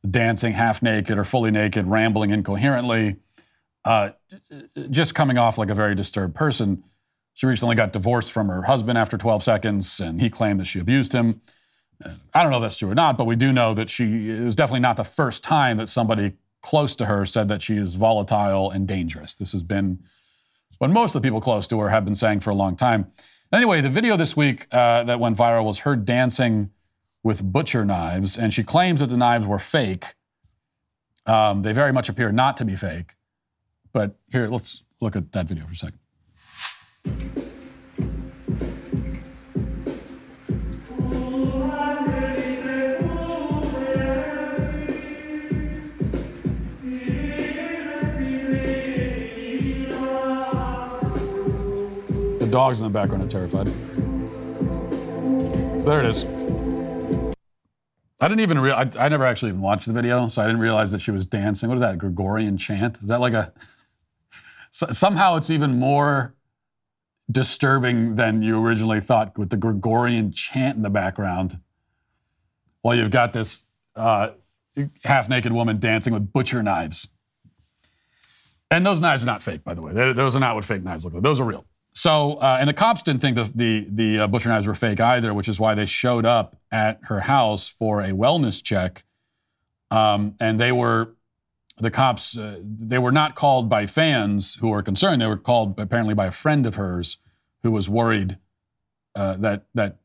dancing 0.10 0.54
half 0.54 0.82
naked 0.82 1.18
or 1.18 1.26
fully 1.26 1.52
naked, 1.52 1.88
rambling 1.88 2.30
incoherently, 2.30 3.18
uh, 3.84 4.12
just 4.90 5.14
coming 5.14 5.38
off 5.38 5.58
like 5.58 5.70
a 5.70 5.76
very 5.76 5.96
disturbed 5.96 6.34
person. 6.34 6.86
She 7.34 7.46
recently 7.46 7.76
got 7.76 7.92
divorced 7.92 8.32
from 8.32 8.48
her 8.48 8.62
husband 8.62 8.98
after 8.98 9.18
12 9.18 9.44
seconds, 9.44 10.00
and 10.00 10.22
he 10.22 10.30
claimed 10.30 10.62
that 10.62 10.68
she 10.68 10.80
abused 10.80 11.12
him. 11.12 11.42
I 12.34 12.44
don't 12.44 12.52
know 12.54 12.60
if 12.60 12.64
that's 12.64 12.78
true 12.78 12.92
or 12.92 12.96
not, 12.96 13.18
but 13.18 13.26
we 13.26 13.36
do 13.36 13.52
know 13.52 13.74
that 13.74 13.90
she 13.90 14.30
it 14.30 14.46
was 14.46 14.56
definitely 14.56 14.80
not 14.80 14.96
the 14.96 15.04
first 15.04 15.44
time 15.44 15.76
that 15.78 15.88
somebody 15.88 16.38
close 16.64 16.96
to 16.96 17.06
her 17.06 17.26
said 17.26 17.48
that 17.50 17.62
she 17.62 17.76
is 17.76 17.94
volatile 17.94 18.72
and 18.72 18.88
dangerous. 18.88 19.36
This 19.36 19.52
has 19.52 19.62
been 19.62 20.00
what 20.80 20.90
most 20.90 21.14
of 21.14 21.22
the 21.22 21.28
people 21.28 21.40
close 21.40 21.68
to 21.68 21.80
her 21.80 21.90
have 21.90 22.04
been 22.04 22.16
saying 22.16 22.40
for 22.40 22.50
a 22.50 22.56
long 22.56 22.76
time. 22.76 23.12
Anyway, 23.52 23.82
the 23.82 23.90
video 23.90 24.18
this 24.18 24.36
week 24.36 24.66
uh, 24.72 25.04
that 25.04 25.20
went 25.20 25.38
viral 25.38 25.64
was 25.66 25.80
her 25.80 25.96
dancing 25.96 26.72
with 27.22 27.44
butcher 27.44 27.86
knives, 27.86 28.36
and 28.38 28.52
she 28.52 28.64
claims 28.64 29.00
that 29.00 29.10
the 29.10 29.18
knives 29.18 29.46
were 29.46 29.60
fake. 29.60 30.16
Um, 31.26 31.62
they 31.62 31.72
very 31.72 31.94
much 31.94 32.10
appear 32.10 32.32
not 32.32 32.58
to 32.58 32.66
be 32.66 32.76
fake. 32.76 33.14
But 33.94 34.16
here, 34.32 34.48
let's 34.48 34.84
look 35.00 35.16
at 35.16 35.32
that 35.34 35.48
video 35.48 35.66
for 35.66 35.72
a 35.72 35.76
second. 35.76 37.43
Dogs 52.54 52.80
in 52.80 52.84
the 52.84 52.90
background 52.92 53.24
are 53.24 53.28
terrified. 53.28 53.68
So 55.82 55.90
there 55.90 56.00
it 56.02 56.06
is. 56.06 56.24
I 58.22 58.28
didn't 58.28 58.42
even 58.42 58.60
real. 58.60 58.76
I, 58.76 58.88
I, 59.00 59.10
never 59.10 59.26
actually 59.26 59.50
even 59.50 59.62
watched 59.62 59.88
the 59.88 59.92
video, 59.92 60.28
so 60.28 60.40
I 60.40 60.46
didn't 60.46 60.62
realize 60.62 60.92
that 60.92 61.02
she 61.02 61.10
was 61.10 61.26
dancing. 61.26 61.68
What 61.68 61.76
is 61.76 61.82
that? 61.82 61.98
Gregorian 61.98 62.58
chant? 62.58 63.00
Is 63.02 63.10
that 63.10 63.20
like 63.20 63.34
a? 63.34 63.52
So, 64.70 64.86
somehow 64.92 65.36
it's 65.36 65.50
even 65.50 65.80
more 65.80 66.36
disturbing 67.32 68.18
than 68.18 68.44
you 68.44 68.64
originally 68.64 69.00
thought 69.00 69.36
with 69.36 69.50
the 69.50 69.58
Gregorian 69.58 70.32
chant 70.32 70.78
in 70.78 70.84
the 70.84 70.92
background. 70.92 71.60
While 72.84 72.94
you've 72.94 73.10
got 73.10 73.34
this 73.34 73.64
uh, 73.96 74.30
half-naked 75.04 75.52
woman 75.52 75.80
dancing 75.80 76.14
with 76.14 76.32
butcher 76.32 76.62
knives, 76.62 77.08
and 78.70 78.86
those 78.86 79.02
knives 79.02 79.24
are 79.24 79.28
not 79.28 79.42
fake, 79.42 79.64
by 79.64 79.74
the 79.74 79.82
way. 79.82 79.92
They, 79.92 80.14
those 80.14 80.36
are 80.36 80.40
not 80.40 80.54
what 80.54 80.66
fake 80.66 80.84
knives 80.84 81.04
look 81.04 81.16
like. 81.16 81.24
Those 81.24 81.40
are 81.40 81.46
real. 81.46 81.66
So, 81.94 82.34
uh, 82.34 82.58
and 82.60 82.68
the 82.68 82.74
cops 82.74 83.04
didn't 83.04 83.22
think 83.22 83.36
the 83.36 83.52
the, 83.54 83.88
the 83.90 84.20
uh, 84.20 84.28
butcher 84.28 84.50
knives 84.50 84.68
were 84.68 84.76
fake 84.76 85.00
either, 85.00 85.34
which 85.34 85.48
is 85.48 85.60
why 85.60 85.76
they 85.76 85.86
showed 85.86 86.26
up 86.26 86.58
at 86.72 87.00
her 87.04 87.22
house 87.22 87.68
for 87.68 88.02
a 88.02 88.10
wellness 88.10 88.64
check. 88.64 89.04
Um, 89.92 90.36
and 90.40 90.60
they 90.60 90.72
were, 90.72 91.14
the 91.78 91.92
cops, 91.92 92.36
uh, 92.36 92.60
they 92.64 92.98
were 92.98 93.12
not 93.12 93.36
called 93.36 93.70
by 93.70 93.86
fans 93.86 94.56
who 94.56 94.70
were 94.70 94.82
concerned. 94.82 95.22
They 95.22 95.28
were 95.28 95.38
called 95.38 95.80
apparently 95.80 96.16
by 96.16 96.26
a 96.26 96.32
friend 96.32 96.66
of 96.66 96.76
hers 96.76 97.20
who 97.62 97.70
was 97.70 97.90
worried 97.90 98.40
uh, 99.16 99.38
that 99.38 99.66
that 99.76 99.98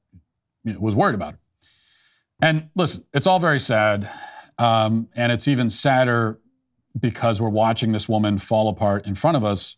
you 0.65 0.75
know, 0.75 0.81
was 0.81 0.95
worried 0.95 1.15
about 1.15 1.35
her. 1.35 1.39
And 2.43 2.69
listen, 2.77 3.05
it's 3.15 3.27
all 3.27 3.41
very 3.41 3.61
sad. 3.61 4.09
Um, 4.59 5.09
and 5.15 5.33
it's 5.33 5.49
even 5.49 5.71
sadder 5.71 6.39
because 6.99 7.41
we're 7.41 7.49
watching 7.49 7.93
this 7.93 8.09
woman 8.09 8.39
fall 8.39 8.69
apart 8.69 9.07
in 9.07 9.15
front 9.15 9.37
of 9.37 9.45
us. 9.45 9.77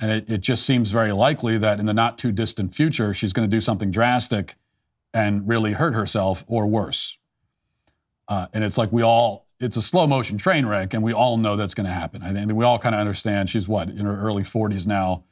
And 0.00 0.10
it, 0.10 0.30
it 0.30 0.40
just 0.40 0.64
seems 0.64 0.90
very 0.90 1.12
likely 1.12 1.58
that 1.58 1.78
in 1.78 1.86
the 1.86 1.94
not 1.94 2.18
too 2.18 2.32
distant 2.32 2.74
future, 2.74 3.14
she's 3.14 3.32
going 3.32 3.48
to 3.48 3.56
do 3.56 3.60
something 3.60 3.90
drastic 3.90 4.56
and 5.14 5.46
really 5.46 5.72
hurt 5.72 5.94
herself 5.94 6.44
or 6.46 6.66
worse. 6.66 7.18
Uh, 8.28 8.46
and 8.52 8.64
it's 8.64 8.78
like 8.78 8.90
we 8.92 9.02
all, 9.02 9.46
it's 9.60 9.76
a 9.76 9.82
slow 9.82 10.06
motion 10.06 10.38
train 10.38 10.66
wreck, 10.66 10.94
and 10.94 11.02
we 11.02 11.12
all 11.12 11.36
know 11.36 11.54
that's 11.54 11.74
going 11.74 11.86
to 11.86 11.92
happen. 11.92 12.22
I 12.22 12.32
think 12.32 12.52
we 12.52 12.64
all 12.64 12.78
kind 12.78 12.94
of 12.94 13.00
understand 13.00 13.50
she's 13.50 13.68
what, 13.68 13.88
in 13.88 14.04
her 14.04 14.20
early 14.20 14.42
40s 14.42 14.86
now. 14.86 15.24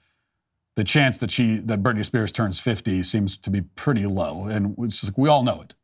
The 0.77 0.85
chance 0.85 1.19
that 1.19 1.31
she, 1.31 1.57
that 1.57 1.83
Britney 1.83 2.05
Spears 2.05 2.31
turns 2.31 2.61
50 2.61 3.03
seems 3.03 3.37
to 3.39 3.51
be 3.51 3.61
pretty 3.61 4.07
low. 4.07 4.45
And 4.45 4.77
like, 4.79 5.19
we 5.19 5.29
all 5.29 5.43
know 5.43 5.63
it. 5.63 5.75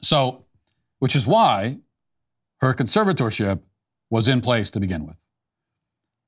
So, 0.00 0.44
which 1.00 1.16
is 1.16 1.26
why 1.26 1.78
her 2.60 2.72
conservatorship 2.72 3.60
was 4.08 4.28
in 4.28 4.40
place 4.40 4.70
to 4.70 4.78
begin 4.78 5.06
with. 5.06 5.16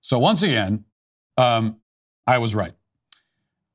So 0.00 0.18
once 0.18 0.42
again, 0.42 0.84
um, 1.36 1.78
I 2.26 2.38
was 2.38 2.54
right. 2.54 2.72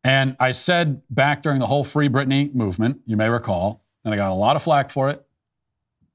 And 0.03 0.35
I 0.39 0.51
said 0.51 1.01
back 1.09 1.41
during 1.41 1.59
the 1.59 1.67
whole 1.67 1.83
Free 1.83 2.09
Britney 2.09 2.53
movement, 2.53 3.01
you 3.05 3.17
may 3.17 3.29
recall, 3.29 3.83
and 4.05 4.13
I 4.13 4.17
got 4.17 4.31
a 4.31 4.33
lot 4.33 4.55
of 4.55 4.63
flack 4.63 4.89
for 4.89 5.09
it, 5.09 5.25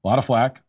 a 0.03 0.07
lot 0.07 0.17
of 0.17 0.25
flack. 0.25 0.63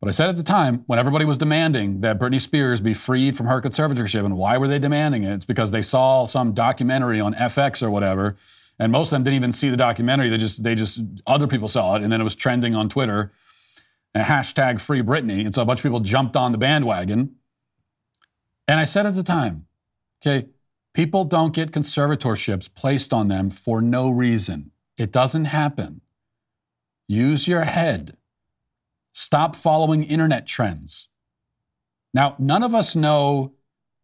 But 0.00 0.08
I 0.08 0.12
said 0.12 0.30
at 0.30 0.36
the 0.36 0.42
time, 0.42 0.84
when 0.86 0.98
everybody 0.98 1.26
was 1.26 1.36
demanding 1.36 2.00
that 2.00 2.18
Britney 2.18 2.40
Spears 2.40 2.80
be 2.80 2.94
freed 2.94 3.36
from 3.36 3.46
her 3.46 3.60
conservatorship, 3.60 4.24
and 4.24 4.36
why 4.36 4.56
were 4.56 4.66
they 4.66 4.78
demanding 4.78 5.24
it? 5.24 5.34
It's 5.34 5.44
because 5.44 5.70
they 5.70 5.82
saw 5.82 6.24
some 6.24 6.54
documentary 6.54 7.20
on 7.20 7.34
FX 7.34 7.82
or 7.82 7.90
whatever, 7.90 8.36
and 8.78 8.90
most 8.90 9.08
of 9.08 9.16
them 9.16 9.24
didn't 9.24 9.36
even 9.36 9.52
see 9.52 9.68
the 9.68 9.76
documentary. 9.76 10.30
They 10.30 10.38
just, 10.38 10.62
they 10.64 10.74
just, 10.74 11.02
other 11.26 11.46
people 11.46 11.68
saw 11.68 11.96
it, 11.96 12.02
and 12.02 12.10
then 12.10 12.18
it 12.22 12.24
was 12.24 12.34
trending 12.34 12.74
on 12.74 12.88
Twitter 12.88 13.30
and 14.14 14.24
hashtag 14.24 14.80
free 14.80 15.02
Britney. 15.02 15.44
And 15.44 15.54
so 15.54 15.60
a 15.60 15.66
bunch 15.66 15.80
of 15.80 15.82
people 15.82 16.00
jumped 16.00 16.34
on 16.34 16.52
the 16.52 16.58
bandwagon. 16.58 17.36
And 18.70 18.78
I 18.78 18.84
said 18.84 19.04
at 19.04 19.16
the 19.16 19.24
time, 19.24 19.66
okay, 20.22 20.46
people 20.94 21.24
don't 21.24 21.52
get 21.52 21.72
conservatorships 21.72 22.72
placed 22.72 23.12
on 23.12 23.26
them 23.26 23.50
for 23.50 23.82
no 23.82 24.08
reason. 24.08 24.70
It 24.96 25.10
doesn't 25.10 25.46
happen. 25.46 26.02
Use 27.08 27.48
your 27.48 27.62
head. 27.62 28.16
Stop 29.12 29.56
following 29.56 30.04
internet 30.04 30.46
trends. 30.46 31.08
Now, 32.14 32.36
none 32.38 32.62
of 32.62 32.72
us 32.72 32.94
know 32.94 33.54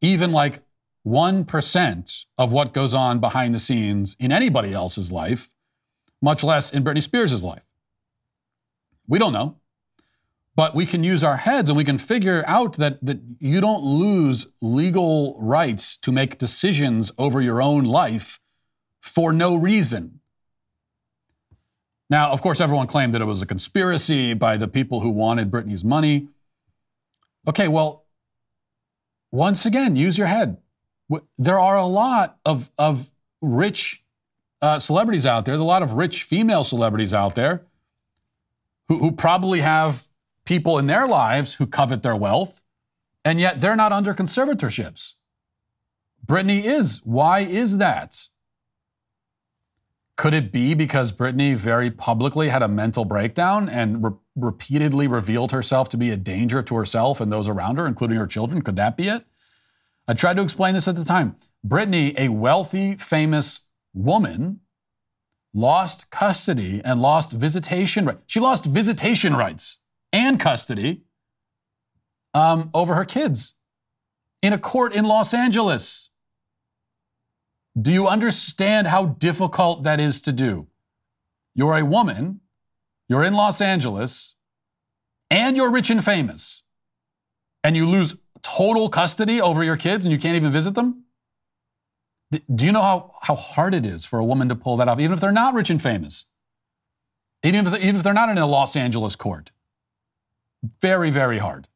even 0.01 0.33
like 0.33 0.65
1% 1.07 2.25
of 2.37 2.51
what 2.51 2.75
goes 2.75 2.93
on 2.93 3.21
behind 3.21 3.55
the 3.55 3.61
scenes 3.61 4.17
in 4.19 4.33
anybody 4.33 4.75
else's 4.75 5.13
life, 5.13 5.49
much 6.21 6.43
less 6.43 6.73
in 6.73 6.83
Britney 6.83 7.05
Spears' 7.05 7.45
life. 7.45 7.69
We 9.07 9.21
don't 9.21 9.33
know. 9.33 9.59
But 10.57 10.75
we 10.75 10.87
can 10.87 11.05
use 11.05 11.23
our 11.23 11.37
heads 11.37 11.69
and 11.69 11.77
we 11.77 11.85
can 11.85 11.99
figure 11.99 12.43
out 12.47 12.79
that, 12.79 13.05
that 13.05 13.21
you 13.39 13.61
don't 13.61 13.85
lose 13.85 14.47
legal 14.63 15.37
rights 15.39 15.99
to 15.99 16.11
make 16.11 16.39
decisions 16.39 17.13
over 17.19 17.43
your 17.43 17.61
own 17.61 17.85
life 17.85 18.41
for 19.01 19.35
no 19.35 19.55
reason. 19.55 20.21
Now, 22.09 22.31
of 22.31 22.41
course, 22.41 22.61
everyone 22.61 22.87
claimed 22.87 23.13
that 23.15 23.21
it 23.21 23.27
was 23.27 23.43
a 23.43 23.47
conspiracy 23.47 24.33
by 24.33 24.57
the 24.57 24.67
people 24.67 25.01
who 25.01 25.11
wanted 25.11 25.51
Britney's 25.51 25.85
money. 25.85 26.29
Okay, 27.47 27.69
well, 27.69 28.07
once 29.31 29.67
again, 29.67 29.95
use 29.95 30.17
your 30.17 30.27
head. 30.27 30.57
There 31.37 31.59
are 31.59 31.77
a 31.77 31.85
lot 31.85 32.39
of, 32.47 32.71
of 32.79 33.11
rich 33.43 34.03
uh, 34.63 34.79
celebrities 34.79 35.27
out 35.27 35.45
there, 35.45 35.55
a 35.55 35.59
lot 35.59 35.83
of 35.83 35.95
rich 35.95 36.23
female 36.23 36.65
celebrities 36.65 37.13
out 37.13 37.35
there 37.35 37.67
who, 38.89 38.99
who 38.99 39.13
probably 39.13 39.61
have 39.61 40.06
people 40.47 40.79
in 40.79 40.87
their 40.87 41.07
lives 41.07 41.55
who 41.55 41.67
covet 41.67 42.03
their 42.03 42.17
wealth, 42.17 42.63
and 43.25 43.39
yet 43.39 43.61
they're 43.61 43.77
not 43.77 43.93
under 43.93 44.15
conservatorships. 44.15 45.15
Britney 46.25 46.65
is. 46.65 47.03
Why 47.05 47.41
is 47.41 47.79
that? 47.79 48.29
Could 50.17 50.33
it 50.33 50.51
be 50.51 50.75
because 50.75 51.13
Britney 51.13 51.55
very 51.55 51.91
publicly 51.91 52.49
had 52.49 52.63
a 52.63 52.69
mental 52.69 53.05
breakdown 53.05 53.69
and 53.69 54.03
re- 54.03 54.13
repeatedly 54.35 55.07
revealed 55.07 55.53
herself 55.53 55.91
to 55.91 55.99
be 55.99 56.11
a 56.11 56.17
danger 56.17 56.63
to 56.63 56.75
herself 56.75 57.21
and 57.21 57.31
those 57.31 57.49
around 57.49 57.77
her, 57.77 57.87
including 57.87 58.17
her 58.17 58.27
children? 58.27 58.63
Could 58.63 58.77
that 58.77 58.97
be 58.97 59.09
it? 59.09 59.27
I 60.09 60.15
tried 60.15 60.39
to 60.39 60.43
explain 60.43 60.73
this 60.73 60.89
at 60.89 60.97
the 60.97 61.05
time. 61.05 61.37
Britney, 61.67 62.19
a 62.19 62.31
wealthy, 62.31 62.95
famous 62.97 63.61
woman, 63.93 64.61
lost 65.53 66.11
custody 66.11 66.81
and 66.85 67.03
lost 67.03 67.33
visitation 67.33 68.07
rights. 68.07 68.23
She 68.27 68.41
lost 68.41 68.65
visitation 68.65 69.35
rights 69.35 69.79
and 70.17 70.41
custody 70.41 71.03
um, 72.33 72.71
over 72.73 72.95
her 72.95 73.05
kids 73.05 73.55
in 74.43 74.53
a 74.53 74.59
court 74.59 74.95
in 74.95 75.05
Los 75.05 75.35
Angeles. 75.35 76.11
Do 77.81 77.93
you 77.93 78.09
understand 78.09 78.87
how 78.87 79.05
difficult 79.05 79.83
that 79.83 80.01
is 80.01 80.23
to 80.23 80.33
do? 80.33 80.69
You're 81.55 81.77
a 81.77 81.85
woman, 81.85 82.41
you're 83.09 83.25
in 83.25 83.35
Los 83.35 83.61
Angeles, 83.61 84.37
and 85.31 85.57
you're 85.57 85.71
rich 85.71 85.91
and 85.91 86.03
famous, 86.03 86.63
and 87.63 87.77
you 87.77 87.87
lose 87.87 88.17
total 88.43 88.89
custody 88.89 89.41
over 89.41 89.63
your 89.63 89.77
kids 89.77 90.05
and 90.05 90.13
you 90.13 90.19
can't 90.19 90.37
even 90.37 90.51
visit 90.51 90.75
them? 90.75 91.05
D- 92.31 92.43
do 92.55 92.65
you 92.65 92.73
know 92.73 92.83
how, 92.83 93.15
how 93.21 93.35
hard 93.35 93.75
it 93.75 93.85
is 93.85 94.07
for 94.07 94.19
a 94.19 94.25
woman 94.25 94.49
to 94.49 94.55
pull 94.55 94.77
that 94.79 94.89
off, 94.89 94.99
even 94.99 95.13
if 95.13 95.21
they're 95.21 95.33
not 95.33 95.53
rich 95.53 95.69
and 95.69 95.83
famous? 95.83 96.27
Even 97.43 97.67
if, 97.67 97.75
even 97.77 97.97
if 97.97 98.03
they're 98.03 98.15
not 98.15 98.31
in 98.31 98.39
a 98.39 98.47
Los 98.47 98.77
Angeles 98.77 99.17
court? 99.17 99.51
Very, 100.81 101.11
very 101.11 101.39
hard. 101.39 101.69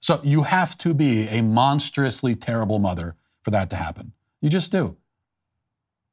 So 0.00 0.20
you 0.24 0.42
have 0.42 0.76
to 0.78 0.94
be 0.94 1.28
a 1.28 1.42
monstrously 1.42 2.34
terrible 2.34 2.78
mother 2.78 3.14
for 3.42 3.50
that 3.52 3.70
to 3.70 3.76
happen. 3.76 4.12
You 4.40 4.50
just 4.50 4.72
do. 4.72 4.96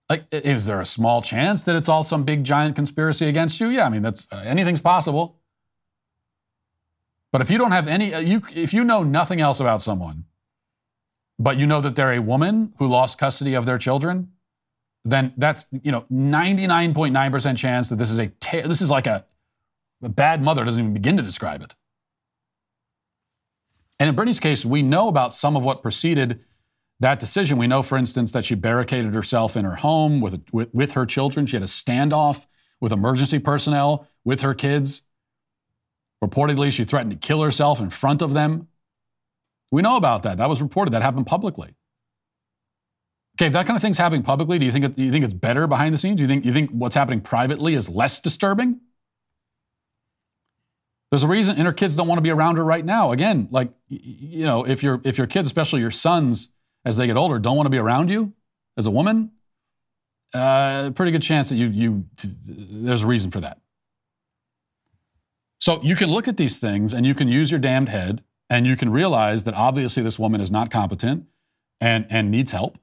Like, 0.10 0.26
is 0.32 0.66
there 0.66 0.82
a 0.82 0.86
small 0.86 1.22
chance 1.22 1.64
that 1.64 1.76
it's 1.76 1.90
all 1.90 2.04
some 2.04 2.24
big 2.24 2.44
giant 2.44 2.76
conspiracy 2.76 3.28
against 3.28 3.60
you? 3.60 3.70
Yeah, 3.70 3.86
I 3.86 3.90
mean, 3.90 4.02
that's 4.02 4.28
uh, 4.32 4.42
anything's 4.46 4.82
possible. 4.82 5.40
But 7.32 7.42
if 7.42 7.52
you 7.52 7.58
don't 7.58 7.72
have 7.72 7.88
any, 7.88 8.14
uh, 8.14 8.20
you 8.20 8.42
if 8.56 8.74
you 8.74 8.84
know 8.84 9.04
nothing 9.04 9.40
else 9.40 9.60
about 9.60 9.82
someone, 9.82 10.26
but 11.38 11.58
you 11.58 11.68
know 11.68 11.80
that 11.82 11.96
they're 11.96 12.14
a 12.14 12.22
woman 12.22 12.74
who 12.78 12.88
lost 12.88 13.20
custody 13.20 13.54
of 13.54 13.66
their 13.66 13.78
children, 13.78 14.32
then 15.04 15.34
that's 15.38 15.66
you 15.72 15.92
know 15.92 16.06
99.9% 16.12 17.58
chance 17.58 17.90
that 17.90 17.98
this 17.98 18.10
is 18.10 18.20
a 18.20 18.32
this 18.64 18.82
is 18.82 18.90
like 18.90 19.06
a, 19.06 19.26
a 20.02 20.10
bad 20.10 20.44
mother 20.44 20.66
doesn't 20.66 20.84
even 20.84 20.94
begin 20.94 21.18
to 21.18 21.24
describe 21.24 21.62
it. 21.62 21.76
And 24.00 24.10
in 24.10 24.16
Britney's 24.16 24.40
case, 24.40 24.66
we 24.66 24.82
know 24.82 25.08
about 25.08 25.34
some 25.34 25.58
of 25.58 25.64
what 25.64 25.82
preceded 25.82 26.40
that 27.00 27.20
decision. 27.20 27.58
We 27.58 27.68
know, 27.68 27.84
for 27.84 27.98
instance, 27.98 28.32
that 28.32 28.46
she 28.46 28.56
barricaded 28.56 29.14
herself 29.14 29.58
in 29.58 29.66
her 29.66 29.76
home 29.76 30.22
with, 30.22 30.44
with, 30.52 30.74
with, 30.74 30.92
her 30.94 31.06
children. 31.06 31.46
She 31.46 31.56
had 31.56 31.64
a 31.64 31.68
standoff 31.68 32.46
with 32.80 32.92
emergency 32.92 33.40
personnel 33.40 34.08
with 34.24 34.42
her 34.42 34.54
kids. 34.54 35.02
Reportedly, 36.24 36.72
she 36.72 36.84
threatened 36.84 37.12
to 37.12 37.18
kill 37.18 37.42
herself 37.42 37.80
in 37.80 37.90
front 37.90 38.22
of 38.22 38.34
them. 38.34 38.68
We 39.72 39.82
know 39.82 39.98
about 39.98 40.24
that. 40.24 40.38
That 40.38 40.50
was 40.50 40.62
reported. 40.62 40.92
That 40.92 41.02
happened 41.02 41.28
publicly. 41.28 41.76
Okay, 43.38 43.48
if 43.48 43.54
that 43.54 43.66
kind 43.66 43.78
of 43.78 43.82
thing's 43.82 43.98
happening 43.98 44.24
publicly, 44.24 44.60
do 44.60 44.66
you 44.66 44.72
think 44.72 44.84
it, 44.84 44.96
do 44.96 45.04
you 45.04 45.12
think 45.12 45.24
it's 45.24 45.34
better 45.34 45.66
behind 45.68 45.94
the 45.94 45.98
scenes? 45.98 46.18
Do 46.18 46.24
you 46.24 46.28
think 46.28 46.44
you 46.44 46.52
think 46.52 46.72
what's 46.72 46.96
happening 46.96 47.22
privately 47.22 47.74
is 47.74 47.88
less 47.88 48.20
disturbing? 48.20 48.82
There's 51.12 51.24
a 51.24 51.28
reason, 51.28 51.58
her 51.58 51.74
kids 51.74 51.96
don't 51.96 52.08
want 52.08 52.20
to 52.20 52.24
be 52.24 52.30
around 52.30 52.58
her 52.58 52.64
right 52.64 52.86
now. 52.86 53.12
Again, 53.12 53.48
like 53.50 53.72
you 53.88 54.46
know, 54.46 54.66
if 54.66 54.84
your 54.84 55.02
if 55.04 55.18
your 55.18 55.28
kids, 55.28 55.48
especially 55.48 55.82
your 55.82 55.92
sons, 55.92 56.50
as 56.86 56.98
they 56.98 57.08
get 57.08 57.18
older, 57.18 57.40
don't 57.40 57.58
want 57.58 57.66
to 57.66 57.72
be 57.72 57.80
around 57.80 58.10
you 58.10 58.32
as 58.78 58.86
a 58.86 58.92
woman, 58.92 59.32
uh, 60.34 60.92
pretty 60.92 61.12
good 61.12 61.24
chance 61.24 61.50
that 61.50 61.56
you 61.56 61.68
you 61.68 62.06
there's 62.48 63.04
a 63.04 63.08
reason 63.08 63.32
for 63.32 63.40
that. 63.40 63.60
So 65.60 65.82
you 65.84 65.96
can 65.96 66.10
look 66.10 66.28
at 66.28 66.38
these 66.38 66.60
things 66.60 66.94
and 66.94 67.06
you 67.06 67.16
can 67.16 67.28
use 67.28 67.52
your 67.52 67.60
damned 67.60 67.90
head 67.90 68.24
and 68.50 68.66
you 68.66 68.76
can 68.76 68.92
realize 68.92 69.44
that 69.44 69.54
obviously 69.54 70.02
this 70.04 70.18
woman 70.18 70.42
is 70.42 70.52
not 70.52 70.70
competent 70.70 71.26
and 71.82 72.06
and 72.10 72.30
needs 72.30 72.52
help, 72.52 72.78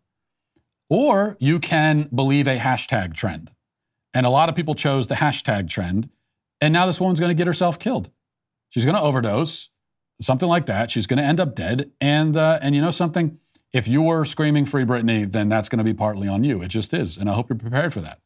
or 0.90 1.36
you 1.38 1.60
can 1.60 2.08
believe 2.14 2.48
a 2.48 2.58
hashtag 2.58 3.14
trend, 3.14 3.52
and 4.12 4.26
a 4.26 4.30
lot 4.30 4.48
of 4.48 4.56
people 4.56 4.74
chose 4.74 5.06
the 5.06 5.16
hashtag 5.16 5.68
trend, 5.68 6.10
and 6.60 6.72
now 6.72 6.86
this 6.86 7.00
woman's 7.00 7.20
going 7.20 7.30
to 7.30 7.34
get 7.34 7.46
herself 7.46 7.78
killed. 7.78 8.10
She's 8.76 8.84
going 8.84 8.94
to 8.94 9.00
overdose, 9.00 9.70
something 10.20 10.50
like 10.50 10.66
that. 10.66 10.90
She's 10.90 11.06
going 11.06 11.16
to 11.16 11.24
end 11.24 11.40
up 11.40 11.54
dead. 11.54 11.92
And 11.98 12.36
uh, 12.36 12.58
and 12.60 12.74
you 12.74 12.82
know 12.82 12.90
something? 12.90 13.38
If 13.72 13.88
you 13.88 14.02
were 14.02 14.26
screaming 14.26 14.66
"Free 14.66 14.84
Britney," 14.84 15.32
then 15.32 15.48
that's 15.48 15.70
going 15.70 15.78
to 15.78 15.84
be 15.84 15.94
partly 15.94 16.28
on 16.28 16.44
you. 16.44 16.60
It 16.60 16.68
just 16.68 16.92
is, 16.92 17.16
and 17.16 17.30
I 17.30 17.32
hope 17.32 17.48
you're 17.48 17.56
prepared 17.56 17.94
for 17.94 18.02
that. 18.02 18.20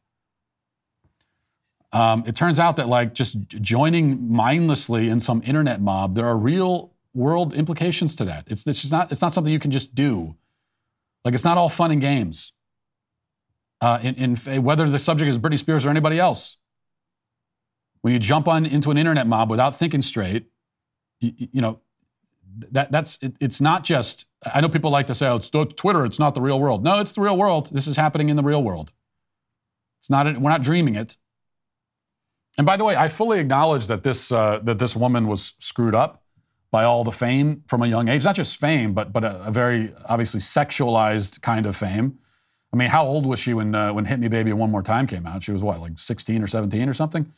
Um, 1.93 2.25
it 2.27 2.35
turns 2.35 2.59
out 2.59 2.75
that 2.75 2.89
like 2.89 3.13
just 3.13 3.47
joining 3.47 4.29
mindlessly 4.29 5.07
in 5.07 5.21
some 5.21 5.41
internet 5.45 5.79
mob, 5.79 6.15
there 6.15 6.25
are 6.25 6.37
real 6.37 6.91
world 7.13 7.53
implications 7.53 8.17
to 8.17 8.25
that. 8.25 8.43
It's, 8.47 8.67
it's 8.67 8.81
just 8.81 8.91
not 8.91 9.09
it's 9.09 9.21
not 9.21 9.31
something 9.31 9.53
you 9.53 9.59
can 9.59 9.71
just 9.71 9.95
do. 9.95 10.35
Like 11.23 11.33
it's 11.33 11.45
not 11.45 11.57
all 11.57 11.69
fun 11.69 11.91
and 11.91 12.01
games. 12.01 12.51
Uh, 13.79 13.99
in, 14.03 14.35
in 14.45 14.63
whether 14.65 14.89
the 14.89 14.99
subject 14.99 15.29
is 15.29 15.39
Britney 15.39 15.57
Spears 15.57 15.85
or 15.85 15.89
anybody 15.91 16.19
else. 16.19 16.57
When 18.01 18.13
you 18.13 18.19
jump 18.19 18.47
on 18.47 18.65
into 18.65 18.91
an 18.91 18.97
internet 18.97 19.27
mob 19.27 19.49
without 19.49 19.75
thinking 19.75 20.01
straight, 20.01 20.47
you, 21.19 21.33
you 21.37 21.61
know, 21.61 21.79
that 22.71 22.91
that's 22.91 23.17
it, 23.21 23.35
it's 23.39 23.61
not 23.61 23.83
just. 23.83 24.25
I 24.53 24.59
know 24.59 24.69
people 24.69 24.91
like 24.91 25.07
to 25.07 25.15
say, 25.15 25.27
"Oh, 25.27 25.37
it's 25.37 25.49
Twitter. 25.49 26.05
It's 26.05 26.19
not 26.19 26.35
the 26.35 26.41
real 26.41 26.59
world." 26.59 26.83
No, 26.83 26.99
it's 26.99 27.13
the 27.13 27.21
real 27.21 27.37
world. 27.37 27.69
This 27.71 27.87
is 27.87 27.95
happening 27.95 28.29
in 28.29 28.35
the 28.35 28.43
real 28.43 28.63
world. 28.63 28.91
It's 29.99 30.09
not. 30.09 30.25
We're 30.25 30.49
not 30.49 30.63
dreaming 30.63 30.95
it. 30.95 31.15
And 32.57 32.67
by 32.67 32.75
the 32.75 32.83
way, 32.83 32.95
I 32.95 33.07
fully 33.07 33.39
acknowledge 33.39 33.87
that 33.87 34.03
this 34.03 34.31
uh, 34.31 34.59
that 34.63 34.79
this 34.79 34.95
woman 34.95 35.27
was 35.27 35.53
screwed 35.59 35.95
up 35.95 36.23
by 36.71 36.83
all 36.83 37.03
the 37.03 37.11
fame 37.11 37.63
from 37.67 37.81
a 37.83 37.87
young 37.87 38.07
age. 38.09 38.23
Not 38.23 38.35
just 38.35 38.59
fame, 38.59 38.93
but 38.93 39.13
but 39.13 39.23
a, 39.23 39.47
a 39.47 39.51
very 39.51 39.93
obviously 40.05 40.39
sexualized 40.39 41.41
kind 41.41 41.65
of 41.65 41.75
fame. 41.75 42.17
I 42.73 42.77
mean, 42.77 42.89
how 42.89 43.05
old 43.05 43.25
was 43.25 43.39
she 43.39 43.53
when 43.53 43.75
uh, 43.75 43.93
when 43.93 44.05
Hit 44.05 44.19
Me 44.19 44.27
Baby 44.27 44.53
One 44.53 44.71
More 44.71 44.83
Time 44.83 45.07
came 45.07 45.25
out? 45.25 45.43
She 45.43 45.51
was 45.51 45.63
what, 45.63 45.79
like 45.79 45.97
16 45.97 46.41
or 46.41 46.47
17 46.47 46.89
or 46.89 46.93
something. 46.93 47.31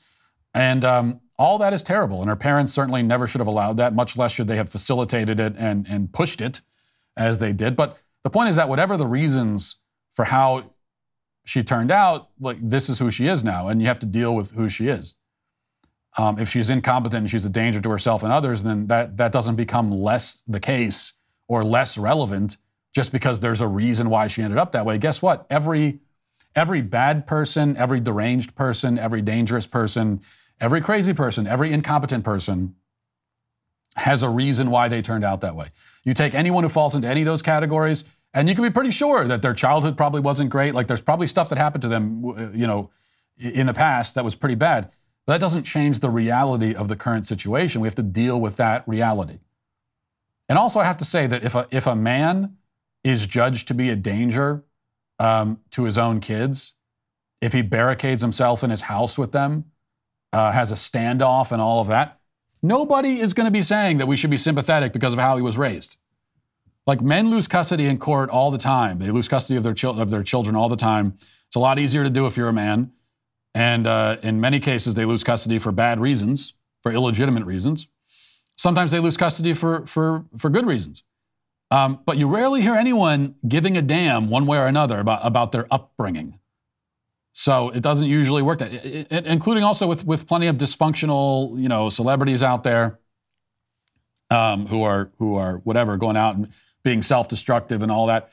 And 0.54 0.86
um, 0.86 1.22
all 1.38 1.58
that 1.58 1.74
is 1.74 1.84
terrible. 1.84 2.22
And 2.22 2.30
her 2.30 2.36
parents 2.36 2.72
certainly 2.72 3.04
never 3.04 3.28
should 3.28 3.40
have 3.40 3.48
allowed 3.48 3.78
that, 3.78 3.94
much 3.94 4.18
less 4.18 4.32
should 4.32 4.48
they 4.48 4.56
have 4.56 4.70
facilitated 4.70 5.40
it 5.40 5.56
and, 5.58 5.88
and 5.88 6.12
pushed 6.14 6.42
it 6.42 6.62
as 7.18 7.40
they 7.40 7.54
did. 7.54 7.76
But 7.76 7.98
the 8.24 8.30
point 8.30 8.50
is 8.50 8.56
that 8.56 8.70
whatever 8.70 8.98
the 8.98 9.08
reasons 9.08 9.78
for 10.12 10.26
how 10.26 10.74
she 11.46 11.64
turned 11.64 11.92
out, 11.92 12.30
like 12.40 12.58
this 12.62 12.88
is 12.90 13.00
who 13.00 13.12
she 13.12 13.28
is 13.28 13.44
now, 13.44 13.68
and 13.68 13.82
you 13.82 13.88
have 13.88 14.00
to 14.00 14.06
deal 14.06 14.36
with 14.36 14.52
who 14.52 14.70
she 14.70 14.88
is. 14.88 15.16
Um, 16.18 16.38
if 16.38 16.48
she's 16.50 16.70
incompetent 16.70 17.22
and 17.22 17.30
she's 17.30 17.46
a 17.46 17.50
danger 17.50 17.82
to 17.82 17.90
herself 17.90 18.22
and 18.22 18.32
others, 18.32 18.64
then 18.64 18.86
that, 18.88 19.18
that 19.18 19.32
doesn't 19.32 19.56
become 19.56 19.92
less 19.92 20.44
the 20.48 20.60
case 20.60 21.14
or 21.48 21.64
less 21.64 21.98
relevant 21.98 22.58
just 22.94 23.12
because 23.12 23.40
there's 23.40 23.62
a 23.62 23.68
reason 23.68 24.10
why 24.10 24.28
she 24.28 24.44
ended 24.44 24.60
up 24.60 24.72
that 24.74 24.86
way. 24.86 25.00
Guess 25.00 25.22
what? 25.22 25.48
Every 25.50 26.00
every 26.56 26.82
bad 26.82 27.26
person, 27.26 27.76
every 27.78 28.00
deranged 28.00 28.54
person, 28.56 29.00
every 29.00 29.24
dangerous 29.24 29.66
person 29.66 30.22
Every 30.60 30.82
crazy 30.82 31.14
person, 31.14 31.48
every 31.48 31.72
incompetent 31.72 32.24
person 32.24 32.76
has 33.96 34.24
a 34.24 34.30
reason 34.30 34.72
why 34.72 34.88
they 34.88 35.02
turned 35.02 35.24
out 35.24 35.42
that 35.42 35.56
way. 35.56 35.68
You 36.04 36.14
take 36.14 36.34
anyone 36.34 36.64
who 36.64 36.70
falls 36.70 36.96
into 36.96 37.08
any 37.08 37.22
of 37.22 37.26
those 37.26 37.42
categories, 37.42 38.04
and 38.34 38.50
you 38.50 38.56
can 38.56 38.64
be 38.64 38.70
pretty 38.70 38.92
sure 38.92 39.26
that 39.26 39.42
their 39.42 39.54
childhood 39.54 39.98
probably 39.98 40.22
wasn't 40.22 40.50
great. 40.50 40.74
Like 40.74 40.88
there's 40.88 41.02
probably 41.02 41.28
stuff 41.28 41.50
that 41.50 41.58
happened 41.58 41.84
to 41.84 41.88
them, 41.88 42.26
uh, 42.26 42.50
you 42.52 42.66
know, 42.66 42.90
in 43.38 43.68
the 43.68 43.74
past 43.74 44.16
that 44.16 44.24
was 44.24 44.36
pretty 44.36 44.56
bad. 44.56 44.90
But 45.26 45.34
that 45.34 45.42
doesn't 45.42 45.64
change 45.64 46.00
the 46.00 46.10
reality 46.10 46.76
of 46.76 46.88
the 46.88 46.96
current 46.96 47.26
situation. 47.26 47.82
We 47.82 47.88
have 47.88 47.96
to 47.96 48.04
deal 48.04 48.42
with 48.42 48.58
that 48.58 48.88
reality. 48.88 49.40
And 50.50 50.58
also, 50.58 50.80
I 50.80 50.86
have 50.86 50.98
to 50.98 51.06
say 51.06 51.28
that 51.28 51.44
if 51.44 51.56
a, 51.56 51.68
if 51.72 51.88
a 51.88 51.96
man 51.96 52.58
is 53.04 53.28
judged 53.28 53.68
to 53.70 53.74
be 53.74 53.90
a 53.90 53.96
danger 53.96 54.64
um, 55.20 55.60
to 55.72 55.84
his 55.84 55.98
own 55.98 56.20
kids, 56.20 56.74
if 57.42 57.54
he 57.54 57.62
barricades 57.62 58.22
himself 58.22 58.64
in 58.64 58.70
his 58.70 58.82
house 58.82 59.18
with 59.18 59.32
them, 59.32 59.66
uh, 60.34 60.52
has 60.52 60.72
a 60.72 60.76
standoff 60.76 61.52
and 61.52 61.62
all 61.62 61.80
of 61.80 61.88
that. 61.88 62.20
Nobody 62.62 63.20
is 63.20 63.34
going 63.34 63.46
to 63.46 63.52
be 63.52 63.62
saying 63.62 63.98
that 63.98 64.08
we 64.08 64.18
should 64.18 64.30
be 64.30 64.38
sympathetic 64.38 64.92
because 64.92 65.14
of 65.14 65.20
how 65.20 65.36
he 65.36 65.42
was 65.42 65.58
raised. 65.58 65.98
Like 66.86 67.02
men 67.02 67.30
lose 67.30 67.48
custody 67.48 67.86
in 67.86 67.98
court 67.98 68.30
all 68.30 68.52
the 68.52 68.58
time. 68.58 69.00
They 69.00 69.12
lose 69.12 69.28
custody 69.28 69.58
of 69.58 69.64
their, 69.64 69.74
chi- 69.74 69.88
of 69.88 70.10
their 70.10 70.24
children 70.24 70.56
all 70.56 70.70
the 70.70 70.76
time. 70.76 71.14
It's 71.48 71.56
a 71.56 71.60
lot 71.60 71.80
easier 71.80 72.04
to 72.04 72.10
do 72.10 72.26
if 72.26 72.36
you're 72.36 72.50
a 72.50 72.54
man. 72.54 72.92
And 73.54 73.86
uh, 73.86 74.18
in 74.24 74.42
many 74.42 74.60
cases, 74.60 74.96
they 74.96 75.06
lose 75.06 75.24
custody 75.24 75.60
for 75.60 75.72
bad 75.72 76.00
reasons, 76.00 76.54
for 76.82 76.92
illegitimate 76.92 77.46
reasons. 77.46 77.88
Sometimes 78.58 78.92
they 78.92 79.00
lose 79.00 79.18
custody 79.18 79.54
for, 79.54 79.86
for, 79.86 80.26
for 80.38 80.50
good 80.50 80.66
reasons. 80.66 81.04
Um, 81.70 82.02
but 82.06 82.18
you 82.18 82.28
rarely 82.28 82.62
hear 82.62 82.76
anyone 82.76 83.36
giving 83.48 83.78
a 83.78 83.82
damn 83.82 84.30
one 84.30 84.46
way 84.46 84.58
or 84.58 84.68
another 84.68 85.00
about, 85.00 85.22
about 85.24 85.52
their 85.52 85.68
upbringing. 85.72 86.40
So 87.34 87.70
it 87.70 87.82
doesn't 87.82 88.08
usually 88.08 88.44
work 88.44 88.60
that, 88.60 88.74
it, 88.74 89.12
it, 89.12 89.26
including 89.26 89.64
also 89.64 89.88
with, 89.88 90.06
with 90.06 90.28
plenty 90.28 90.48
of 90.48 90.58
dysfunctional, 90.58 91.60
you 91.60 91.68
know, 91.68 91.90
celebrities 91.90 92.44
out 92.44 92.64
there 92.64 93.00
um, 94.30 94.68
who 94.68 94.84
are 94.84 95.12
who 95.18 95.36
are 95.36 95.58
whatever 95.58 95.98
going 95.98 96.18
out 96.18 96.36
and 96.36 96.50
being 96.84 97.02
self-destructive 97.02 97.82
and 97.82 97.92
all 97.92 98.08
that. 98.08 98.32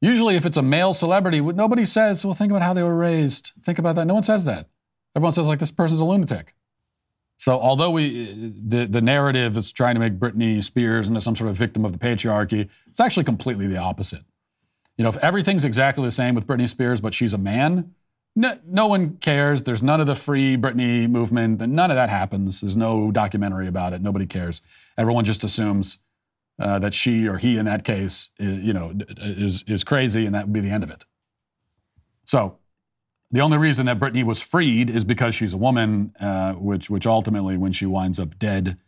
Usually, 0.00 0.34
if 0.34 0.46
it's 0.46 0.56
a 0.56 0.62
male 0.62 0.94
celebrity, 0.94 1.40
nobody 1.40 1.84
says, 1.84 2.24
"Well, 2.24 2.34
think 2.34 2.50
about 2.50 2.62
how 2.62 2.74
they 2.74 2.82
were 2.82 2.96
raised." 2.96 3.52
Think 3.62 3.78
about 3.78 3.94
that. 3.96 4.06
No 4.06 4.14
one 4.14 4.22
says 4.22 4.44
that. 4.44 4.68
Everyone 5.14 5.32
says 5.32 5.48
like 5.48 5.58
this 5.58 5.70
person's 5.70 6.00
a 6.00 6.04
lunatic. 6.04 6.54
So 7.36 7.58
although 7.60 7.90
we 7.90 8.24
the 8.34 8.86
the 8.86 9.00
narrative 9.00 9.56
is 9.56 9.72
trying 9.72 9.94
to 9.94 10.00
make 10.00 10.14
Britney 10.18 10.62
Spears 10.62 11.08
into 11.08 11.20
some 11.20 11.36
sort 11.36 11.50
of 11.50 11.56
victim 11.56 11.84
of 11.84 11.92
the 11.92 11.98
patriarchy, 11.98 12.68
it's 12.88 13.00
actually 13.00 13.24
completely 13.24 13.66
the 13.66 13.78
opposite. 13.78 14.22
You 14.96 15.04
know, 15.04 15.08
if 15.08 15.16
everything's 15.18 15.64
exactly 15.64 16.04
the 16.04 16.12
same 16.12 16.34
with 16.34 16.46
Britney 16.46 16.68
Spears, 16.68 17.00
but 17.00 17.14
she's 17.14 17.32
a 17.32 17.38
man, 17.38 17.94
no, 18.34 18.58
no 18.66 18.86
one 18.86 19.16
cares. 19.16 19.62
There's 19.62 19.82
none 19.82 20.00
of 20.00 20.06
the 20.06 20.14
free 20.14 20.56
Britney 20.56 21.08
movement. 21.08 21.60
None 21.60 21.90
of 21.90 21.96
that 21.96 22.08
happens. 22.08 22.60
There's 22.60 22.76
no 22.76 23.10
documentary 23.10 23.66
about 23.66 23.92
it. 23.92 24.00
Nobody 24.00 24.26
cares. 24.26 24.62
Everyone 24.96 25.24
just 25.24 25.44
assumes 25.44 25.98
uh, 26.58 26.78
that 26.78 26.94
she 26.94 27.28
or 27.28 27.38
he, 27.38 27.58
in 27.58 27.66
that 27.66 27.84
case, 27.84 28.30
is, 28.38 28.60
you 28.60 28.72
know, 28.72 28.94
is 29.18 29.64
is 29.66 29.84
crazy, 29.84 30.24
and 30.24 30.34
that 30.34 30.46
would 30.46 30.52
be 30.52 30.60
the 30.60 30.70
end 30.70 30.84
of 30.84 30.90
it. 30.90 31.04
So, 32.24 32.58
the 33.30 33.40
only 33.40 33.58
reason 33.58 33.86
that 33.86 33.98
Britney 33.98 34.24
was 34.24 34.40
freed 34.40 34.88
is 34.88 35.04
because 35.04 35.34
she's 35.34 35.52
a 35.52 35.58
woman, 35.58 36.14
uh, 36.18 36.54
which 36.54 36.88
which 36.88 37.06
ultimately, 37.06 37.58
when 37.58 37.72
she 37.72 37.84
winds 37.84 38.18
up 38.18 38.38
dead, 38.38 38.78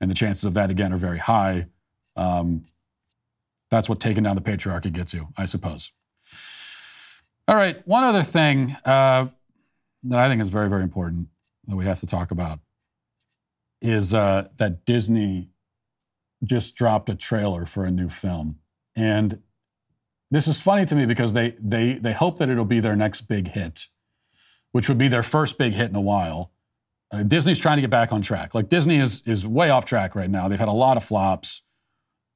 and 0.00 0.10
the 0.10 0.14
chances 0.14 0.44
of 0.44 0.54
that 0.54 0.70
again 0.70 0.92
are 0.92 0.98
very 0.98 1.18
high. 1.18 1.66
Um, 2.16 2.66
that's 3.70 3.88
what 3.88 4.00
taking 4.00 4.22
down 4.22 4.36
the 4.36 4.42
patriarchy 4.42 4.92
gets 4.92 5.12
you, 5.12 5.28
I 5.36 5.46
suppose. 5.46 5.90
All 7.46 7.56
right, 7.56 7.86
one 7.86 8.04
other 8.04 8.22
thing 8.22 8.74
uh, 8.86 9.26
that 10.04 10.18
I 10.18 10.28
think 10.28 10.40
is 10.40 10.48
very, 10.48 10.70
very 10.70 10.82
important 10.82 11.28
that 11.66 11.76
we 11.76 11.84
have 11.84 12.00
to 12.00 12.06
talk 12.06 12.30
about 12.30 12.60
is 13.82 14.14
uh, 14.14 14.48
that 14.56 14.86
Disney 14.86 15.50
just 16.42 16.74
dropped 16.74 17.10
a 17.10 17.14
trailer 17.14 17.66
for 17.66 17.84
a 17.84 17.90
new 17.90 18.08
film, 18.08 18.60
and 18.96 19.42
this 20.30 20.48
is 20.48 20.58
funny 20.58 20.86
to 20.86 20.94
me 20.94 21.04
because 21.04 21.34
they 21.34 21.54
they 21.60 21.94
they 21.94 22.14
hope 22.14 22.38
that 22.38 22.48
it'll 22.48 22.64
be 22.64 22.80
their 22.80 22.96
next 22.96 23.22
big 23.22 23.48
hit, 23.48 23.88
which 24.72 24.88
would 24.88 24.98
be 24.98 25.08
their 25.08 25.22
first 25.22 25.58
big 25.58 25.74
hit 25.74 25.90
in 25.90 25.96
a 25.96 26.00
while. 26.00 26.50
Uh, 27.12 27.22
Disney's 27.24 27.58
trying 27.58 27.76
to 27.76 27.82
get 27.82 27.90
back 27.90 28.10
on 28.10 28.22
track. 28.22 28.54
Like 28.54 28.70
Disney 28.70 28.96
is 28.96 29.22
is 29.26 29.46
way 29.46 29.68
off 29.68 29.84
track 29.84 30.14
right 30.14 30.30
now. 30.30 30.48
They've 30.48 30.58
had 30.58 30.68
a 30.68 30.72
lot 30.72 30.96
of 30.96 31.04
flops 31.04 31.62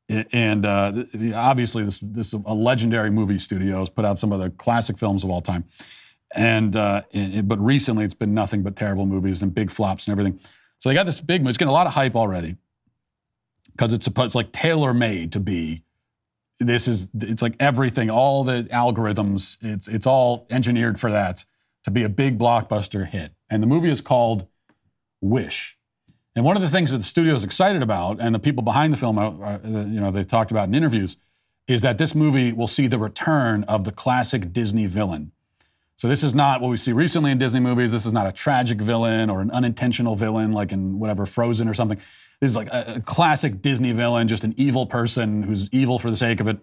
and 0.09 0.65
uh, 0.65 1.05
obviously 1.35 1.85
this 1.85 1.99
this 2.01 2.33
a 2.33 2.55
legendary 2.55 3.11
movie 3.11 3.39
studio 3.39 3.81
has 3.81 3.91
put 3.91 4.05
out 4.05 4.19
some 4.19 4.33
of 4.33 4.41
the 4.41 4.51
classic 4.51 4.99
films 4.99 5.23
of 5.25 5.31
all 5.31 5.41
time. 5.41 5.65
And 6.35 6.77
uh, 6.77 7.03
but 7.45 7.59
recently 7.59 8.05
it's 8.05 8.15
been 8.15 8.35
nothing 8.35 8.63
but 8.63 8.77
terrible 8.77 9.07
movies 9.07 9.43
and 9.43 9.55
big 9.55 9.71
flops 9.71 10.07
and 10.07 10.13
everything. 10.13 10.41
So 10.79 10.89
they 10.89 10.95
got 10.95 11.07
this 11.07 11.21
big 11.21 11.43
movie 11.43 11.51
it's 11.51 11.59
getting 11.59 11.71
a 11.71 11.73
lot 11.73 11.87
of 11.87 11.95
hype 11.95 12.17
already. 12.17 12.57
Because 13.73 13.93
it's 13.93 14.05
supposed 14.05 14.35
like 14.35 14.51
tailor 14.51 14.93
made 14.93 15.33
to 15.33 15.41
be 15.41 15.85
this 16.59 16.89
is 16.89 17.09
it's 17.21 17.43
like 17.43 17.55
everything 17.61 18.11
all 18.11 18.43
the 18.43 18.65
algorithms 18.73 19.57
it's 19.61 19.87
it's 19.87 20.07
all 20.07 20.47
engineered 20.51 20.99
for 20.99 21.13
that 21.13 21.45
to 21.85 21.91
be 21.91 22.03
a 22.03 22.09
big 22.09 22.39
blockbuster 22.39 23.07
hit. 23.07 23.33
And 23.49 23.63
the 23.63 23.67
movie 23.67 23.91
is 23.91 24.01
called 24.01 24.47
wish 25.21 25.78
and 26.39 26.45
one 26.45 26.55
of 26.55 26.63
the 26.63 26.71
things 26.71 26.93
that 26.93 26.99
the 26.99 27.03
studio 27.03 27.35
is 27.35 27.43
excited 27.43 27.83
about, 27.83 28.21
and 28.21 28.33
the 28.33 28.39
people 28.39 28.63
behind 28.63 28.93
the 28.93 28.97
film, 28.97 29.19
uh, 29.19 29.59
you 29.65 30.01
know, 30.01 30.13
they've 30.13 30.25
talked 30.25 30.53
about 30.53 30.69
in 30.69 30.75
interviews, 30.75 31.17
is 31.67 31.83
that 31.83 31.99
this 31.99 32.15
movie 32.15 32.53
will 32.53 32.69
see 32.69 32.87
the 32.87 32.97
return 32.97 33.65
of 33.65 33.85
the 33.85 33.91
classic 33.91 34.53
Disney 34.53 34.87
villain. 34.87 35.33
So 35.97 36.07
this 36.07 36.23
is 36.23 36.35
not 36.35 36.61
what 36.61 36.69
we 36.69 36.77
see 36.77 36.93
recently 36.93 37.33
in 37.33 37.39
Disney 37.39 37.59
movies. 37.59 37.91
This 37.91 38.07
is 38.07 38.13
not 38.13 38.29
a 38.29 38.31
tragic 38.31 38.81
villain 38.81 39.31
or 39.31 39.41
an 39.41 39.51
unintentional 39.51 40.15
villain 40.15 40.53
like 40.53 40.71
in 40.71 41.01
whatever 41.01 41.27
Frozen 41.27 41.69
or 41.69 41.75
something. 41.75 41.99
This 42.41 42.51
is 42.51 42.57
like 42.57 42.69
a, 42.69 42.95
a 42.99 43.01
classic 43.01 43.61
Disney 43.61 43.91
villain, 43.91 44.29
just 44.29 44.45
an 44.45 44.55
evil 44.57 44.87
person 44.87 45.43
who's 45.43 45.69
evil 45.73 45.99
for 45.99 46.09
the 46.09 46.17
sake 46.17 46.39
of 46.39 46.47
it, 46.47 46.59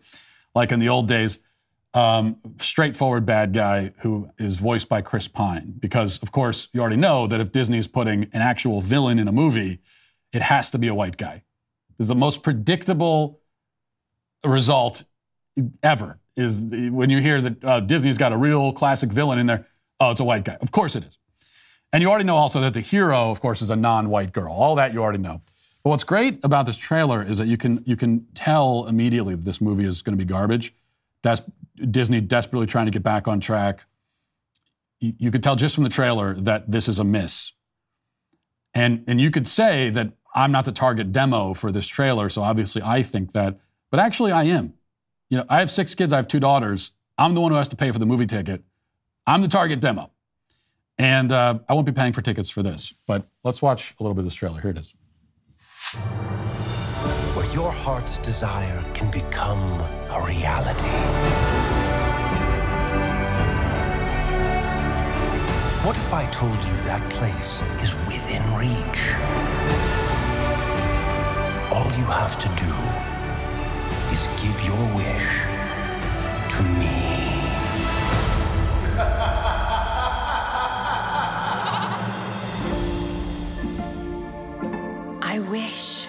like 0.56 0.72
in 0.72 0.80
the 0.80 0.88
old 0.88 1.10
days 1.10 1.38
um, 1.96 2.38
straightforward 2.58 3.26
bad 3.26 3.54
guy 3.54 3.94
who 4.00 4.30
is 4.38 4.58
voiced 4.58 4.90
by 4.90 5.02
Chris 5.02 5.28
Pine. 5.28 5.74
Because, 5.80 6.22
of 6.22 6.32
course, 6.32 6.68
you 6.74 6.82
already 6.82 6.98
know 6.98 7.26
that 7.26 7.40
if 7.40 7.52
Disney 7.52 7.78
is 7.78 7.88
putting 7.88 8.26
an 8.34 8.42
actual 8.42 8.82
villain 8.82 9.18
in 9.18 9.28
a 9.28 9.32
movie, 9.32 9.80
it 10.34 10.42
has 10.44 10.70
to 10.72 10.78
be 10.78 10.88
a 10.88 10.94
white 10.94 11.18
guy. 11.18 11.44
It's 11.98 12.10
the 12.10 12.16
most 12.16 12.44
predictable 12.44 13.40
result 14.44 15.06
ever 15.82 16.20
is 16.36 16.66
when 16.92 17.10
you 17.10 17.22
hear 17.22 17.40
that 17.40 17.64
uh, 17.64 17.80
Disney's 17.80 18.18
got 18.18 18.34
a 18.34 18.38
real 18.38 18.74
classic 18.74 19.10
villain 19.10 19.40
in 19.40 19.48
there. 19.48 19.66
Oh, 20.02 20.12
it's 20.12 20.20
a 20.20 20.26
white 20.26 20.44
guy. 20.44 20.58
Of 20.60 20.72
course 20.72 20.98
it 20.98 21.06
is. 21.06 21.18
And 21.94 22.02
you 22.02 22.10
already 22.10 22.26
know 22.26 22.36
also 22.36 22.60
that 22.60 22.74
the 22.74 22.82
hero, 22.82 23.32
of 23.32 23.40
course, 23.40 23.62
is 23.62 23.70
a 23.70 23.76
non-white 23.78 24.34
girl. 24.34 24.54
All 24.54 24.76
that 24.76 24.94
you 24.94 25.02
already 25.02 25.20
know. 25.20 25.40
But 25.82 25.92
what's 25.92 26.04
great 26.04 26.44
about 26.44 26.66
this 26.66 26.76
trailer 26.76 27.24
is 27.24 27.38
that 27.38 27.48
you 27.48 27.56
can 27.56 27.82
you 27.86 27.96
can 27.96 28.26
tell 28.34 28.86
immediately 28.88 29.36
that 29.36 29.46
this 29.46 29.62
movie 29.62 29.86
is 29.86 30.02
going 30.02 30.18
to 30.18 30.22
be 30.22 30.28
garbage. 30.28 30.74
That's 31.22 31.42
Disney 31.76 32.22
desperately 32.22 32.68
trying 32.68 32.86
to 32.86 32.92
get 32.92 33.04
back 33.04 33.28
on 33.28 33.40
track. 33.40 33.86
You, 35.00 35.14
you 35.18 35.32
could 35.32 35.44
tell 35.44 35.56
just 35.56 35.76
from 35.76 35.84
the 35.84 35.90
trailer 35.90 36.34
that 36.36 36.72
this 36.72 36.88
is 36.88 37.00
a 37.00 37.04
miss. 37.04 37.54
And, 38.74 39.04
and 39.08 39.22
you 39.22 39.32
could 39.32 39.48
say 39.48 39.90
that 39.92 40.12
I'm 40.34 40.52
not 40.52 40.66
the 40.66 40.72
target 40.72 41.12
demo 41.12 41.54
for 41.54 41.72
this 41.72 41.88
trailer, 41.88 42.30
so 42.30 42.42
obviously 42.42 42.82
I 42.84 43.04
think 43.04 43.32
that, 43.32 43.60
but 43.90 44.00
actually 44.00 44.32
I 44.34 44.44
am. 44.44 44.74
You 45.30 45.38
know, 45.38 45.46
I 45.50 45.60
have 45.60 45.72
six 45.72 45.96
kids, 45.96 46.12
I 46.12 46.18
have 46.18 46.28
two 46.28 46.42
daughters. 46.42 46.92
I'm 47.18 47.34
the 47.34 47.42
one 47.42 47.52
who 47.52 47.58
has 47.58 47.70
to 47.70 47.76
pay 47.78 47.92
for 47.92 48.00
the 48.00 48.06
movie 48.06 48.26
ticket. 48.26 48.64
I'm 49.26 49.42
the 49.42 49.48
target 49.48 49.80
demo. 49.80 50.12
And 50.98 51.32
uh, 51.32 51.60
I 51.68 51.74
won't 51.74 51.86
be 51.86 51.92
paying 51.92 52.14
for 52.14 52.22
tickets 52.22 52.50
for 52.50 52.64
this, 52.64 52.94
but 53.08 53.26
let's 53.44 53.62
watch 53.62 53.96
a 54.00 54.04
little 54.04 54.14
bit 54.14 54.20
of 54.20 54.26
this 54.26 54.36
trailer. 54.36 54.62
Here 54.62 54.72
it 54.72 54.78
is. 54.78 54.94
Where 57.36 57.54
your 57.54 57.72
heart's 57.72 58.18
desire 58.18 58.84
can 58.94 59.12
become 59.12 59.60
a 60.10 60.26
reality. 60.26 61.65
What 65.86 65.98
if 65.98 66.14
I 66.16 66.26
told 66.32 66.58
you 66.66 66.74
that 66.88 67.02
place 67.12 67.62
is 67.84 67.94
within 68.08 68.42
reach? 68.56 69.14
All 71.72 71.86
you 71.96 72.06
have 72.06 72.40
to 72.40 72.48
do 72.58 72.74
is 74.12 74.28
give 74.42 74.60
your 74.66 74.84
wish 74.96 75.46
to 76.50 76.64
me. 76.82 76.98
I 85.22 85.40
wish. 85.52 86.08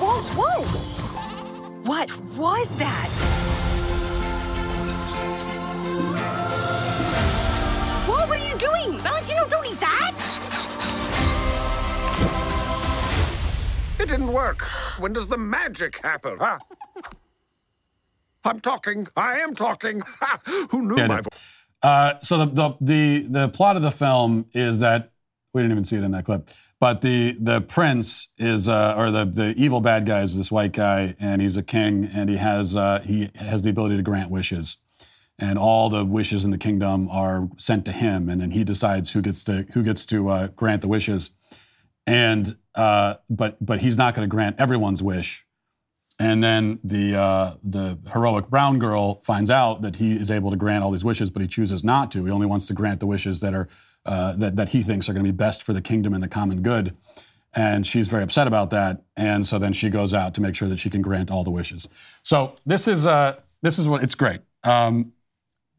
Whoa, 0.00 0.22
whoa! 0.34 0.64
What 1.82 2.10
was 2.38 2.68
that? 2.76 3.33
Doing? 8.66 8.98
Valentino, 8.98 9.42
don't 9.48 9.66
eat 9.66 9.80
that! 9.80 10.12
It 14.00 14.08
didn't 14.08 14.32
work. 14.32 14.62
When 14.98 15.12
does 15.12 15.28
the 15.28 15.38
magic 15.38 15.98
happen, 16.02 16.38
huh? 16.38 16.58
I'm 18.44 18.60
talking. 18.60 19.06
I 19.16 19.38
am 19.40 19.54
talking. 19.54 20.02
Who 20.70 20.82
knew 20.82 20.96
Yeah, 20.98 21.06
my 21.06 21.20
voice? 21.22 21.64
Uh, 21.82 22.14
so 22.20 22.38
the, 22.38 22.46
the 22.46 22.76
the 22.80 23.26
the 23.28 23.48
plot 23.48 23.76
of 23.76 23.82
the 23.82 23.90
film 23.90 24.46
is 24.52 24.80
that 24.80 25.12
we 25.52 25.62
didn't 25.62 25.72
even 25.72 25.84
see 25.84 25.96
it 25.96 26.02
in 26.04 26.10
that 26.12 26.24
clip, 26.24 26.50
but 26.80 27.00
the 27.00 27.36
the 27.40 27.60
prince 27.60 28.28
is 28.38 28.68
uh, 28.68 28.94
or 28.96 29.10
the 29.10 29.24
the 29.24 29.54
evil 29.56 29.80
bad 29.80 30.04
guy 30.06 30.20
is 30.22 30.36
this 30.36 30.50
white 30.50 30.72
guy, 30.72 31.14
and 31.20 31.40
he's 31.40 31.56
a 31.56 31.62
king, 31.62 32.08
and 32.12 32.28
he 32.28 32.36
has 32.36 32.74
uh, 32.76 33.00
he 33.00 33.30
has 33.36 33.62
the 33.62 33.70
ability 33.70 33.96
to 33.96 34.02
grant 34.02 34.30
wishes, 34.30 34.78
and 35.38 35.58
all 35.58 35.88
the 35.88 36.04
wishes 36.04 36.44
in 36.44 36.50
the 36.50 36.58
kingdom 36.58 37.08
are 37.10 37.48
sent 37.56 37.84
to 37.86 37.92
him, 37.92 38.28
and 38.28 38.40
then 38.40 38.52
he 38.52 38.64
decides 38.64 39.12
who 39.12 39.22
gets 39.22 39.42
to 39.44 39.66
who 39.72 39.82
gets 39.82 40.06
to 40.06 40.28
uh, 40.28 40.46
grant 40.48 40.82
the 40.82 40.88
wishes, 40.88 41.30
and 42.06 42.56
uh, 42.74 43.14
but 43.28 43.64
but 43.64 43.80
he's 43.80 43.98
not 43.98 44.14
going 44.14 44.28
to 44.28 44.30
grant 44.30 44.56
everyone's 44.58 45.02
wish. 45.02 45.44
And 46.20 46.44
then 46.44 46.78
the 46.84 47.16
uh, 47.16 47.54
the 47.64 47.98
heroic 48.12 48.48
brown 48.48 48.78
girl 48.78 49.20
finds 49.22 49.50
out 49.50 49.82
that 49.82 49.96
he 49.96 50.12
is 50.12 50.30
able 50.30 50.50
to 50.50 50.56
grant 50.56 50.84
all 50.84 50.92
these 50.92 51.04
wishes, 51.04 51.30
but 51.30 51.42
he 51.42 51.48
chooses 51.48 51.82
not 51.82 52.12
to. 52.12 52.24
He 52.24 52.30
only 52.30 52.46
wants 52.46 52.68
to 52.68 52.74
grant 52.74 53.00
the 53.00 53.06
wishes 53.06 53.40
that 53.40 53.52
are 53.52 53.68
uh, 54.06 54.36
that 54.36 54.54
that 54.54 54.68
he 54.68 54.82
thinks 54.82 55.08
are 55.08 55.12
going 55.12 55.24
to 55.24 55.32
be 55.32 55.36
best 55.36 55.64
for 55.64 55.72
the 55.72 55.82
kingdom 55.82 56.14
and 56.14 56.22
the 56.22 56.28
common 56.28 56.62
good. 56.62 56.96
And 57.56 57.86
she's 57.86 58.08
very 58.08 58.22
upset 58.22 58.46
about 58.46 58.70
that. 58.70 59.02
And 59.16 59.46
so 59.46 59.58
then 59.58 59.72
she 59.72 59.88
goes 59.88 60.12
out 60.12 60.34
to 60.34 60.40
make 60.40 60.56
sure 60.56 60.68
that 60.68 60.78
she 60.78 60.90
can 60.90 61.02
grant 61.02 61.30
all 61.30 61.44
the 61.44 61.52
wishes. 61.52 61.88
So 62.22 62.54
this 62.64 62.86
is 62.86 63.06
uh, 63.06 63.40
this 63.62 63.80
is 63.80 63.88
what 63.88 64.02
it's 64.04 64.14
great. 64.14 64.40
Um, 64.62 65.13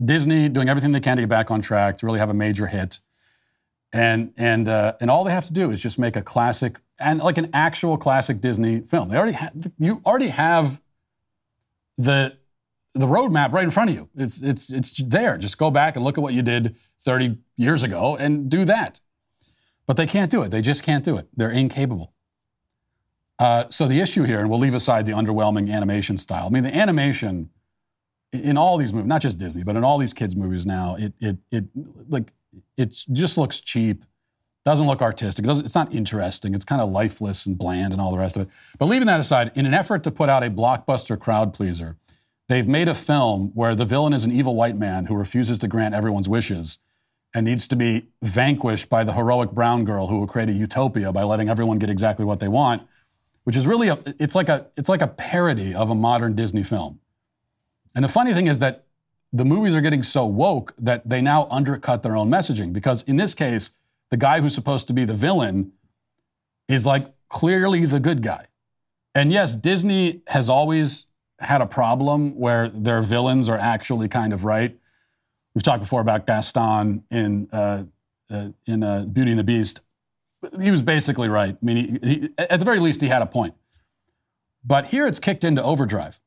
Disney 0.04 0.50
doing 0.50 0.70
everything 0.70 0.92
they 0.92 1.00
can 1.00 1.18
to 1.18 1.24
get 1.24 1.30
back 1.30 1.52
on 1.52 1.62
track 1.62 1.98
to 2.00 2.06
really 2.06 2.20
have 2.20 2.30
a 2.30 2.34
major 2.34 2.68
hit 2.68 3.00
and 3.96 4.34
and 4.36 4.68
uh, 4.68 4.94
and 5.00 5.10
all 5.10 5.24
they 5.24 5.32
have 5.32 5.46
to 5.46 5.54
do 5.54 5.72
is 5.72 5.82
just 5.82 5.98
make 5.98 6.18
a 6.18 6.22
classic 6.22 6.78
and 7.00 7.20
like 7.20 7.38
an 7.38 7.50
actual 7.54 7.98
classic 7.98 8.42
Disney 8.42 8.82
film. 8.82 9.08
They 9.08 9.16
already 9.16 9.34
ha- 9.34 9.52
you 9.80 10.02
already 10.06 10.28
have 10.28 10.82
the 11.98 12.38
the 12.94 13.06
roadmap 13.06 13.54
right 13.54 13.64
in 13.64 13.72
front 13.72 13.92
of 13.92 13.96
you. 13.96 14.10
It's 14.16 14.42
it's 14.42 14.70
it's 14.70 15.02
there. 15.02 15.38
Just 15.38 15.58
go 15.58 15.72
back 15.72 15.96
and 15.96 16.04
look 16.04 16.18
at 16.18 16.22
what 16.22 16.34
you 16.34 16.42
did 16.42 16.76
30 17.00 17.38
years 17.56 17.84
ago 17.84 18.18
and 18.18 18.50
do 18.50 18.66
that. 18.66 19.00
But 19.88 19.96
they 19.96 20.08
can't 20.08 20.30
do 20.30 20.42
it. 20.42 20.50
They 20.50 20.62
just 20.62 20.84
can't 20.84 21.06
do 21.06 21.16
it. 21.16 21.30
They're 21.34 21.52
incapable. 21.52 22.14
Uh, 23.38 23.66
so 23.70 23.88
the 23.88 24.00
issue 24.00 24.24
here, 24.24 24.40
and 24.40 24.50
we'll 24.50 24.60
leave 24.60 24.74
aside 24.74 25.06
the 25.06 25.12
underwhelming 25.12 25.72
animation 25.72 26.18
style. 26.18 26.48
I 26.48 26.50
mean, 26.50 26.64
the 26.64 26.76
animation 26.76 27.50
in 28.42 28.58
all 28.58 28.78
these 28.78 28.94
movies, 28.94 29.08
not 29.08 29.22
just 29.22 29.38
Disney, 29.38 29.64
but 29.64 29.76
in 29.76 29.84
all 29.84 29.98
these 29.98 30.14
kids' 30.14 30.36
movies 30.36 30.66
now, 30.66 30.96
it 30.98 31.14
it 31.20 31.38
it 31.52 31.66
like 32.10 32.34
it 32.78 33.06
just 33.12 33.38
looks 33.38 33.60
cheap, 33.60 34.06
doesn't 34.64 34.88
look 34.88 35.02
artistic, 35.02 35.46
it 35.46 35.50
it's 35.50 35.76
not 35.76 35.94
interesting, 35.94 36.54
it's 36.54 36.66
kind 36.66 36.82
of 36.82 36.90
lifeless 36.90 37.46
and 37.46 37.58
bland 37.58 37.94
and 37.94 38.02
all 38.02 38.12
the 38.12 38.18
rest 38.18 38.36
of 38.36 38.44
it. 38.44 38.50
But 38.78 38.86
leaving 38.86 39.08
that 39.08 39.20
aside, 39.20 39.52
in 39.56 39.66
an 39.66 39.74
effort 39.74 40.04
to 40.04 40.12
put 40.12 40.30
out 40.30 40.44
a 40.44 40.50
blockbuster 40.50 41.20
crowd 41.20 41.54
pleaser, 41.54 41.98
they've 42.48 42.68
made 42.68 42.88
a 42.88 42.96
film 42.96 43.52
where 43.54 43.76
the 43.76 43.86
villain 43.86 44.14
is 44.14 44.26
an 44.26 44.32
evil 44.32 44.56
white 44.56 44.78
man 44.78 45.06
who 45.06 45.16
refuses 45.16 45.60
to 45.60 45.68
grant 45.68 45.94
everyone's 45.94 46.30
wishes 46.30 46.80
and 47.34 47.46
needs 47.46 47.68
to 47.68 47.76
be 47.76 48.08
vanquished 48.24 48.90
by 48.90 49.04
the 49.04 49.14
heroic 49.14 49.52
brown 49.52 49.84
girl 49.84 50.08
who 50.08 50.18
will 50.18 50.28
create 50.28 50.48
a 50.50 50.54
utopia 50.54 51.12
by 51.12 51.24
letting 51.24 51.50
everyone 51.50 51.78
get 51.78 51.90
exactly 51.90 52.24
what 52.24 52.40
they 52.40 52.48
want, 52.48 52.82
which 53.44 53.56
is 53.58 53.68
really 53.68 53.90
a 53.90 54.00
it's 54.20 54.36
like 54.36 54.50
a 54.50 54.68
it's 54.78 54.90
like 54.90 55.02
a 55.02 55.08
parody 55.08 55.74
of 55.76 55.90
a 55.90 55.96
modern 55.96 56.34
Disney 56.34 56.64
film. 56.64 57.00
And 57.96 58.04
the 58.04 58.10
funny 58.10 58.34
thing 58.34 58.48
is 58.48 58.60
that 58.60 58.86
the 59.32 59.46
movies 59.46 59.74
are 59.74 59.82
getting 59.82 60.04
so 60.04 60.26
woke 60.26 60.74
that 60.78 61.10
they 61.10 61.22
now 61.22 61.48
undercut 61.50 62.04
their 62.04 62.16
own 62.16 62.30
messaging 62.30 62.72
because 62.74 63.02
in 63.04 63.18
this 63.18 63.34
case, 63.34 63.72
the 64.10 64.18
guy 64.18 64.42
who's 64.42 64.54
supposed 64.54 64.88
to 64.88 64.94
be 64.94 65.04
the 65.04 65.14
villain 65.14 65.72
is 66.68 66.86
like 66.86 67.14
clearly 67.30 67.86
the 67.86 68.00
good 68.00 68.22
guy. 68.22 68.48
And 69.14 69.32
yes, 69.32 69.56
Disney 69.56 70.22
has 70.28 70.50
always 70.50 71.06
had 71.40 71.62
a 71.62 71.66
problem 71.66 72.38
where 72.38 72.70
their 72.70 73.02
villains 73.02 73.50
are 73.50 73.58
actually 73.58 74.08
kind 74.08 74.34
of 74.34 74.46
right. 74.46 74.78
We've 75.54 75.64
talked 75.64 75.82
before 75.82 76.02
about 76.02 76.28
Gaston 76.28 77.04
in 77.10 77.50
uh, 77.52 77.86
uh, 78.30 78.50
in 78.66 78.84
uh, 78.84 79.06
Beauty 79.06 79.32
and 79.32 79.40
the 79.40 79.44
Beast. 79.44 79.82
He 80.60 80.72
was 80.72 80.82
basically 80.82 81.30
right. 81.30 81.56
I 81.60 81.66
mean, 81.66 82.00
he, 82.02 82.10
he, 82.10 82.30
at 82.38 82.60
the 82.60 82.66
very 82.66 82.80
least, 82.80 83.02
he 83.02 83.08
had 83.08 83.22
a 83.22 83.26
point. 83.26 83.54
But 84.64 84.88
here 84.88 85.08
it's 85.08 85.20
kicked 85.20 85.44
into 85.44 85.64
overdrive. 85.64 86.20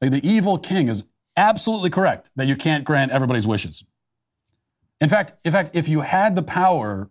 Like 0.00 0.10
the 0.10 0.26
evil 0.28 0.58
king 0.58 0.88
is 0.88 1.04
absolutely 1.36 1.90
correct 1.90 2.30
that 2.36 2.46
you 2.46 2.56
can't 2.56 2.84
grant 2.84 3.12
everybody's 3.12 3.46
wishes. 3.46 3.84
In 5.00 5.08
fact, 5.08 5.32
in 5.44 5.52
fact, 5.52 5.70
if 5.74 5.88
you 5.88 6.00
had 6.00 6.34
the 6.36 6.42
power 6.42 7.10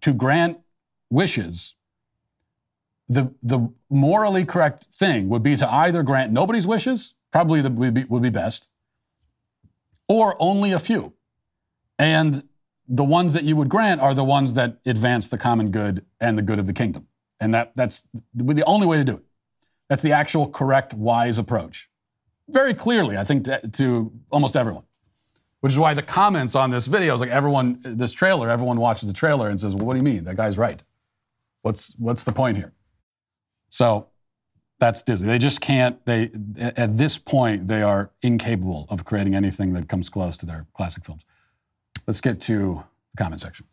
to 0.00 0.14
grant 0.14 0.60
wishes, 1.10 1.74
the, 3.08 3.34
the 3.42 3.70
morally 3.90 4.44
correct 4.44 4.84
thing 4.92 5.28
would 5.28 5.42
be 5.42 5.56
to 5.56 5.70
either 5.70 6.02
grant 6.02 6.32
nobody's 6.32 6.66
wishes, 6.66 7.14
probably 7.30 7.60
the, 7.60 7.70
would, 7.70 7.94
be, 7.94 8.04
would 8.04 8.22
be 8.22 8.30
best, 8.30 8.68
or 10.08 10.36
only 10.38 10.72
a 10.72 10.78
few. 10.78 11.12
And 11.98 12.42
the 12.88 13.04
ones 13.04 13.34
that 13.34 13.44
you 13.44 13.54
would 13.56 13.68
grant 13.68 14.00
are 14.00 14.14
the 14.14 14.24
ones 14.24 14.54
that 14.54 14.78
advance 14.86 15.28
the 15.28 15.38
common 15.38 15.70
good 15.70 16.04
and 16.20 16.36
the 16.36 16.42
good 16.42 16.58
of 16.58 16.66
the 16.66 16.72
kingdom. 16.72 17.06
And 17.38 17.52
that, 17.54 17.72
that's 17.76 18.06
the 18.34 18.64
only 18.64 18.86
way 18.86 18.96
to 18.96 19.04
do 19.04 19.16
it. 19.16 19.24
That's 19.92 20.00
the 20.00 20.12
actual 20.12 20.48
correct, 20.48 20.94
wise 20.94 21.38
approach. 21.38 21.90
Very 22.48 22.72
clearly, 22.72 23.18
I 23.18 23.24
think, 23.24 23.44
to, 23.44 23.60
to 23.72 24.10
almost 24.30 24.56
everyone. 24.56 24.84
Which 25.60 25.70
is 25.70 25.78
why 25.78 25.92
the 25.92 26.00
comments 26.00 26.54
on 26.54 26.70
this 26.70 26.86
video 26.86 27.12
is 27.12 27.20
like 27.20 27.28
everyone, 27.28 27.78
this 27.82 28.14
trailer, 28.14 28.48
everyone 28.48 28.78
watches 28.78 29.06
the 29.06 29.12
trailer 29.12 29.50
and 29.50 29.60
says, 29.60 29.74
well, 29.74 29.84
what 29.84 29.92
do 29.92 29.98
you 29.98 30.02
mean? 30.02 30.24
That 30.24 30.36
guy's 30.36 30.56
right. 30.56 30.82
What's, 31.60 31.94
what's 31.98 32.24
the 32.24 32.32
point 32.32 32.56
here? 32.56 32.72
So 33.68 34.08
that's 34.78 35.02
Disney. 35.02 35.28
They 35.28 35.38
just 35.38 35.60
can't, 35.60 36.02
they, 36.06 36.30
at 36.58 36.96
this 36.96 37.18
point, 37.18 37.68
they 37.68 37.82
are 37.82 38.12
incapable 38.22 38.86
of 38.88 39.04
creating 39.04 39.34
anything 39.34 39.74
that 39.74 39.90
comes 39.90 40.08
close 40.08 40.38
to 40.38 40.46
their 40.46 40.64
classic 40.72 41.04
films. 41.04 41.22
Let's 42.06 42.22
get 42.22 42.40
to 42.40 42.82
the 43.14 43.22
comment 43.22 43.42
section. 43.42 43.66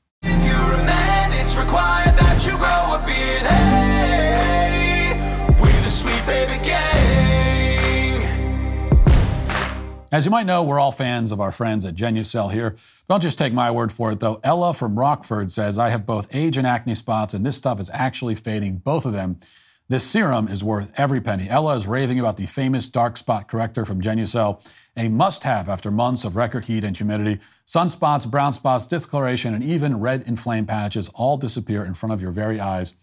As 10.11 10.25
you 10.25 10.31
might 10.31 10.47
know, 10.47 10.63
we're 10.63 10.79
all 10.79 10.91
fans 10.91 11.31
of 11.31 11.39
our 11.39 11.51
friends 11.51 11.85
at 11.85 11.93
Genucel 11.93 12.51
here. 12.51 12.75
Don't 13.07 13.21
just 13.21 13.37
take 13.37 13.53
my 13.53 13.69
word 13.69 13.91
for 13.91 14.11
it, 14.11 14.19
though. 14.19 14.39
Ella 14.43 14.73
from 14.73 14.97
Rockford 14.97 15.51
says, 15.51 15.77
I 15.77 15.89
have 15.89 16.07
both 16.07 16.27
age 16.35 16.57
and 16.57 16.65
acne 16.65 16.95
spots, 16.95 17.33
and 17.33 17.45
this 17.45 17.57
stuff 17.57 17.79
is 17.79 17.91
actually 17.93 18.33
fading 18.33 18.77
both 18.77 19.05
of 19.05 19.13
them. 19.13 19.39
This 19.87 20.03
serum 20.03 20.47
is 20.47 20.63
worth 20.63 20.91
every 20.99 21.21
penny. 21.21 21.47
Ella 21.47 21.75
is 21.75 21.87
raving 21.87 22.19
about 22.19 22.37
the 22.37 22.47
famous 22.47 22.87
dark 22.87 23.17
spot 23.17 23.47
corrector 23.47 23.85
from 23.85 24.01
Genucel, 24.01 24.67
a 24.97 25.09
must 25.09 25.43
have 25.43 25.69
after 25.69 25.89
months 25.89 26.25
of 26.25 26.35
record 26.35 26.65
heat 26.65 26.83
and 26.83 26.97
humidity. 26.97 27.39
Sunspots, 27.67 28.29
brown 28.29 28.53
spots, 28.53 28.85
discoloration, 28.87 29.53
and 29.53 29.63
even 29.63 29.99
red 29.99 30.23
inflamed 30.27 30.67
patches 30.67 31.09
all 31.13 31.37
disappear 31.37 31.85
in 31.85 31.93
front 31.93 32.13
of 32.13 32.21
your 32.21 32.31
very 32.31 32.59
eyes. 32.59 32.93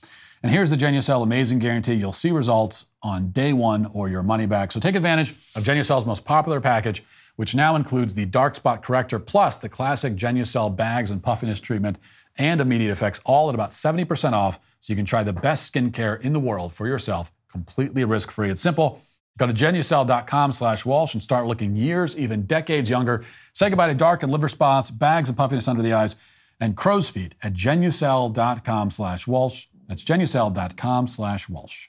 And 0.47 0.55
here's 0.55 0.71
the 0.71 0.77
Genucel 0.77 1.25
amazing 1.25 1.59
guarantee 1.59 1.95
you'll 1.95 2.13
see 2.13 2.31
results 2.31 2.87
on 3.03 3.31
day 3.33 3.53
one 3.53 3.91
or 3.93 4.09
your 4.09 4.23
money 4.23 4.47
back. 4.47 4.71
So 4.71 4.79
take 4.79 4.95
advantage 4.95 5.31
of 5.57 5.65
Genucel's 5.65 6.07
most 6.07 6.25
popular 6.25 6.61
package, 6.61 7.03
which 7.35 7.57
now 7.57 7.75
includes 7.75 8.15
the 8.15 8.27
dark 8.27 8.55
spot 8.55 8.81
corrector 8.81 9.19
plus 9.19 9.57
the 9.57 9.69
classic 9.69 10.15
Genucel 10.15 10.77
bags 10.77 11.11
and 11.11 11.21
puffiness 11.21 11.59
treatment 11.59 11.99
and 12.39 12.61
immediate 12.61 12.93
effects, 12.93 13.21
all 13.25 13.49
at 13.49 13.57
about 13.57 13.71
70% 13.71 14.35
off. 14.35 14.61
So 14.79 14.93
you 14.93 14.97
can 14.97 15.05
try 15.05 15.25
the 15.25 15.33
best 15.33 15.75
skincare 15.75 16.21
in 16.21 16.33
the 16.33 16.39
world 16.39 16.73
for 16.73 16.87
yourself 16.87 17.33
completely 17.51 18.05
risk 18.05 18.31
free. 18.31 18.49
It's 18.49 18.63
simple. 18.63 19.03
Go 19.39 19.49
to 19.49 19.53
genucel.com 19.53 20.53
slash 20.53 20.87
Walsh 20.87 21.13
and 21.13 21.21
start 21.21 21.49
looking 21.49 21.75
years, 21.75 22.17
even 22.17 22.47
decades 22.47 22.89
younger. 22.89 23.25
Say 23.53 23.69
goodbye 23.69 23.89
to 23.89 23.95
dark 23.95 24.23
and 24.23 24.31
liver 24.31 24.49
spots, 24.49 24.93
bags 24.93 25.29
and 25.29 25.37
puffiness 25.37 25.67
under 25.67 25.83
the 25.83 25.93
eyes, 25.93 26.15
and 26.61 26.77
crow's 26.77 27.11
feet 27.11 27.35
at 27.43 27.53
genucel.com 27.53 28.91
slash 28.91 29.27
Walsh. 29.27 29.67
That's 29.89 30.03
genucel.com 30.05 31.09
slash 31.09 31.49
Walsh. 31.49 31.89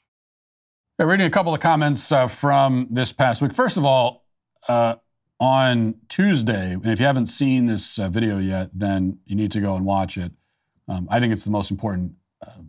Hey, 0.98 1.06
reading 1.06 1.28
a 1.28 1.32
couple 1.32 1.54
of 1.54 1.60
comments 1.60 2.12
uh, 2.12 2.28
from 2.28 2.88
this 2.92 3.12
past 3.12 3.42
week. 3.42 3.54
First 3.54 3.78
of 3.78 3.86
all, 3.86 4.26
uh, 4.68 4.96
on 5.40 5.96
Tuesday, 6.10 6.74
and 6.74 6.88
if 6.88 7.00
you 7.00 7.06
haven't 7.06 7.28
seen 7.28 7.68
this 7.68 8.00
uh, 8.00 8.10
video 8.10 8.40
yet, 8.40 8.70
then 8.74 9.20
you 9.26 9.36
need 9.36 9.52
to 9.52 9.62
go 9.62 9.76
and 9.76 9.86
watch 9.86 10.18
it. 10.18 10.32
Um, 10.88 11.08
I 11.12 11.20
think 11.20 11.34
it's 11.34 11.46
the 11.46 11.52
most 11.52 11.70
important 11.70 12.14
uh, 12.46 12.62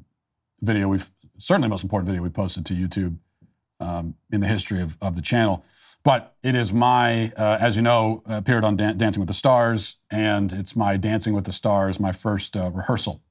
video 0.61 0.89
we've, 0.89 1.11
certainly 1.39 1.66
the 1.66 1.70
most 1.70 1.85
important 1.85 2.09
video 2.09 2.22
we 2.22 2.29
posted 2.29 2.66
to 2.66 2.74
YouTube 2.74 3.16
um, 3.81 4.14
in 4.31 4.41
the 4.41 4.47
history 4.47 4.83
of, 4.83 4.99
of 5.01 5.14
the 5.14 5.22
channel. 5.22 5.64
But 6.05 6.37
it 6.43 6.55
is 6.55 6.72
my, 6.72 7.33
uh, 7.37 7.59
as 7.61 7.76
you 7.76 7.83
know, 7.83 8.22
appeared 8.26 8.64
on 8.64 8.76
Dan- 8.76 8.99
Dancing 8.99 9.20
with 9.20 9.29
the 9.29 9.35
Stars, 9.35 9.97
and 10.11 10.53
it's 10.53 10.76
my 10.76 10.97
Dancing 10.97 11.33
with 11.35 11.45
the 11.45 11.53
Stars, 11.53 11.99
my 11.99 12.12
first 12.12 12.57
uh, 12.57 12.70
rehearsal 12.70 13.22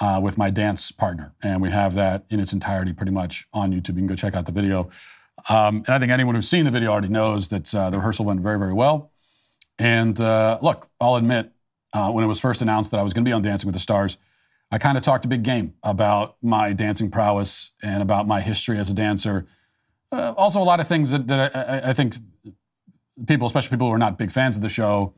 uh, 0.00 0.20
with 0.22 0.36
my 0.38 0.50
dance 0.50 0.90
partner. 0.90 1.34
And 1.42 1.60
we 1.60 1.70
have 1.70 1.94
that 1.94 2.24
in 2.28 2.40
its 2.40 2.52
entirety 2.52 2.92
pretty 2.92 3.12
much 3.12 3.46
on 3.52 3.72
YouTube. 3.72 3.90
You 3.90 3.94
can 3.94 4.06
go 4.06 4.16
check 4.16 4.34
out 4.34 4.46
the 4.46 4.52
video. 4.52 4.90
Um, 5.48 5.76
and 5.86 5.90
I 5.90 5.98
think 5.98 6.10
anyone 6.12 6.34
who's 6.34 6.48
seen 6.48 6.64
the 6.64 6.70
video 6.70 6.90
already 6.90 7.08
knows 7.08 7.48
that 7.48 7.74
uh, 7.74 7.90
the 7.90 7.98
rehearsal 7.98 8.24
went 8.24 8.40
very, 8.40 8.58
very 8.58 8.72
well. 8.72 9.10
And 9.78 10.20
uh, 10.20 10.58
look, 10.62 10.88
I'll 11.00 11.16
admit, 11.16 11.52
uh, 11.92 12.10
when 12.10 12.24
it 12.24 12.26
was 12.26 12.40
first 12.40 12.62
announced 12.62 12.90
that 12.90 13.00
I 13.00 13.02
was 13.02 13.12
going 13.12 13.24
to 13.24 13.28
be 13.28 13.32
on 13.32 13.42
Dancing 13.42 13.66
with 13.66 13.74
the 13.74 13.80
Stars, 13.80 14.18
I 14.70 14.78
kind 14.78 14.98
of 14.98 15.04
talked 15.04 15.24
a 15.24 15.28
big 15.28 15.42
game 15.42 15.74
about 15.82 16.36
my 16.42 16.72
dancing 16.72 17.10
prowess 17.10 17.70
and 17.82 18.02
about 18.02 18.26
my 18.26 18.40
history 18.40 18.78
as 18.78 18.90
a 18.90 18.94
dancer 18.94 19.46
uh, 20.12 20.34
also, 20.36 20.60
a 20.60 20.64
lot 20.64 20.80
of 20.80 20.86
things 20.86 21.10
that, 21.10 21.26
that 21.26 21.56
I, 21.56 21.90
I, 21.90 21.92
think 21.92 22.16
people, 23.26 23.46
especially 23.46 23.70
people 23.70 23.88
who 23.88 23.92
are 23.92 23.98
not 23.98 24.18
big 24.18 24.30
fans 24.30 24.56
of 24.56 24.62
the 24.62 24.68
show, 24.68 25.14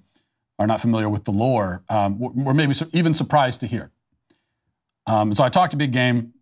are 0.59 0.66
not 0.66 0.81
familiar 0.81 1.09
with 1.09 1.24
the 1.24 1.31
lore, 1.31 1.85
um, 1.89 2.18
were 2.18 2.55
maybe 2.55 2.74
even 2.93 3.12
surprised 3.12 3.61
to 3.61 3.66
hear. 3.66 3.93
Um, 5.09 5.33
so 5.33 5.43
I 5.43 5.49
talked 5.49 5.73
a 5.73 5.77
big 5.77 5.91
game. 5.91 6.35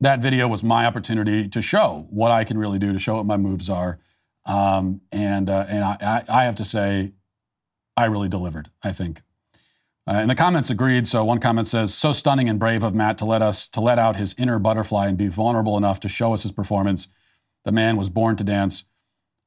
That 0.00 0.22
video 0.22 0.48
was 0.48 0.64
my 0.64 0.86
opportunity 0.86 1.46
to 1.48 1.60
show 1.60 2.06
what 2.08 2.30
I 2.30 2.42
can 2.44 2.56
really 2.56 2.78
do, 2.78 2.90
to 2.94 2.98
show 2.98 3.16
what 3.16 3.26
my 3.26 3.36
moves 3.36 3.68
are. 3.68 3.98
Um, 4.46 5.02
and 5.12 5.50
uh, 5.50 5.66
and 5.68 5.84
I, 5.84 6.24
I, 6.26 6.44
have 6.44 6.54
to 6.56 6.64
say, 6.64 7.12
I 7.98 8.06
really 8.06 8.30
delivered, 8.30 8.70
I 8.82 8.92
think. 8.92 9.20
Uh, 10.06 10.12
and 10.12 10.30
the 10.30 10.34
comments 10.34 10.70
agreed. 10.70 11.06
So 11.06 11.22
one 11.22 11.38
comment 11.38 11.66
says, 11.66 11.94
"So 11.94 12.14
stunning 12.14 12.48
and 12.48 12.58
brave 12.58 12.82
of 12.82 12.94
Matt 12.94 13.18
to 13.18 13.26
let 13.26 13.42
us 13.42 13.68
to 13.68 13.82
let 13.82 13.98
out 13.98 14.16
his 14.16 14.34
inner 14.38 14.58
butterfly 14.58 15.08
and 15.08 15.18
be 15.18 15.28
vulnerable 15.28 15.76
enough 15.76 16.00
to 16.00 16.08
show 16.08 16.32
us 16.32 16.42
his 16.42 16.52
performance. 16.52 17.08
The 17.64 17.72
man 17.72 17.98
was 17.98 18.08
born 18.08 18.36
to 18.36 18.44
dance. 18.44 18.84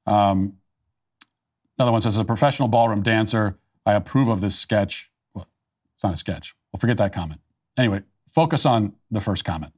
Um, 0.06 0.58
another 1.80 1.92
one 1.92 2.02
says, 2.02 2.16
as 2.16 2.20
a 2.20 2.26
professional 2.26 2.68
ballroom 2.68 3.02
dancer, 3.02 3.58
I 3.88 3.94
approve 3.94 4.28
of 4.28 4.40
this 4.40 4.56
sketch. 4.56 5.10
Well, 5.34 5.48
it's 5.96 6.04
not 6.04 6.14
a 6.14 6.18
sketch. 6.18 6.54
Well, 6.72 6.80
forget 6.80 6.98
that 6.98 7.12
comment. 7.12 7.42
Anyway, 7.78 8.04
focus 8.28 8.66
on 8.66 8.94
the 9.12 9.22
first 9.22 9.46
comment. 9.46 9.74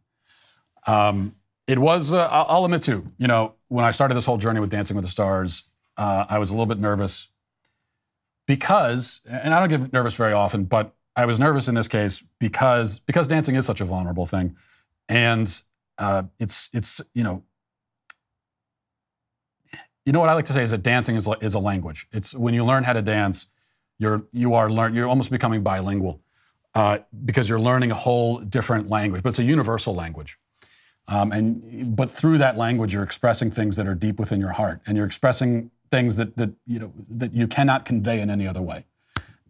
Um, 0.88 1.36
it 1.68 1.80
was, 1.80 2.14
uh, 2.14 2.28
I'll 2.30 2.66
admit 2.66 2.84
too, 2.84 3.12
you 3.18 3.28
know, 3.28 3.56
when 3.70 3.86
I 3.86 3.91
started 3.91 4.16
this 4.16 4.26
whole 4.26 4.38
journey 4.38 4.60
with 4.60 4.70
Dancing 4.70 4.96
with 4.96 5.06
the 5.06 5.12
Stars, 5.12 5.64
uh, 5.98 6.26
I 6.30 6.38
was 6.38 6.50
a 6.52 6.54
little 6.54 6.68
bit 6.68 6.80
nervous 6.80 7.30
because, 8.48 9.22
and 9.28 9.54
I 9.54 9.60
don't 9.60 9.70
get 9.70 9.93
nervous 9.93 10.14
very 10.14 10.34
often, 10.34 10.66
but 10.66 10.93
I 11.16 11.26
was 11.26 11.39
nervous 11.39 11.68
in 11.68 11.76
this 11.76 11.88
case 11.88 12.24
because 12.39 13.00
because 13.00 13.28
dancing 13.28 13.56
is 13.56 13.66
such 13.66 13.80
a 13.80 13.86
vulnerable 13.86 14.26
thing, 14.26 14.58
and 15.08 15.62
uh, 15.98 16.24
it's 16.39 16.70
it's 16.74 17.00
you 17.14 17.24
know 17.24 17.43
you 20.06 20.12
know 20.12 20.20
what 20.20 20.30
I 20.30 20.34
like 20.34 20.46
to 20.46 20.54
say 20.54 20.62
is 20.62 20.72
that 20.72 20.84
dancing 20.84 21.16
is, 21.16 21.28
is 21.41 21.54
a 21.54 21.60
language. 21.60 22.08
It's 22.12 22.36
when 22.36 22.54
you 22.54 22.66
learn 22.66 22.84
how 22.84 22.93
to 22.93 23.02
dance, 23.02 23.48
you're 23.98 24.26
you 24.34 24.54
are 24.54 24.70
learn 24.70 24.93
you're 24.93 25.08
almost 25.08 25.32
becoming 25.32 25.64
bilingual 25.64 26.22
uh, 26.76 27.00
because 27.24 27.50
you're 27.50 27.60
learning 27.60 27.90
a 27.90 27.96
whole 27.96 28.40
different 28.40 28.90
language, 28.90 29.24
but 29.24 29.30
it's 29.30 29.40
a 29.40 29.44
universal 29.44 29.96
language. 29.96 30.38
Um, 31.08 31.32
and 31.32 31.96
but 31.96 32.10
through 32.10 32.40
that 32.40 32.58
language, 32.58 32.94
you're 32.94 33.04
expressing 33.04 33.50
things 33.50 33.76
that 33.78 33.88
are 33.88 33.96
deep 33.96 34.20
within 34.20 34.40
your 34.40 34.52
heart, 34.52 34.82
and 34.86 34.98
you're 34.98 35.06
expressing 35.06 35.72
things 35.92 36.18
that 36.18 36.36
that 36.38 36.52
you 36.68 36.80
know 36.80 36.94
that 37.10 37.34
you 37.34 37.48
cannot 37.48 37.86
convey 37.86 38.20
in 38.20 38.30
any 38.30 38.48
other 38.48 38.62
way. 38.62 38.86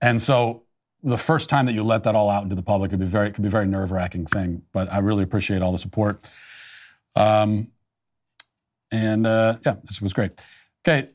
And 0.02 0.22
so, 0.22 0.64
the 1.02 1.18
first 1.18 1.50
time 1.50 1.66
that 1.66 1.74
you 1.74 1.84
let 1.84 2.04
that 2.04 2.16
all 2.16 2.30
out 2.30 2.44
into 2.44 2.56
the 2.56 2.62
public 2.62 2.92
could 2.92 3.00
be 3.00 3.06
very 3.06 3.32
could 3.32 3.42
be 3.42 3.48
a 3.48 3.52
very 3.52 3.66
nerve 3.66 3.92
wracking 3.92 4.26
thing. 4.26 4.64
But 4.74 4.92
I 4.92 5.00
really 5.00 5.24
appreciate 5.24 5.62
all 5.62 5.72
the 5.72 5.78
support. 5.78 6.30
Um, 7.16 7.72
and 8.92 9.26
uh, 9.26 9.58
yeah, 9.66 9.78
this 9.86 10.02
was 10.02 10.14
great. 10.14 10.46
Okay, 10.86 11.10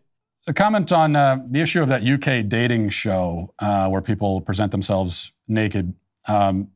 a 0.47 0.55
comment 0.55 0.91
on 0.91 1.15
uh, 1.15 1.39
the 1.49 1.61
issue 1.61 1.83
of 1.83 1.89
that 1.89 2.03
UK 2.03 2.49
dating 2.49 2.89
show 2.89 3.53
uh, 3.59 3.89
where 3.89 4.01
people 4.01 4.41
present 4.41 4.73
themselves 4.73 5.33
naked. 5.47 5.95
Um, 6.31 6.69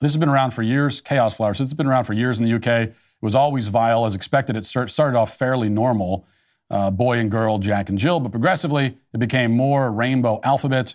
this 0.00 0.12
has 0.12 0.18
been 0.18 0.28
around 0.28 0.50
for 0.50 0.62
years. 0.62 1.00
Chaos 1.00 1.34
Flowers. 1.34 1.60
It's 1.60 1.72
been 1.72 1.86
around 1.86 2.04
for 2.04 2.12
years 2.12 2.38
in 2.38 2.44
the 2.44 2.54
UK. 2.54 2.88
It 2.88 2.94
was 3.22 3.34
always 3.34 3.68
vile, 3.68 4.04
as 4.04 4.14
expected. 4.14 4.56
It 4.56 4.64
started 4.64 5.16
off 5.16 5.34
fairly 5.34 5.70
normal, 5.70 6.26
uh, 6.70 6.90
boy 6.90 7.18
and 7.18 7.30
girl, 7.30 7.58
Jack 7.58 7.88
and 7.88 7.98
Jill, 7.98 8.20
but 8.20 8.30
progressively 8.30 8.98
it 9.14 9.18
became 9.18 9.52
more 9.52 9.90
rainbow 9.90 10.40
alphabet. 10.44 10.94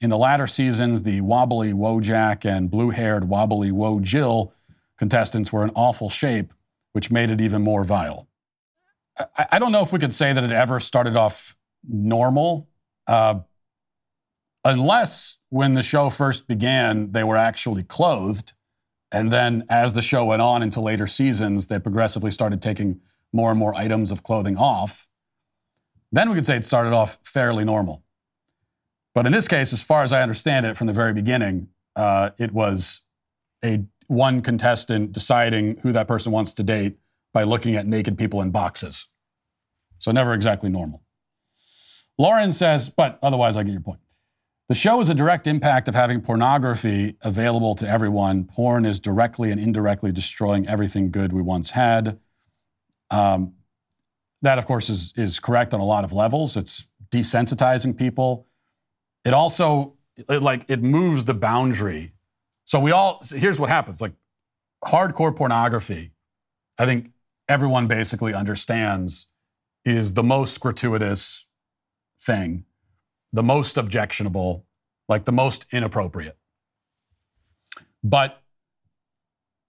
In 0.00 0.08
the 0.08 0.16
latter 0.16 0.46
seasons, 0.46 1.02
the 1.02 1.20
wobbly 1.20 1.72
Wojak 1.72 2.46
and 2.46 2.70
blue-haired 2.70 3.28
wobbly 3.28 3.72
Wo 3.72 4.00
Jill 4.00 4.54
contestants 4.96 5.52
were 5.52 5.62
in 5.62 5.70
awful 5.74 6.08
shape, 6.08 6.54
which 6.92 7.10
made 7.10 7.30
it 7.30 7.40
even 7.40 7.62
more 7.62 7.84
vile. 7.84 8.28
I, 9.18 9.46
I 9.52 9.58
don't 9.58 9.72
know 9.72 9.82
if 9.82 9.92
we 9.92 9.98
could 9.98 10.14
say 10.14 10.32
that 10.32 10.42
it 10.42 10.52
ever 10.52 10.80
started 10.80 11.16
off 11.16 11.54
normal, 11.86 12.68
uh, 13.06 13.40
unless 14.64 15.38
when 15.50 15.74
the 15.74 15.82
show 15.82 16.10
first 16.10 16.46
began, 16.46 17.12
they 17.12 17.24
were 17.24 17.36
actually 17.36 17.82
clothed. 17.82 18.52
And 19.10 19.32
then 19.32 19.64
as 19.70 19.94
the 19.94 20.02
show 20.02 20.26
went 20.26 20.42
on 20.42 20.62
into 20.62 20.80
later 20.80 21.06
seasons, 21.06 21.68
they 21.68 21.78
progressively 21.78 22.30
started 22.30 22.60
taking 22.60 23.00
more 23.32 23.50
and 23.50 23.58
more 23.58 23.74
items 23.74 24.10
of 24.10 24.22
clothing 24.22 24.56
off. 24.56 25.08
Then 26.12 26.28
we 26.28 26.34
could 26.34 26.46
say 26.46 26.56
it 26.56 26.64
started 26.64 26.92
off 26.92 27.18
fairly 27.22 27.64
normal. 27.64 28.02
But 29.14 29.26
in 29.26 29.32
this 29.32 29.48
case, 29.48 29.72
as 29.72 29.82
far 29.82 30.02
as 30.02 30.12
I 30.12 30.22
understand 30.22 30.66
it 30.66 30.76
from 30.76 30.86
the 30.86 30.92
very 30.92 31.12
beginning, 31.12 31.68
uh, 31.96 32.30
it 32.38 32.52
was 32.52 33.02
a 33.64 33.84
one 34.06 34.40
contestant 34.40 35.12
deciding 35.12 35.78
who 35.78 35.92
that 35.92 36.08
person 36.08 36.32
wants 36.32 36.54
to 36.54 36.62
date 36.62 36.98
by 37.32 37.42
looking 37.42 37.76
at 37.76 37.86
naked 37.86 38.16
people 38.16 38.40
in 38.40 38.50
boxes. 38.50 39.08
So 39.98 40.12
never 40.12 40.32
exactly 40.32 40.70
normal. 40.70 41.02
Lauren 42.18 42.52
says, 42.52 42.90
but 42.90 43.18
otherwise, 43.22 43.56
I 43.56 43.62
get 43.62 43.72
your 43.72 43.80
point. 43.80 44.00
The 44.68 44.74
show 44.74 45.00
is 45.00 45.08
a 45.08 45.14
direct 45.14 45.46
impact 45.46 45.88
of 45.88 45.94
having 45.94 46.20
pornography 46.20 47.16
available 47.22 47.74
to 47.76 47.88
everyone. 47.88 48.44
Porn 48.44 48.84
is 48.84 49.00
directly 49.00 49.50
and 49.50 49.58
indirectly 49.58 50.12
destroying 50.12 50.68
everything 50.68 51.10
good 51.10 51.32
we 51.32 51.40
once 51.40 51.70
had. 51.70 52.20
Um, 53.10 53.54
that, 54.42 54.58
of 54.58 54.66
course, 54.66 54.90
is, 54.90 55.14
is 55.16 55.40
correct 55.40 55.72
on 55.72 55.80
a 55.80 55.84
lot 55.84 56.04
of 56.04 56.12
levels. 56.12 56.54
It's 56.54 56.86
desensitizing 57.10 57.96
people. 57.96 58.46
It 59.24 59.32
also, 59.32 59.94
it, 60.16 60.42
like, 60.42 60.66
it 60.68 60.82
moves 60.82 61.24
the 61.24 61.34
boundary. 61.34 62.12
So 62.66 62.78
we 62.78 62.92
all, 62.92 63.22
so 63.22 63.36
here's 63.38 63.58
what 63.58 63.70
happens 63.70 64.02
like, 64.02 64.12
hardcore 64.84 65.34
pornography, 65.34 66.12
I 66.78 66.84
think 66.84 67.12
everyone 67.48 67.86
basically 67.86 68.34
understands 68.34 69.30
is 69.84 70.12
the 70.12 70.22
most 70.22 70.60
gratuitous 70.60 71.46
thing, 72.20 72.64
the 73.32 73.42
most 73.42 73.76
objectionable, 73.76 74.64
like 75.08 75.24
the 75.24 75.32
most 75.32 75.66
inappropriate. 75.70 76.36
But 78.02 78.42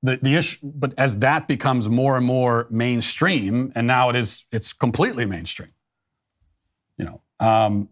the, 0.02 0.18
the 0.22 0.36
issue, 0.36 0.58
but 0.64 0.94
as 0.98 1.20
that 1.20 1.48
becomes 1.48 1.90
more 1.90 2.16
and 2.16 2.26
more 2.26 2.68
mainstream, 2.70 3.72
and 3.76 3.86
now 3.86 4.10
it 4.10 4.16
is, 4.16 4.46
it's 4.52 4.72
completely 4.72 5.26
mainstream. 5.26 5.72
You 6.98 7.06
know, 7.06 7.22
um, 7.40 7.90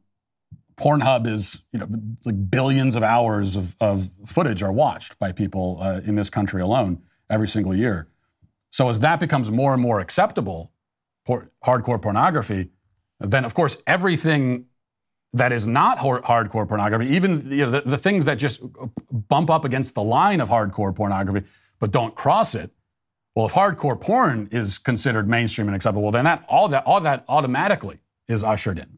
Pornhub 0.78 1.28
is, 1.28 1.64
you 1.74 1.80
know, 1.80 1.88
like 2.26 2.50
billions 2.50 2.96
of 2.96 3.04
hours 3.04 3.56
of, 3.56 3.76
of 3.82 4.10
footage 4.26 4.62
are 4.62 4.72
watched 4.72 5.18
by 5.18 5.32
people 5.32 5.80
uh, 5.82 6.02
in 6.06 6.16
this 6.16 6.30
country 6.30 6.62
alone 6.62 7.02
every 7.30 7.48
single 7.48 7.76
year. 7.76 8.08
So 8.70 8.90
as 8.90 9.00
that 9.00 9.20
becomes 9.20 9.50
more 9.50 9.74
and 9.74 9.82
more 9.82 10.00
acceptable, 10.00 10.72
por- 11.26 11.50
hardcore 11.66 12.02
pornography, 12.02 12.70
then 13.20 13.44
of 13.44 13.54
course 13.54 13.78
everything 13.88 14.66
that 15.34 15.52
is 15.52 15.68
not 15.68 15.98
hardcore 16.00 16.68
pornography, 16.68 17.08
even 17.08 17.42
you 17.50 17.66
know, 17.66 17.72
the, 17.72 17.82
the 17.82 17.98
things 17.98 18.26
that 18.26 18.38
just 18.38 18.62
bump 19.12 19.50
up 19.50 19.66
against 19.66 19.94
the 19.96 20.04
line 20.04 20.40
of 20.40 20.50
hardcore 20.50 20.96
pornography 20.96 21.48
but 21.80 21.92
don't 21.92 22.16
cross 22.16 22.56
it. 22.56 22.72
Well, 23.36 23.46
if 23.46 23.54
hardcore 23.54 24.00
porn 24.00 24.50
is 24.52 24.78
considered 24.78 25.30
mainstream 25.30 25.68
and 25.68 25.76
acceptable, 25.76 26.10
then 26.12 26.26
that 26.26 26.44
all 26.48 26.68
that 26.70 26.86
all 26.86 27.02
that 27.02 27.24
automatically 27.28 28.00
is 28.28 28.44
ushered 28.44 28.80
in. 28.80 28.98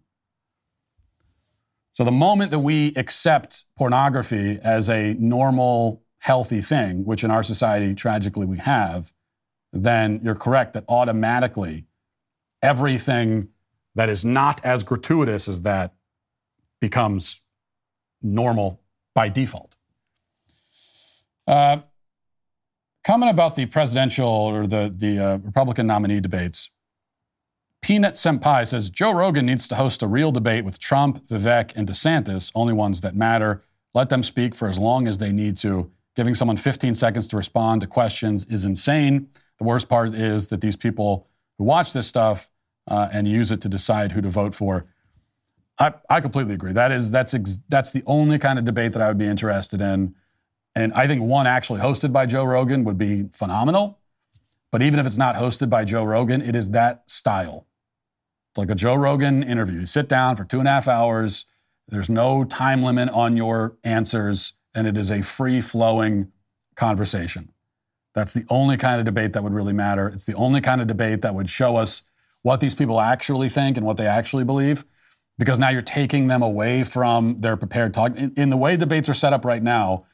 So 1.91 2.05
the 2.05 2.11
moment 2.11 2.51
that 2.51 2.59
we 2.59 2.93
accept 2.95 3.65
pornography 3.77 4.57
as 4.63 4.88
a 4.89 5.15
normal, 5.15 6.03
healthy 6.19 6.61
thing, 6.61 7.03
which 7.03 7.23
in 7.23 7.32
our 7.32 7.43
society 7.43 7.93
tragically 7.93 8.45
we 8.45 8.59
have, 8.59 9.11
then 9.73 10.21
you're 10.23 10.36
correct 10.36 10.73
that 10.73 10.86
automatically 10.88 11.86
everything 12.61 13.49
that 13.95 14.07
is 14.07 14.23
not 14.23 14.63
as 14.63 14.84
gratuitous 14.84 15.49
as 15.49 15.63
that 15.63 15.93
becomes 16.80 17.41
normal 18.21 18.82
by 19.15 19.30
default. 19.30 19.75
Uh, 21.47 21.80
comment 23.03 23.32
about 23.32 23.55
the 23.55 23.65
presidential 23.65 24.27
or 24.27 24.67
the, 24.67 24.93
the 24.95 25.19
uh, 25.19 25.38
Republican 25.38 25.88
nominee 25.88 26.19
debates. 26.19 26.69
Peanut 27.82 28.15
Senpai 28.15 28.67
says 28.67 28.89
Joe 28.89 29.13
Rogan 29.13 29.45
needs 29.45 29.67
to 29.69 29.75
host 29.75 30.03
a 30.03 30.07
real 30.07 30.32
debate 30.32 30.65
with 30.65 30.80
Trump, 30.80 31.25
Vivek, 31.27 31.73
and 31.75 31.88
DeSantis, 31.88 32.51
only 32.53 32.73
ones 32.73 33.01
that 33.01 33.15
matter. 33.15 33.63
Let 33.93 34.09
them 34.09 34.21
speak 34.21 34.53
for 34.53 34.67
as 34.67 34.77
long 34.77 35.07
as 35.07 35.17
they 35.17 35.32
need 35.32 35.57
to. 35.57 35.91
Giving 36.15 36.36
someone 36.36 36.57
15 36.57 36.95
seconds 36.95 37.27
to 37.27 37.38
respond 37.38 37.82
to 37.82 37.88
questions 37.88 38.45
is 38.45 38.65
insane. 38.65 39.30
The 39.57 39.63
worst 39.63 39.88
part 39.89 40.13
is 40.13 40.49
that 40.49 40.61
these 40.61 40.75
people 40.75 41.27
who 41.57 41.63
watch 41.63 41.93
this 41.93 42.07
stuff 42.07 42.49
uh, 42.88 43.09
and 43.11 43.27
use 43.27 43.51
it 43.51 43.61
to 43.61 43.69
decide 43.69 44.11
who 44.11 44.21
to 44.21 44.30
vote 44.30 44.53
for. 44.53 44.86
I, 45.80 45.93
I 46.09 46.19
completely 46.19 46.53
agree. 46.53 46.73
That 46.73 46.91
is 46.91 47.09
that's 47.09 47.34
ex- 47.34 47.59
that's 47.69 47.91
the 47.91 48.03
only 48.05 48.38
kind 48.38 48.59
of 48.59 48.65
debate 48.65 48.91
that 48.93 49.01
I 49.01 49.07
would 49.07 49.17
be 49.17 49.25
interested 49.25 49.82
in, 49.82 50.15
and 50.75 50.93
I 50.93 51.07
think 51.07 51.23
one 51.23 51.47
actually 51.47 51.80
hosted 51.80 52.11
by 52.11 52.25
Joe 52.25 52.43
Rogan 52.43 52.84
would 52.84 52.97
be 52.97 53.30
phenomenal. 53.32 53.99
But 54.71 54.84
even 54.84 54.99
if 54.99 55.07
it's 55.07 55.17
not 55.17 55.36
hosted 55.36 55.69
by 55.69 55.84
Joe 55.86 56.03
Rogan, 56.03 56.41
it 56.41 56.55
is 56.55 56.71
that 56.71 57.09
style. 57.09 57.65
It's 58.51 58.57
like 58.57 58.69
a 58.69 58.75
Joe 58.75 58.95
Rogan 58.95 59.41
interview. 59.41 59.80
You 59.80 59.86
sit 59.86 60.07
down 60.07 60.36
for 60.36 60.43
two 60.43 60.59
and 60.59 60.67
a 60.67 60.71
half 60.71 60.88
hours. 60.88 61.45
There's 61.88 62.09
no 62.09 62.43
time 62.43 62.84
limit 62.84 63.09
on 63.09 63.36
your 63.36 63.77
answers, 63.84 64.53
and 64.75 64.86
it 64.86 64.95
is 64.95 65.09
a 65.09 65.23
free 65.23 65.59
flowing 65.61 66.32
conversation. 66.75 67.51
That's 68.13 68.34
the 68.34 68.45
only 68.49 68.77
kind 68.77 68.99
of 68.99 69.05
debate 69.05 69.34
that 69.34 69.43
would 69.43 69.53
really 69.53 69.73
matter. 69.73 70.07
It's 70.07 70.25
the 70.25 70.36
only 70.36 70.61
kind 70.61 70.82
of 70.82 70.88
debate 70.88 71.21
that 71.21 71.34
would 71.34 71.49
show 71.49 71.77
us 71.77 72.03
what 72.41 72.59
these 72.59 72.75
people 72.75 72.99
actually 72.99 73.49
think 73.49 73.77
and 73.77 73.86
what 73.86 73.97
they 73.97 74.07
actually 74.07 74.43
believe, 74.43 74.86
because 75.39 75.57
now 75.57 75.69
you're 75.69 75.81
taking 75.81 76.27
them 76.27 76.43
away 76.43 76.83
from 76.83 77.39
their 77.39 77.57
prepared 77.57 77.93
talk. 77.93 78.15
In, 78.15 78.33
in 78.35 78.49
the 78.49 78.57
way 78.57 78.75
debates 78.75 79.09
are 79.09 79.13
set 79.15 79.33
up 79.33 79.45
right 79.45 79.63
now, 79.63 80.05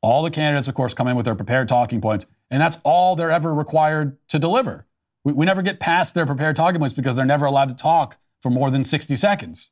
all 0.00 0.22
the 0.22 0.30
candidates, 0.30 0.66
of 0.66 0.74
course, 0.74 0.94
come 0.94 1.06
in 1.06 1.14
with 1.16 1.26
their 1.26 1.34
prepared 1.34 1.68
talking 1.68 2.00
points, 2.00 2.26
and 2.50 2.60
that's 2.60 2.78
all 2.82 3.14
they're 3.14 3.30
ever 3.30 3.54
required 3.54 4.16
to 4.28 4.38
deliver. 4.38 4.86
We, 5.22 5.34
we 5.34 5.46
never 5.46 5.62
get 5.62 5.78
past 5.78 6.14
their 6.14 6.26
prepared 6.26 6.56
talking 6.56 6.80
points 6.80 6.94
because 6.94 7.14
they're 7.14 7.24
never 7.26 7.44
allowed 7.44 7.68
to 7.68 7.74
talk 7.74 8.18
for 8.40 8.50
more 8.50 8.70
than 8.70 8.84
60 8.84 9.14
seconds. 9.16 9.70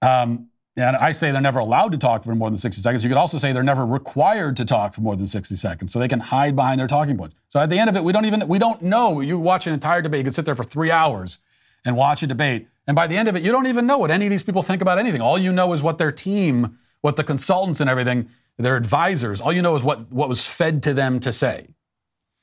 Um, 0.00 0.48
and 0.76 0.96
I 0.96 1.12
say 1.12 1.32
they're 1.32 1.40
never 1.40 1.58
allowed 1.58 1.92
to 1.92 1.98
talk 1.98 2.24
for 2.24 2.34
more 2.34 2.48
than 2.48 2.58
60 2.58 2.80
seconds. 2.80 3.04
You 3.04 3.10
could 3.10 3.18
also 3.18 3.38
say 3.38 3.52
they're 3.52 3.62
never 3.62 3.84
required 3.84 4.56
to 4.56 4.64
talk 4.64 4.94
for 4.94 5.02
more 5.02 5.16
than 5.16 5.26
60 5.26 5.54
seconds, 5.56 5.92
so 5.92 5.98
they 5.98 6.08
can 6.08 6.20
hide 6.20 6.56
behind 6.56 6.80
their 6.80 6.86
talking 6.86 7.18
points. 7.18 7.34
So 7.48 7.60
at 7.60 7.70
the 7.70 7.78
end 7.78 7.90
of 7.90 7.96
it, 7.96 8.04
we 8.04 8.12
don't 8.12 8.24
even 8.24 8.46
we 8.46 8.60
don't 8.60 8.82
know. 8.82 9.20
You 9.20 9.38
watch 9.38 9.66
an 9.66 9.74
entire 9.74 10.00
debate, 10.00 10.18
you 10.18 10.24
could 10.24 10.34
sit 10.34 10.46
there 10.46 10.56
for 10.56 10.64
three 10.64 10.92
hours 10.92 11.38
and 11.84 11.96
watch 11.96 12.22
a 12.22 12.26
debate, 12.26 12.68
and 12.86 12.96
by 12.96 13.06
the 13.06 13.16
end 13.16 13.28
of 13.28 13.36
it, 13.36 13.42
you 13.42 13.52
don't 13.52 13.66
even 13.66 13.86
know 13.86 13.98
what 13.98 14.10
any 14.10 14.26
of 14.26 14.30
these 14.30 14.42
people 14.42 14.62
think 14.62 14.82
about 14.82 14.98
anything. 14.98 15.20
All 15.20 15.38
you 15.38 15.52
know 15.52 15.72
is 15.72 15.82
what 15.82 15.98
their 15.98 16.10
team, 16.10 16.78
what 17.00 17.16
the 17.16 17.24
consultants 17.24 17.80
and 17.80 17.88
everything, 17.88 18.28
their 18.58 18.76
advisors, 18.76 19.40
all 19.40 19.52
you 19.52 19.62
know 19.62 19.76
is 19.76 19.82
what, 19.82 20.10
what 20.12 20.28
was 20.28 20.46
fed 20.46 20.82
to 20.84 20.94
them 20.94 21.20
to 21.20 21.32
say. 21.32 21.74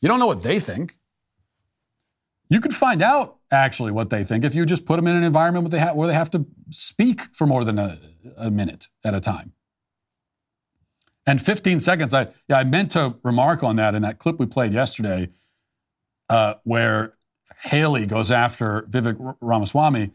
You 0.02 0.08
don't 0.08 0.20
know 0.20 0.28
what 0.28 0.44
they 0.44 0.60
think. 0.60 0.96
You 2.50 2.62
could 2.62 2.74
find 2.74 3.04
out 3.04 3.38
actually 3.52 3.92
what 3.92 4.10
they 4.10 4.24
think 4.24 4.44
if 4.44 4.56
you 4.56 4.66
just 4.66 4.86
put 4.86 4.96
them 4.96 5.08
in 5.08 5.16
an 5.16 5.24
environment 5.24 5.66
where 5.66 5.70
they, 5.70 5.80
ha- 5.80 5.94
where 5.94 6.08
they 6.08 6.14
have 6.14 6.32
to 6.32 6.46
speak 6.70 7.22
for 7.34 7.46
more 7.46 7.64
than 7.64 7.78
a, 7.78 8.00
a 8.38 8.50
minute 8.50 8.88
at 9.04 9.14
a 9.14 9.20
time. 9.20 9.54
And 11.28 11.42
15 11.42 11.80
seconds, 11.80 12.14
I, 12.14 12.30
yeah, 12.48 12.58
I 12.58 12.64
meant 12.64 12.92
to 12.92 13.18
remark 13.24 13.62
on 13.62 13.76
that 13.76 13.94
in 13.94 14.02
that 14.02 14.18
clip 14.18 14.40
we 14.40 14.48
played 14.48 14.74
yesterday, 14.74 15.30
uh, 16.28 16.56
where 16.64 17.14
Haley 17.62 18.08
goes 18.08 18.32
after 18.32 18.84
Vivek 18.84 19.36
Ramaswamy 19.42 20.12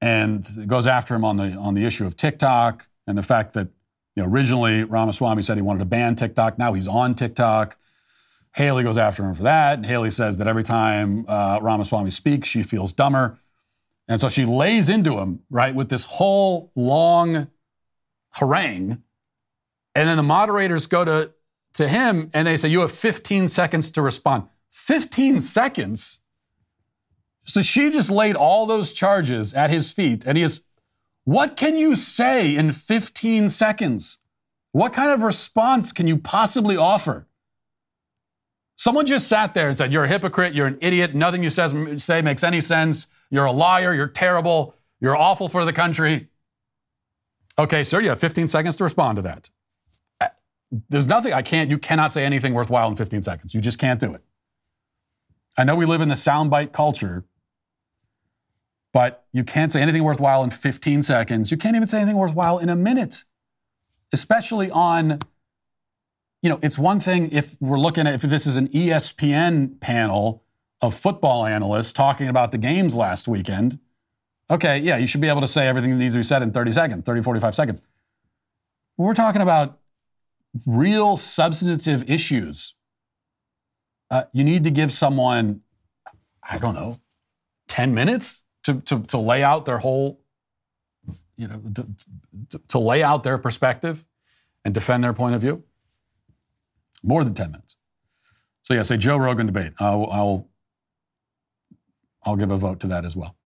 and 0.00 0.46
goes 0.66 0.86
after 0.86 1.14
him 1.14 1.24
on 1.24 1.36
the 1.36 1.54
on 1.54 1.74
the 1.74 1.84
issue 1.84 2.06
of 2.06 2.16
TikTok 2.16 2.88
and 3.06 3.18
the 3.18 3.22
fact 3.22 3.54
that 3.54 3.68
you 4.14 4.22
know 4.22 4.28
originally 4.28 4.84
Ramaswamy 4.84 5.42
said 5.42 5.56
he 5.56 5.62
wanted 5.62 5.80
to 5.80 5.84
ban 5.86 6.14
TikTok. 6.14 6.58
Now 6.58 6.72
he's 6.72 6.88
on 6.88 7.14
TikTok. 7.14 7.76
Haley 8.54 8.82
goes 8.82 8.96
after 8.96 9.24
him 9.24 9.34
for 9.34 9.44
that. 9.44 9.78
And 9.78 9.86
Haley 9.86 10.10
says 10.10 10.38
that 10.38 10.48
every 10.48 10.64
time 10.64 11.24
uh, 11.28 11.58
Ramaswamy 11.62 12.10
speaks, 12.10 12.48
she 12.48 12.62
feels 12.62 12.92
dumber. 12.92 13.38
And 14.08 14.18
so 14.20 14.28
she 14.28 14.46
lays 14.46 14.88
into 14.88 15.18
him, 15.18 15.40
right, 15.50 15.74
with 15.74 15.90
this 15.90 16.04
whole 16.04 16.72
long 16.74 17.48
harangue. 18.30 19.02
And 19.94 20.08
then 20.08 20.16
the 20.16 20.22
moderators 20.22 20.86
go 20.86 21.04
to, 21.04 21.32
to 21.74 21.88
him 21.88 22.30
and 22.32 22.46
they 22.46 22.56
say, 22.56 22.68
You 22.68 22.80
have 22.80 22.92
15 22.92 23.48
seconds 23.48 23.90
to 23.92 24.02
respond. 24.02 24.44
15 24.72 25.40
seconds? 25.40 26.20
So 27.48 27.62
she 27.62 27.90
just 27.90 28.10
laid 28.10 28.36
all 28.36 28.66
those 28.66 28.92
charges 28.92 29.54
at 29.54 29.70
his 29.70 29.90
feet. 29.90 30.24
And 30.26 30.36
he 30.36 30.44
is, 30.44 30.62
What 31.24 31.56
can 31.56 31.76
you 31.76 31.96
say 31.96 32.54
in 32.54 32.72
15 32.72 33.48
seconds? 33.48 34.18
What 34.72 34.92
kind 34.92 35.10
of 35.10 35.22
response 35.22 35.90
can 35.90 36.06
you 36.06 36.18
possibly 36.18 36.76
offer? 36.76 37.26
Someone 38.76 39.06
just 39.06 39.26
sat 39.28 39.54
there 39.54 39.68
and 39.68 39.78
said, 39.78 39.92
You're 39.92 40.04
a 40.04 40.08
hypocrite, 40.08 40.54
you're 40.54 40.66
an 40.66 40.78
idiot, 40.82 41.14
nothing 41.14 41.42
you 41.42 41.48
says, 41.48 41.74
say 42.02 42.20
makes 42.20 42.44
any 42.44 42.60
sense, 42.60 43.06
you're 43.30 43.46
a 43.46 43.52
liar, 43.52 43.94
you're 43.94 44.06
terrible, 44.06 44.74
you're 45.00 45.16
awful 45.16 45.48
for 45.48 45.64
the 45.64 45.72
country. 45.72 46.28
Okay, 47.58 47.82
sir, 47.82 48.00
you 48.00 48.10
have 48.10 48.20
15 48.20 48.46
seconds 48.46 48.76
to 48.76 48.84
respond 48.84 49.16
to 49.16 49.22
that. 49.22 49.50
Uh, 50.20 50.28
there's 50.90 51.08
nothing, 51.08 51.32
I 51.32 51.42
can't, 51.42 51.70
you 51.70 51.78
cannot 51.78 52.12
say 52.12 52.24
anything 52.24 52.52
worthwhile 52.52 52.88
in 52.88 52.94
15 52.94 53.22
seconds. 53.22 53.54
You 53.54 53.60
just 53.62 53.78
can't 53.78 53.98
do 53.98 54.12
it. 54.14 54.22
I 55.56 55.64
know 55.64 55.74
we 55.74 55.86
live 55.86 56.02
in 56.02 56.08
the 56.08 56.14
soundbite 56.14 56.72
culture, 56.72 57.24
but 58.92 59.24
you 59.32 59.44
can't 59.44 59.70
say 59.70 59.82
anything 59.82 60.04
worthwhile 60.04 60.42
in 60.42 60.50
15 60.50 61.02
seconds. 61.02 61.50
You 61.50 61.56
can't 61.56 61.76
even 61.76 61.88
say 61.88 61.98
anything 61.98 62.16
worthwhile 62.16 62.58
in 62.58 62.68
a 62.68 62.76
minute, 62.76 63.24
especially 64.12 64.70
on 64.70 65.20
you 66.42 66.48
know, 66.48 66.58
it's 66.62 66.78
one 66.78 67.00
thing 67.00 67.30
if 67.32 67.56
we're 67.60 67.78
looking 67.78 68.06
at 68.06 68.14
if 68.14 68.22
this 68.22 68.46
is 68.46 68.56
an 68.56 68.68
ESPN 68.68 69.80
panel 69.80 70.44
of 70.80 70.94
football 70.94 71.44
analysts 71.44 71.92
talking 71.92 72.28
about 72.28 72.52
the 72.52 72.58
games 72.58 72.94
last 72.94 73.26
weekend. 73.26 73.78
Okay, 74.50 74.78
yeah, 74.78 74.96
you 74.96 75.06
should 75.06 75.20
be 75.20 75.28
able 75.28 75.40
to 75.40 75.48
say 75.48 75.66
everything 75.66 75.90
that 75.90 75.96
needs 75.96 76.14
to 76.14 76.20
be 76.20 76.24
said 76.24 76.42
in 76.42 76.52
30 76.52 76.72
seconds, 76.72 77.04
30, 77.04 77.22
45 77.22 77.54
seconds. 77.54 77.82
We're 78.96 79.14
talking 79.14 79.42
about 79.42 79.80
real 80.66 81.16
substantive 81.16 82.08
issues. 82.08 82.74
Uh, 84.10 84.24
you 84.32 84.44
need 84.44 84.64
to 84.64 84.70
give 84.70 84.92
someone, 84.92 85.60
I 86.42 86.58
don't 86.58 86.74
know, 86.74 87.00
10 87.66 87.94
minutes 87.94 88.44
to, 88.68 88.80
to, 88.82 89.00
to 89.04 89.18
lay 89.18 89.42
out 89.42 89.64
their 89.64 89.78
whole, 89.78 90.20
you 91.38 91.48
know, 91.48 91.58
to, 91.74 91.86
to, 92.50 92.60
to 92.68 92.78
lay 92.78 93.02
out 93.02 93.22
their 93.22 93.38
perspective 93.38 94.04
and 94.62 94.74
defend 94.74 95.02
their 95.02 95.14
point 95.14 95.34
of 95.34 95.40
view. 95.40 95.64
More 97.02 97.24
than 97.24 97.32
10 97.32 97.52
minutes. 97.52 97.76
So, 98.62 98.74
yes, 98.74 98.90
a 98.90 98.98
Joe 98.98 99.16
Rogan 99.16 99.46
debate. 99.46 99.72
I'll, 99.80 100.06
I'll, 100.10 100.48
I'll 102.24 102.36
give 102.36 102.50
a 102.50 102.58
vote 102.58 102.80
to 102.80 102.86
that 102.88 103.06
as 103.06 103.16
well. 103.16 103.37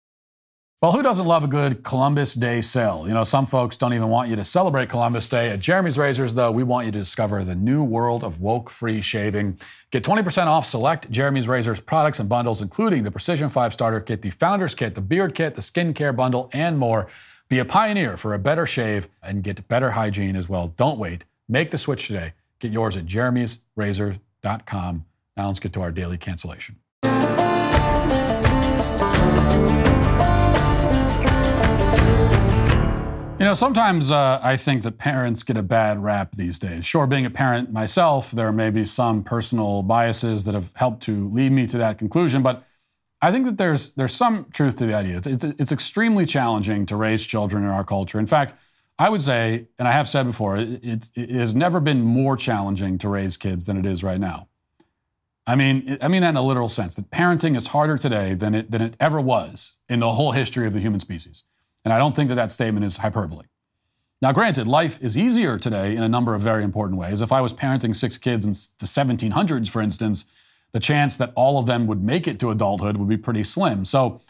Well, 0.83 0.91
who 0.91 1.01
doesn't 1.01 1.25
love 1.25 1.45
a 1.45 1.47
good 1.47 1.81
Columbus 1.81 2.33
Day 2.33 2.59
sale? 2.59 3.05
You 3.07 3.13
know, 3.13 3.23
some 3.23 3.45
folks 3.45 3.77
don't 3.77 3.93
even 3.93 4.09
want 4.09 4.29
you 4.29 4.35
to 4.35 4.43
celebrate 4.43 4.89
Columbus 4.89 5.29
Day. 5.29 5.49
At 5.49 5.61
Jeremy's 5.61 5.97
Razors, 5.97 6.35
though, 6.35 6.51
we 6.51 6.63
want 6.63 6.85
you 6.85 6.91
to 6.91 6.99
discover 6.99 7.45
the 7.45 7.55
new 7.55 7.85
world 7.85 8.21
of 8.21 8.41
woke 8.41 8.69
free 8.69 8.99
shaving. 8.99 9.57
Get 9.91 10.03
20% 10.03 10.47
off 10.47 10.67
select 10.67 11.09
Jeremy's 11.09 11.47
Razors 11.47 11.79
products 11.79 12.19
and 12.19 12.27
bundles, 12.27 12.61
including 12.61 13.05
the 13.05 13.11
Precision 13.11 13.47
5 13.47 13.71
Starter 13.71 14.01
Kit, 14.01 14.23
the 14.23 14.29
Founders 14.31 14.75
Kit, 14.75 14.95
the 14.95 15.01
Beard 15.01 15.35
Kit, 15.35 15.55
the 15.55 15.61
Skincare 15.61 16.13
Bundle, 16.13 16.49
and 16.51 16.77
more. 16.77 17.07
Be 17.47 17.59
a 17.59 17.65
pioneer 17.65 18.17
for 18.17 18.33
a 18.33 18.39
better 18.39 18.67
shave 18.67 19.07
and 19.21 19.41
get 19.41 19.65
better 19.69 19.91
hygiene 19.91 20.35
as 20.35 20.49
well. 20.49 20.67
Don't 20.67 20.99
wait. 20.99 21.23
Make 21.47 21.71
the 21.71 21.77
switch 21.77 22.07
today. 22.07 22.33
Get 22.59 22.73
yours 22.73 22.97
at 22.97 23.05
jeremy'srazor.com. 23.05 25.05
Now 25.37 25.47
let's 25.47 25.59
get 25.59 25.71
to 25.71 25.81
our 25.81 25.93
daily 25.93 26.17
cancellation. 26.17 26.75
You 33.43 33.49
know, 33.49 33.55
sometimes 33.55 34.09
uh, 34.09 34.39
I 34.41 34.55
think 34.55 34.83
that 34.83 34.97
parents 34.97 35.43
get 35.43 35.57
a 35.57 35.63
bad 35.63 36.01
rap 36.01 36.31
these 36.35 36.57
days. 36.57 36.85
Sure, 36.85 37.05
being 37.05 37.25
a 37.25 37.29
parent 37.29 37.73
myself, 37.73 38.31
there 38.31 38.53
may 38.53 38.69
be 38.69 38.85
some 38.85 39.21
personal 39.21 39.83
biases 39.83 40.45
that 40.45 40.53
have 40.53 40.71
helped 40.77 41.03
to 41.03 41.27
lead 41.27 41.51
me 41.51 41.67
to 41.67 41.77
that 41.77 41.97
conclusion, 41.97 42.41
but 42.41 42.63
I 43.21 43.33
think 43.33 43.43
that 43.43 43.57
there's 43.57 43.91
there's 43.95 44.13
some 44.13 44.45
truth 44.53 44.77
to 44.77 44.85
the 44.85 44.93
idea. 44.93 45.17
It's, 45.17 45.27
it's, 45.27 45.43
it's 45.43 45.71
extremely 45.73 46.25
challenging 46.25 46.85
to 46.85 46.95
raise 46.95 47.27
children 47.27 47.63
in 47.65 47.69
our 47.69 47.83
culture. 47.83 48.17
In 48.17 48.27
fact, 48.27 48.53
I 48.97 49.09
would 49.09 49.21
say, 49.21 49.67
and 49.77 49.89
I 49.89 49.91
have 49.91 50.07
said 50.07 50.25
before, 50.25 50.55
it, 50.55 51.09
it, 51.13 51.29
has 51.31 51.53
never 51.53 51.81
been 51.81 51.99
more 51.99 52.37
challenging 52.37 52.97
to 52.99 53.09
raise 53.09 53.35
kids 53.35 53.65
than 53.65 53.75
it 53.75 53.85
is 53.85 54.05
right 54.05 54.21
now. 54.21 54.47
I 55.45 55.57
mean, 55.57 55.97
I 56.01 56.07
mean 56.07 56.21
that 56.21 56.29
in 56.29 56.37
a 56.37 56.41
literal 56.41 56.69
sense. 56.69 56.95
That 56.95 57.11
parenting 57.11 57.57
is 57.57 57.67
harder 57.67 57.97
today 57.97 58.35
than 58.35 58.55
it 58.55 58.71
than 58.71 58.81
it 58.81 58.95
ever 59.01 59.19
was 59.19 59.75
in 59.89 59.99
the 59.99 60.13
whole 60.13 60.31
history 60.31 60.65
of 60.65 60.71
the 60.71 60.79
human 60.79 61.01
species. 61.01 61.43
And 61.83 61.93
I 61.93 61.97
don't 61.97 62.15
think 62.15 62.29
that 62.29 62.35
that 62.35 62.51
statement 62.51 62.85
is 62.85 62.97
hyperbole. 62.97 63.45
Now, 64.21 64.31
granted, 64.31 64.67
life 64.67 65.01
is 65.01 65.17
easier 65.17 65.57
today 65.57 65.95
in 65.95 66.01
a 66.01 66.07
number 66.07 66.33
of 66.33 66.41
very 66.41 66.63
important 66.63 66.97
ways. 66.97 67.21
If 67.21 67.31
I 67.31 67.41
was 67.41 67.51
parenting 67.53 67.93
six 67.93 68.17
kids 68.17 68.45
in 68.45 68.51
the 68.51 68.85
1700s, 68.85 69.69
for 69.69 69.81
instance, 69.81 70.25
the 70.71 70.79
chance 70.79 71.17
that 71.17 71.33
all 71.35 71.59
of 71.59 71.65
them 71.65 71.85
would 71.87 72.01
make 72.01 72.27
it 72.27 72.39
to 72.39 72.49
adulthood 72.49 72.97
would 72.97 73.09
be 73.09 73.17
pretty 73.17 73.43
slim. 73.43 73.83
So 73.83 74.21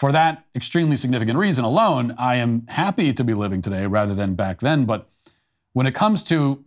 For 0.00 0.12
that 0.12 0.46
extremely 0.54 0.96
significant 0.96 1.38
reason 1.38 1.62
alone, 1.62 2.14
I 2.16 2.36
am 2.36 2.66
happy 2.68 3.12
to 3.12 3.22
be 3.22 3.34
living 3.34 3.60
today 3.60 3.84
rather 3.84 4.14
than 4.14 4.34
back 4.34 4.60
then. 4.60 4.86
But 4.86 5.06
when 5.74 5.86
it 5.86 5.94
comes 5.94 6.24
to 6.24 6.64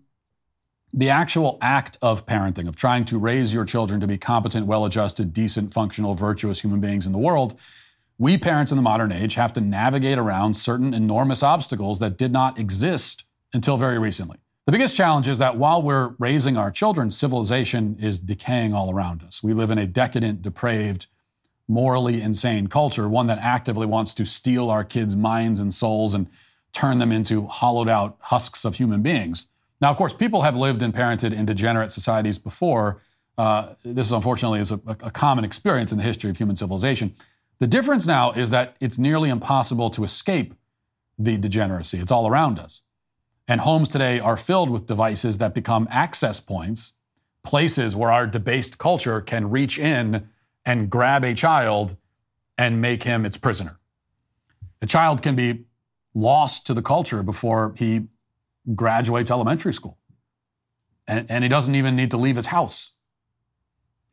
the 0.93 1.09
actual 1.09 1.57
act 1.59 1.97
of 1.99 2.27
parenting, 2.27 2.67
of 2.67 2.75
trying 2.75 3.05
to 3.05 3.17
raise 3.17 3.51
your 3.51 3.65
children 3.65 3.99
to 4.01 4.05
be 4.05 4.19
competent, 4.19 4.67
well 4.67 4.85
adjusted, 4.85 5.33
decent, 5.33 5.73
functional, 5.73 6.13
virtuous 6.13 6.61
human 6.61 6.79
beings 6.79 7.07
in 7.07 7.11
the 7.11 7.17
world, 7.17 7.59
we 8.17 8.37
parents 8.37 8.71
in 8.71 8.75
the 8.75 8.81
modern 8.81 9.11
age 9.11 9.35
have 9.35 9.53
to 9.53 9.61
navigate 9.61 10.17
around 10.17 10.53
certain 10.53 10.93
enormous 10.93 11.43
obstacles 11.43 11.99
that 11.99 12.17
did 12.17 12.31
not 12.31 12.59
exist 12.59 13.23
until 13.53 13.77
very 13.77 13.97
recently. 13.97 14.37
The 14.65 14.71
biggest 14.71 14.95
challenge 14.95 15.27
is 15.27 15.39
that 15.39 15.57
while 15.57 15.81
we're 15.81 16.15
raising 16.19 16.55
our 16.55 16.71
children, 16.71 17.11
civilization 17.11 17.97
is 17.99 18.19
decaying 18.19 18.73
all 18.73 18.91
around 18.91 19.21
us. 19.23 19.43
We 19.43 19.53
live 19.53 19.69
in 19.69 19.77
a 19.77 19.85
decadent, 19.85 20.41
depraved, 20.41 21.07
morally 21.67 22.21
insane 22.21 22.67
culture, 22.67 23.09
one 23.09 23.27
that 23.27 23.39
actively 23.39 23.85
wants 23.85 24.13
to 24.13 24.25
steal 24.25 24.69
our 24.69 24.83
kids' 24.83 25.15
minds 25.15 25.59
and 25.59 25.73
souls 25.73 26.13
and 26.13 26.27
turn 26.71 26.99
them 26.99 27.11
into 27.11 27.47
hollowed 27.47 27.89
out 27.89 28.17
husks 28.19 28.63
of 28.63 28.75
human 28.75 29.01
beings. 29.01 29.47
Now, 29.81 29.89
of 29.89 29.97
course, 29.97 30.13
people 30.13 30.43
have 30.43 30.55
lived 30.55 30.81
and 30.81 30.93
parented 30.93 31.33
in 31.33 31.45
degenerate 31.45 31.91
societies 31.91 32.39
before. 32.39 33.01
Uh, 33.37 33.73
this, 33.83 34.11
unfortunately, 34.11 34.59
is 34.59 34.71
a, 34.71 34.79
a 34.87 35.11
common 35.11 35.43
experience 35.43 35.91
in 35.91 35.97
the 35.97 36.03
history 36.03 36.29
of 36.29 36.37
human 36.37 36.55
civilization. 36.55 37.13
The 37.63 37.67
difference 37.67 38.05
now 38.05 38.33
is 38.33 38.49
that 38.49 38.75
it's 38.81 38.99
nearly 38.99 39.29
impossible 39.29 39.89
to 39.91 40.03
escape 40.03 40.53
the 41.17 41.37
degeneracy. 41.37 41.97
It's 41.97 42.11
all 42.11 42.27
around 42.27 42.59
us. 42.59 42.81
And 43.47 43.61
homes 43.61 43.87
today 43.87 44.19
are 44.19 44.35
filled 44.35 44.69
with 44.69 44.85
devices 44.85 45.37
that 45.37 45.53
become 45.53 45.87
access 45.89 46.41
points, 46.41 46.91
places 47.41 47.95
where 47.95 48.11
our 48.11 48.27
debased 48.27 48.79
culture 48.79 49.21
can 49.21 49.49
reach 49.49 49.79
in 49.79 50.27
and 50.65 50.89
grab 50.89 51.23
a 51.23 51.33
child 51.33 51.95
and 52.57 52.81
make 52.81 53.03
him 53.03 53.25
its 53.25 53.37
prisoner. 53.37 53.79
A 54.81 54.85
child 54.85 55.21
can 55.21 55.33
be 55.33 55.63
lost 56.13 56.67
to 56.67 56.73
the 56.73 56.81
culture 56.81 57.23
before 57.23 57.75
he 57.77 58.09
graduates 58.75 59.31
elementary 59.31 59.73
school. 59.73 59.97
And, 61.07 61.31
and, 61.31 61.45
he 61.45 61.49
doesn't 61.49 61.75
even 61.75 61.95
need 61.95 62.11
to 62.11 62.17
leave 62.17 62.35
his 62.35 62.47
house. 62.47 62.91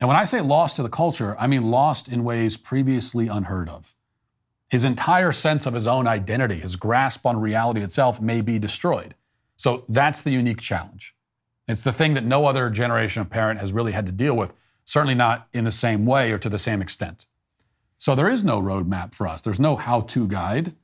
And 0.00 0.08
when 0.08 0.16
I 0.16 0.24
say 0.24 0.40
lost 0.40 0.76
to 0.76 0.82
the 0.82 0.88
culture, 0.88 1.36
I 1.38 1.46
mean 1.46 1.70
lost 1.70 2.08
in 2.08 2.24
ways 2.24 2.56
previously 2.56 3.28
unheard 3.28 3.68
of. 3.68 3.94
His 4.70 4.84
entire 4.84 5.32
sense 5.32 5.66
of 5.66 5.74
his 5.74 5.86
own 5.86 6.06
identity, 6.06 6.56
his 6.56 6.76
grasp 6.76 7.26
on 7.26 7.40
reality 7.40 7.82
itself 7.82 8.20
may 8.20 8.40
be 8.40 8.58
destroyed. 8.58 9.14
So 9.56 9.84
that's 9.88 10.22
the 10.22 10.30
unique 10.30 10.60
challenge. 10.60 11.14
It's 11.68 11.84
the 11.84 11.92
thing 11.92 12.14
that 12.14 12.24
no 12.24 12.46
other 12.46 12.70
generation 12.70 13.20
of 13.20 13.30
parent 13.30 13.60
has 13.60 13.72
really 13.72 13.92
had 13.92 14.06
to 14.06 14.12
deal 14.12 14.36
with 14.36 14.54
certainly 14.90 15.14
not 15.14 15.46
in 15.52 15.62
the 15.62 15.70
same 15.70 16.04
way 16.04 16.32
or 16.32 16.38
to 16.38 16.48
the 16.48 16.58
same 16.58 16.82
extent. 16.82 17.26
So 17.96 18.16
there 18.16 18.28
is 18.28 18.42
no 18.42 18.60
roadmap 18.60 19.14
for 19.14 19.28
us. 19.28 19.40
There's 19.40 19.60
no 19.60 19.76
how 19.76 20.00
to 20.00 20.26
guide. 20.26 20.74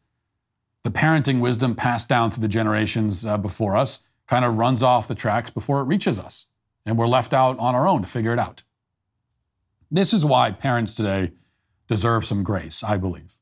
The 0.84 0.90
parenting 0.90 1.40
wisdom 1.40 1.74
passed 1.74 2.08
down 2.08 2.30
through 2.30 2.42
the 2.42 2.48
generations 2.48 3.26
uh, 3.26 3.36
before 3.36 3.76
us 3.76 4.00
kind 4.28 4.44
of 4.44 4.58
runs 4.58 4.80
off 4.80 5.08
the 5.08 5.16
tracks 5.16 5.50
before 5.50 5.80
it 5.80 5.84
reaches 5.84 6.20
us. 6.20 6.46
And 6.84 6.96
we're 6.96 7.08
left 7.08 7.34
out 7.34 7.58
on 7.58 7.74
our 7.74 7.88
own 7.88 8.02
to 8.02 8.08
figure 8.08 8.32
it 8.32 8.38
out. 8.38 8.62
This 9.90 10.12
is 10.12 10.24
why 10.24 10.50
parents 10.50 10.94
today 10.94 11.32
deserve 11.88 12.24
some 12.24 12.42
grace, 12.42 12.82
I 12.82 12.96
believe. 12.96 13.34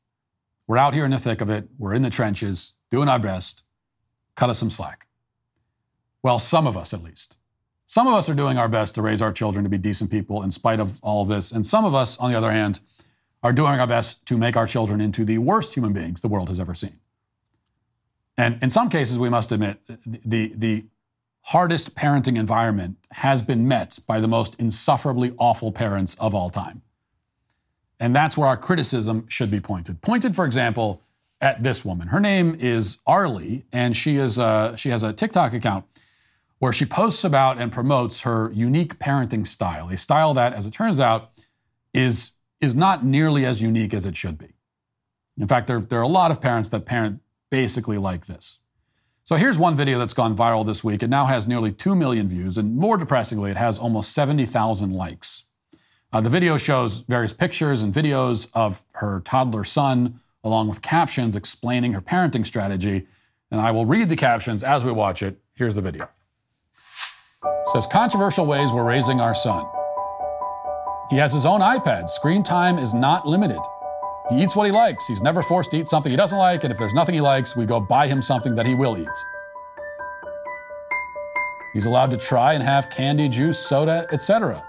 We're 0.67 0.77
out 0.77 0.93
here 0.93 1.05
in 1.05 1.11
the 1.11 1.17
thick 1.17 1.41
of 1.41 1.49
it, 1.49 1.67
we're 1.77 1.93
in 1.93 2.01
the 2.01 2.09
trenches, 2.09 2.73
doing 2.89 3.07
our 3.07 3.19
best. 3.19 3.63
Cut 4.35 4.49
us 4.49 4.59
some 4.59 4.69
slack. 4.69 5.07
Well, 6.21 6.39
some 6.39 6.67
of 6.67 6.75
us 6.75 6.93
at 6.93 7.03
least. 7.03 7.37
Some 7.85 8.07
of 8.07 8.13
us 8.13 8.27
are 8.29 8.33
doing 8.33 8.57
our 8.57 8.67
best 8.67 8.95
to 8.95 9.01
raise 9.01 9.21
our 9.21 9.31
children 9.31 9.63
to 9.63 9.69
be 9.69 9.77
decent 9.77 10.09
people 10.09 10.41
in 10.41 10.51
spite 10.51 10.79
of 10.79 10.99
all 11.03 11.21
of 11.21 11.27
this. 11.27 11.51
And 11.51 11.65
some 11.65 11.85
of 11.85 11.93
us, 11.93 12.17
on 12.17 12.31
the 12.31 12.37
other 12.37 12.51
hand, 12.51 12.79
are 13.43 13.53
doing 13.53 13.79
our 13.79 13.87
best 13.87 14.25
to 14.25 14.37
make 14.37 14.57
our 14.57 14.65
children 14.65 14.99
into 14.99 15.23
the 15.23 15.37
worst 15.37 15.75
human 15.75 15.93
beings 15.93 16.21
the 16.21 16.27
world 16.27 16.49
has 16.49 16.59
ever 16.59 16.73
seen. 16.73 16.99
And 18.37 18.61
in 18.61 18.69
some 18.69 18.89
cases, 18.89 19.19
we 19.19 19.29
must 19.29 19.51
admit, 19.51 19.85
the, 19.87 20.51
the 20.55 20.85
hardest 21.45 21.93
parenting 21.93 22.37
environment 22.37 22.97
has 23.11 23.43
been 23.43 23.67
met 23.67 23.99
by 24.07 24.19
the 24.19 24.27
most 24.27 24.55
insufferably 24.59 25.31
awful 25.37 25.71
parents 25.71 26.15
of 26.19 26.33
all 26.33 26.49
time. 26.49 26.81
And 27.99 28.15
that's 28.15 28.35
where 28.35 28.47
our 28.47 28.57
criticism 28.57 29.27
should 29.27 29.51
be 29.51 29.59
pointed. 29.59 30.01
Pointed, 30.01 30.35
for 30.35 30.45
example, 30.45 31.03
at 31.39 31.61
this 31.61 31.85
woman. 31.85 32.07
Her 32.07 32.19
name 32.19 32.57
is 32.59 32.97
Arlie, 33.05 33.65
and 33.71 33.95
she, 33.95 34.15
is 34.15 34.39
a, 34.39 34.73
she 34.75 34.89
has 34.89 35.03
a 35.03 35.13
TikTok 35.13 35.53
account 35.53 35.85
where 36.57 36.73
she 36.73 36.85
posts 36.85 37.23
about 37.23 37.59
and 37.59 37.71
promotes 37.71 38.21
her 38.21 38.51
unique 38.51 38.97
parenting 38.97 39.45
style, 39.45 39.89
a 39.89 39.97
style 39.97 40.33
that, 40.33 40.53
as 40.53 40.65
it 40.65 40.71
turns 40.71 40.99
out, 40.99 41.29
is, 41.93 42.31
is 42.59 42.73
not 42.73 43.05
nearly 43.05 43.45
as 43.45 43.61
unique 43.61 43.93
as 43.93 44.07
it 44.07 44.17
should 44.17 44.39
be. 44.39 44.55
In 45.37 45.47
fact, 45.47 45.67
there, 45.67 45.79
there 45.79 45.99
are 45.99 46.03
a 46.03 46.07
lot 46.07 46.31
of 46.31 46.41
parents 46.41 46.69
that 46.71 46.85
parent 46.85 47.21
basically 47.51 47.99
like 47.99 48.25
this. 48.25 48.59
So 49.25 49.37
here's 49.37 49.57
one 49.57 49.75
video 49.75 49.97
that's 49.97 50.13
gone 50.13 50.37
viral 50.37 50.63
this 50.63 50.83
week. 50.83 51.01
It 51.01 51.09
now 51.09 51.25
has 51.25 51.47
nearly 51.47 51.71
2 51.71 51.95
million 51.95 52.27
views, 52.27 52.59
and 52.59 52.77
more 52.77 52.95
depressingly, 52.95 53.49
it 53.49 53.57
has 53.57 53.79
almost 53.79 54.13
70,000 54.13 54.93
likes. 54.93 55.45
Uh, 56.13 56.21
the 56.21 56.29
video 56.29 56.59
shows 56.59 56.99
various 56.99 57.33
pictures 57.33 57.81
and 57.81 57.91
videos 57.91 58.49
of 58.53 58.83
her 58.93 59.21
toddler 59.21 59.63
son, 59.63 60.19
along 60.43 60.67
with 60.67 60.83
captions 60.83 61.35
explaining 61.35 61.93
her 61.93 62.01
parenting 62.01 62.45
strategy. 62.45 63.07
And 63.49 63.59
I 63.59 63.71
will 63.71 63.87
read 63.87 64.09
the 64.09 64.15
captions 64.15 64.63
as 64.63 64.83
we 64.83 64.91
watch 64.91 65.23
it. 65.23 65.39
Here's 65.55 65.73
the 65.73 65.81
video. 65.81 66.07
It 67.43 67.67
says 67.73 67.87
controversial 67.87 68.45
ways 68.45 68.71
we're 68.71 68.83
raising 68.83 69.19
our 69.21 69.33
son. 69.33 69.65
He 71.09 71.15
has 71.15 71.33
his 71.33 71.47
own 71.47 71.61
iPad. 71.61 72.09
Screen 72.09 72.43
time 72.43 72.77
is 72.77 72.93
not 72.93 73.27
limited. 73.27 73.61
He 74.29 74.41
eats 74.41 74.55
what 74.55 74.65
he 74.65 74.71
likes. 74.71 75.05
He's 75.07 75.21
never 75.21 75.43
forced 75.43 75.71
to 75.71 75.77
eat 75.77 75.87
something 75.87 76.11
he 76.11 76.15
doesn't 76.15 76.37
like, 76.37 76.63
and 76.63 76.71
if 76.71 76.79
there's 76.79 76.93
nothing 76.93 77.13
he 77.13 77.21
likes, 77.21 77.55
we 77.55 77.65
go 77.65 77.79
buy 77.79 78.07
him 78.07 78.21
something 78.21 78.55
that 78.55 78.65
he 78.65 78.73
will 78.73 78.97
eat. 78.97 79.07
He's 81.73 81.85
allowed 81.85 82.09
to 82.11 82.17
try 82.17 82.53
and 82.53 82.63
have 82.63 82.89
candy, 82.89 83.29
juice, 83.29 83.59
soda, 83.59 84.07
etc. 84.11 84.67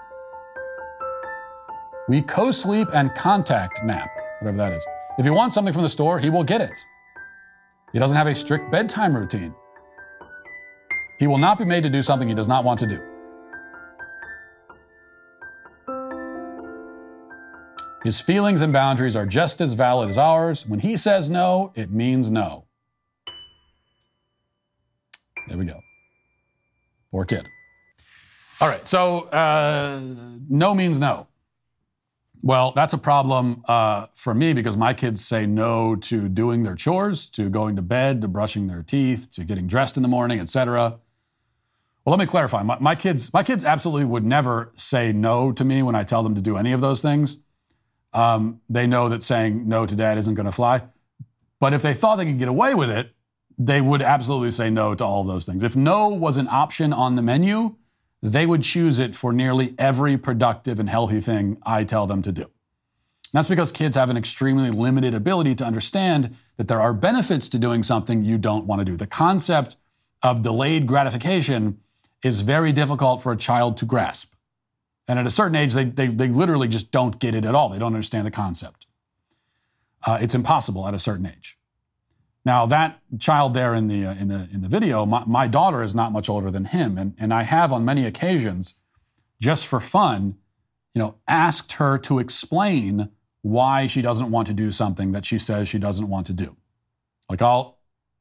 We 2.07 2.21
co 2.21 2.51
sleep 2.51 2.89
and 2.93 3.15
contact 3.15 3.83
nap, 3.83 4.09
whatever 4.39 4.57
that 4.57 4.73
is. 4.73 4.85
If 5.17 5.25
he 5.25 5.31
wants 5.31 5.55
something 5.55 5.73
from 5.73 5.83
the 5.83 5.89
store, 5.89 6.19
he 6.19 6.29
will 6.29 6.43
get 6.43 6.61
it. 6.61 6.77
He 7.93 7.99
doesn't 7.99 8.17
have 8.17 8.27
a 8.27 8.35
strict 8.35 8.71
bedtime 8.71 9.15
routine. 9.15 9.55
He 11.17 11.25
will 11.25 11.39
not 11.39 11.57
be 11.57 11.65
made 11.65 11.81
to 11.83 11.89
do 11.89 12.03
something 12.03 12.27
he 12.27 12.35
does 12.35 12.47
not 12.47 12.63
want 12.63 12.79
to 12.81 12.87
do. 12.87 13.01
His 18.03 18.19
feelings 18.19 18.61
and 18.61 18.71
boundaries 18.71 19.15
are 19.15 19.25
just 19.25 19.59
as 19.59 19.73
valid 19.73 20.09
as 20.09 20.17
ours. 20.17 20.65
When 20.65 20.79
he 20.79 20.97
says 20.97 21.29
no, 21.29 21.71
it 21.75 21.91
means 21.91 22.31
no. 22.31 22.65
There 25.47 25.57
we 25.57 25.65
go. 25.65 25.79
Poor 27.11 27.25
kid. 27.25 27.47
All 28.59 28.67
right, 28.67 28.87
so 28.87 29.23
uh, 29.29 29.99
no 30.49 30.75
means 30.75 30.99
no. 30.99 31.27
Well, 32.43 32.71
that's 32.75 32.93
a 32.93 32.97
problem 32.97 33.63
uh, 33.67 34.07
for 34.13 34.33
me 34.33 34.53
because 34.53 34.77
my 34.77 34.93
kids 34.93 35.25
say 35.25 35.45
no 35.45 35.95
to 35.95 36.29
doing 36.29 36.63
their 36.63 36.75
chores, 36.75 37.29
to 37.31 37.49
going 37.49 37.75
to 37.75 37.81
bed, 37.81 38.21
to 38.21 38.27
brushing 38.27 38.67
their 38.67 38.83
teeth, 38.83 39.31
to 39.31 39.43
getting 39.43 39.67
dressed 39.67 39.97
in 39.97 40.03
the 40.03 40.09
morning, 40.09 40.39
etc. 40.39 40.99
Well, 42.05 42.15
let 42.15 42.19
me 42.19 42.25
clarify. 42.25 42.63
My, 42.63 42.77
my, 42.79 42.95
kids, 42.95 43.33
my 43.33 43.43
kids 43.43 43.65
absolutely 43.65 44.05
would 44.05 44.23
never 44.23 44.71
say 44.75 45.11
no 45.11 45.51
to 45.51 45.65
me 45.65 45.83
when 45.83 45.95
I 45.95 46.03
tell 46.03 46.23
them 46.23 46.35
to 46.35 46.41
do 46.41 46.57
any 46.57 46.71
of 46.71 46.79
those 46.79 47.01
things. 47.01 47.37
Um, 48.17 48.61
they 48.67 48.87
know 48.87 49.09
that 49.09 49.21
saying 49.21 49.67
no 49.67 49.85
to 49.85 49.95
dad 49.95 50.17
isn't 50.17 50.33
going 50.33 50.47
to 50.47 50.51
fly. 50.51 50.81
But 51.59 51.73
if 51.73 51.83
they 51.83 51.93
thought 51.93 52.15
they 52.15 52.25
could 52.25 52.39
get 52.39 52.47
away 52.47 52.73
with 52.73 52.89
it, 52.89 53.11
they 53.59 53.79
would 53.79 54.01
absolutely 54.01 54.49
say 54.49 54.71
no 54.71 54.95
to 54.95 55.03
all 55.03 55.21
of 55.21 55.27
those 55.27 55.45
things. 55.45 55.61
If 55.61 55.75
no 55.75 56.09
was 56.09 56.37
an 56.37 56.47
option 56.47 56.93
on 56.93 57.15
the 57.15 57.21
menu, 57.21 57.75
they 58.23 58.47
would 58.47 58.63
choose 58.63 58.97
it 58.97 59.15
for 59.15 59.31
nearly 59.31 59.75
every 59.77 60.17
productive 60.17 60.79
and 60.79 60.89
healthy 60.89 61.21
thing 61.21 61.57
I 61.63 61.83
tell 61.83 62.07
them 62.07 62.23
to 62.23 62.31
do. 62.31 62.49
That's 63.33 63.47
because 63.47 63.71
kids 63.71 63.95
have 63.95 64.09
an 64.09 64.17
extremely 64.17 64.71
limited 64.71 65.13
ability 65.13 65.53
to 65.55 65.65
understand 65.65 66.35
that 66.57 66.67
there 66.67 66.81
are 66.81 66.93
benefits 66.93 67.47
to 67.49 67.59
doing 67.59 67.83
something 67.83 68.23
you 68.23 68.39
don't 68.39 68.65
want 68.65 68.79
to 68.79 68.85
do. 68.85 68.97
The 68.97 69.05
concept 69.05 69.75
of 70.23 70.41
delayed 70.41 70.87
gratification 70.87 71.79
is 72.23 72.41
very 72.41 72.71
difficult 72.71 73.21
for 73.21 73.31
a 73.31 73.37
child 73.37 73.77
to 73.77 73.85
grasp. 73.85 74.33
And 75.07 75.17
at 75.17 75.25
a 75.25 75.31
certain 75.31 75.55
age, 75.55 75.73
they, 75.73 75.85
they, 75.85 76.07
they 76.07 76.27
literally 76.27 76.67
just 76.67 76.91
don't 76.91 77.19
get 77.19 77.33
it 77.33 77.45
at 77.45 77.55
all. 77.55 77.69
They 77.69 77.79
don't 77.79 77.93
understand 77.93 78.27
the 78.27 78.31
concept. 78.31 78.87
Uh, 80.05 80.17
it's 80.21 80.35
impossible 80.35 80.87
at 80.87 80.93
a 80.93 80.99
certain 80.99 81.25
age. 81.25 81.57
Now, 82.43 82.65
that 82.65 83.01
child 83.19 83.53
there 83.53 83.73
in 83.73 83.87
the, 83.87 84.05
uh, 84.05 84.15
in 84.15 84.27
the, 84.27 84.47
in 84.53 84.61
the 84.61 84.69
video, 84.69 85.05
my, 85.05 85.23
my 85.25 85.47
daughter 85.47 85.83
is 85.83 85.93
not 85.93 86.11
much 86.11 86.29
older 86.29 86.49
than 86.49 86.65
him. 86.65 86.97
And, 86.97 87.13
and 87.19 87.33
I 87.33 87.43
have 87.43 87.73
on 87.73 87.83
many 87.83 88.05
occasions, 88.05 88.75
just 89.39 89.67
for 89.67 89.79
fun, 89.79 90.37
you 90.93 91.01
know, 91.01 91.15
asked 91.27 91.73
her 91.73 91.97
to 91.99 92.19
explain 92.19 93.09
why 93.41 93.87
she 93.87 94.01
doesn't 94.01 94.31
want 94.31 94.47
to 94.47 94.53
do 94.53 94.71
something 94.71 95.11
that 95.11 95.25
she 95.25 95.37
says 95.37 95.67
she 95.67 95.79
doesn't 95.79 96.07
want 96.07 96.25
to 96.27 96.33
do. 96.33 96.55
Like 97.29 97.41
I'll 97.41 97.77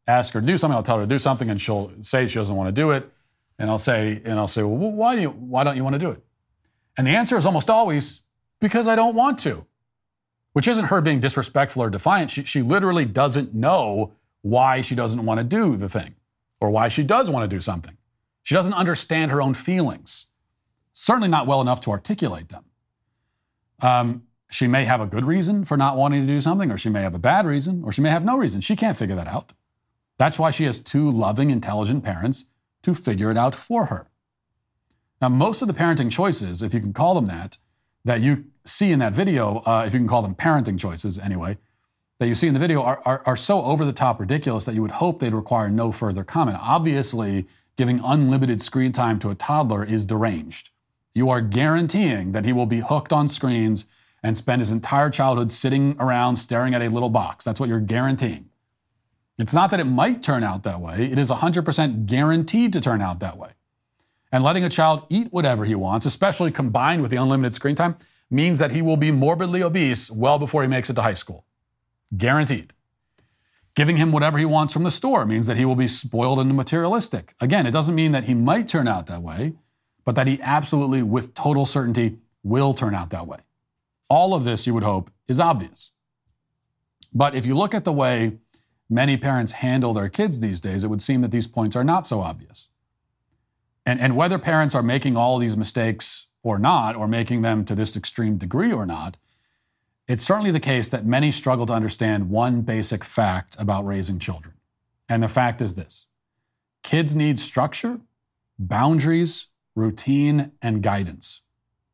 ask 0.06 0.34
her 0.34 0.40
to 0.40 0.46
do 0.46 0.56
something, 0.56 0.76
I'll 0.76 0.82
tell 0.82 0.98
her 0.98 1.04
to 1.04 1.08
do 1.08 1.18
something, 1.18 1.48
and 1.48 1.60
she'll 1.60 1.90
say 2.02 2.26
she 2.26 2.38
doesn't 2.38 2.54
want 2.54 2.68
to 2.68 2.72
do 2.72 2.90
it. 2.90 3.10
And 3.58 3.70
I'll 3.70 3.78
say, 3.78 4.20
and 4.24 4.38
I'll 4.38 4.46
say, 4.46 4.62
well, 4.62 4.92
why 4.92 5.16
do 5.16 5.22
you, 5.22 5.30
why 5.30 5.64
don't 5.64 5.76
you 5.76 5.84
want 5.84 5.94
to 5.94 5.98
do 5.98 6.10
it? 6.10 6.22
And 6.96 7.06
the 7.06 7.12
answer 7.16 7.36
is 7.36 7.44
almost 7.46 7.68
always 7.70 8.22
because 8.60 8.88
I 8.88 8.96
don't 8.96 9.14
want 9.14 9.38
to. 9.40 9.66
which 10.56 10.66
isn't 10.66 10.86
her 10.86 11.02
being 11.02 11.20
disrespectful 11.20 11.82
or 11.82 11.90
defiant. 11.90 12.30
She, 12.30 12.42
she 12.44 12.62
literally 12.62 13.04
doesn't 13.04 13.52
know 13.52 14.14
why 14.40 14.80
she 14.80 14.94
doesn't 14.94 15.22
want 15.22 15.36
to 15.36 15.44
do 15.44 15.76
the 15.76 15.86
thing 15.86 16.14
or 16.62 16.70
why 16.70 16.88
she 16.88 17.02
does 17.02 17.28
want 17.28 17.44
to 17.44 17.54
do 17.54 17.60
something. 17.60 17.98
She 18.42 18.54
doesn't 18.54 18.72
understand 18.72 19.30
her 19.32 19.42
own 19.42 19.52
feelings, 19.52 20.28
certainly 20.94 21.28
not 21.28 21.46
well 21.46 21.60
enough 21.60 21.82
to 21.82 21.90
articulate 21.90 22.48
them. 22.48 22.64
Um, 23.82 24.22
she 24.50 24.66
may 24.66 24.86
have 24.86 25.02
a 25.02 25.06
good 25.06 25.26
reason 25.26 25.66
for 25.66 25.76
not 25.76 25.98
wanting 25.98 26.22
to 26.22 26.26
do 26.26 26.40
something, 26.40 26.70
or 26.70 26.78
she 26.78 26.88
may 26.88 27.02
have 27.02 27.14
a 27.14 27.18
bad 27.18 27.44
reason, 27.44 27.82
or 27.84 27.92
she 27.92 28.00
may 28.00 28.08
have 28.08 28.24
no 28.24 28.38
reason. 28.38 28.62
She 28.62 28.76
can't 28.76 28.96
figure 28.96 29.16
that 29.16 29.26
out. 29.26 29.52
That's 30.16 30.38
why 30.38 30.50
she 30.52 30.64
has 30.64 30.80
two 30.80 31.10
loving, 31.10 31.50
intelligent 31.50 32.02
parents 32.02 32.46
to 32.80 32.94
figure 32.94 33.30
it 33.30 33.36
out 33.36 33.54
for 33.54 33.86
her. 33.86 34.08
Now, 35.20 35.28
most 35.28 35.62
of 35.62 35.68
the 35.68 35.74
parenting 35.74 36.10
choices, 36.10 36.62
if 36.62 36.74
you 36.74 36.80
can 36.80 36.92
call 36.92 37.14
them 37.14 37.26
that, 37.26 37.58
that 38.04 38.20
you 38.20 38.46
see 38.64 38.92
in 38.92 38.98
that 38.98 39.14
video, 39.14 39.62
uh, 39.66 39.84
if 39.86 39.94
you 39.94 40.00
can 40.00 40.08
call 40.08 40.22
them 40.22 40.34
parenting 40.34 40.78
choices 40.78 41.18
anyway, 41.18 41.56
that 42.18 42.28
you 42.28 42.34
see 42.34 42.46
in 42.46 42.54
the 42.54 42.60
video 42.60 42.82
are, 42.82 43.00
are, 43.04 43.22
are 43.26 43.36
so 43.36 43.62
over 43.62 43.84
the 43.84 43.92
top 43.92 44.20
ridiculous 44.20 44.64
that 44.64 44.74
you 44.74 44.82
would 44.82 44.92
hope 44.92 45.18
they'd 45.18 45.34
require 45.34 45.70
no 45.70 45.92
further 45.92 46.24
comment. 46.24 46.58
Obviously, 46.60 47.46
giving 47.76 48.00
unlimited 48.02 48.60
screen 48.60 48.92
time 48.92 49.18
to 49.18 49.30
a 49.30 49.34
toddler 49.34 49.84
is 49.84 50.06
deranged. 50.06 50.70
You 51.14 51.30
are 51.30 51.40
guaranteeing 51.40 52.32
that 52.32 52.44
he 52.44 52.52
will 52.52 52.66
be 52.66 52.80
hooked 52.80 53.12
on 53.12 53.28
screens 53.28 53.86
and 54.22 54.36
spend 54.36 54.60
his 54.60 54.70
entire 54.70 55.10
childhood 55.10 55.50
sitting 55.50 55.96
around 55.98 56.36
staring 56.36 56.74
at 56.74 56.82
a 56.82 56.88
little 56.88 57.10
box. 57.10 57.44
That's 57.44 57.60
what 57.60 57.68
you're 57.68 57.80
guaranteeing. 57.80 58.48
It's 59.38 59.54
not 59.54 59.70
that 59.70 59.80
it 59.80 59.84
might 59.84 60.22
turn 60.22 60.42
out 60.42 60.62
that 60.62 60.80
way, 60.80 61.10
it 61.10 61.18
is 61.18 61.30
100% 61.30 62.06
guaranteed 62.06 62.72
to 62.72 62.80
turn 62.80 63.02
out 63.02 63.20
that 63.20 63.36
way. 63.36 63.50
And 64.36 64.44
letting 64.44 64.64
a 64.64 64.68
child 64.68 65.06
eat 65.08 65.32
whatever 65.32 65.64
he 65.64 65.74
wants, 65.74 66.04
especially 66.04 66.52
combined 66.52 67.00
with 67.00 67.10
the 67.10 67.16
unlimited 67.16 67.54
screen 67.54 67.74
time, 67.74 67.96
means 68.30 68.58
that 68.58 68.70
he 68.70 68.82
will 68.82 68.98
be 68.98 69.10
morbidly 69.10 69.62
obese 69.62 70.10
well 70.10 70.38
before 70.38 70.60
he 70.60 70.68
makes 70.68 70.90
it 70.90 70.92
to 70.96 71.00
high 71.00 71.14
school. 71.14 71.46
Guaranteed. 72.14 72.74
Giving 73.74 73.96
him 73.96 74.12
whatever 74.12 74.36
he 74.36 74.44
wants 74.44 74.74
from 74.74 74.82
the 74.82 74.90
store 74.90 75.24
means 75.24 75.46
that 75.46 75.56
he 75.56 75.64
will 75.64 75.74
be 75.74 75.88
spoiled 75.88 76.38
and 76.38 76.54
materialistic. 76.54 77.32
Again, 77.40 77.64
it 77.64 77.70
doesn't 77.70 77.94
mean 77.94 78.12
that 78.12 78.24
he 78.24 78.34
might 78.34 78.68
turn 78.68 78.86
out 78.86 79.06
that 79.06 79.22
way, 79.22 79.54
but 80.04 80.16
that 80.16 80.26
he 80.26 80.38
absolutely, 80.42 81.02
with 81.02 81.32
total 81.32 81.64
certainty, 81.64 82.18
will 82.42 82.74
turn 82.74 82.94
out 82.94 83.08
that 83.08 83.26
way. 83.26 83.38
All 84.10 84.34
of 84.34 84.44
this, 84.44 84.66
you 84.66 84.74
would 84.74 84.82
hope, 84.82 85.10
is 85.28 85.40
obvious. 85.40 85.92
But 87.10 87.34
if 87.34 87.46
you 87.46 87.56
look 87.56 87.74
at 87.74 87.86
the 87.86 87.92
way 87.92 88.36
many 88.90 89.16
parents 89.16 89.52
handle 89.52 89.94
their 89.94 90.10
kids 90.10 90.40
these 90.40 90.60
days, 90.60 90.84
it 90.84 90.88
would 90.88 91.00
seem 91.00 91.22
that 91.22 91.30
these 91.30 91.46
points 91.46 91.74
are 91.74 91.84
not 91.84 92.06
so 92.06 92.20
obvious. 92.20 92.68
And, 93.86 94.00
and 94.00 94.16
whether 94.16 94.38
parents 94.38 94.74
are 94.74 94.82
making 94.82 95.16
all 95.16 95.38
these 95.38 95.56
mistakes 95.56 96.26
or 96.42 96.58
not, 96.58 96.94
or 96.94 97.08
making 97.08 97.42
them 97.42 97.64
to 97.64 97.74
this 97.74 97.96
extreme 97.96 98.36
degree 98.36 98.72
or 98.72 98.84
not, 98.84 99.16
it's 100.06 100.22
certainly 100.22 100.50
the 100.52 100.60
case 100.60 100.88
that 100.88 101.04
many 101.04 101.32
struggle 101.32 101.66
to 101.66 101.72
understand 101.72 102.30
one 102.30 102.60
basic 102.62 103.02
fact 103.02 103.56
about 103.58 103.84
raising 103.84 104.18
children. 104.18 104.54
And 105.08 105.22
the 105.22 105.28
fact 105.28 105.60
is 105.60 105.74
this 105.74 106.06
kids 106.82 107.16
need 107.16 107.40
structure, 107.40 108.00
boundaries, 108.58 109.48
routine, 109.74 110.52
and 110.62 110.82
guidance. 110.82 111.42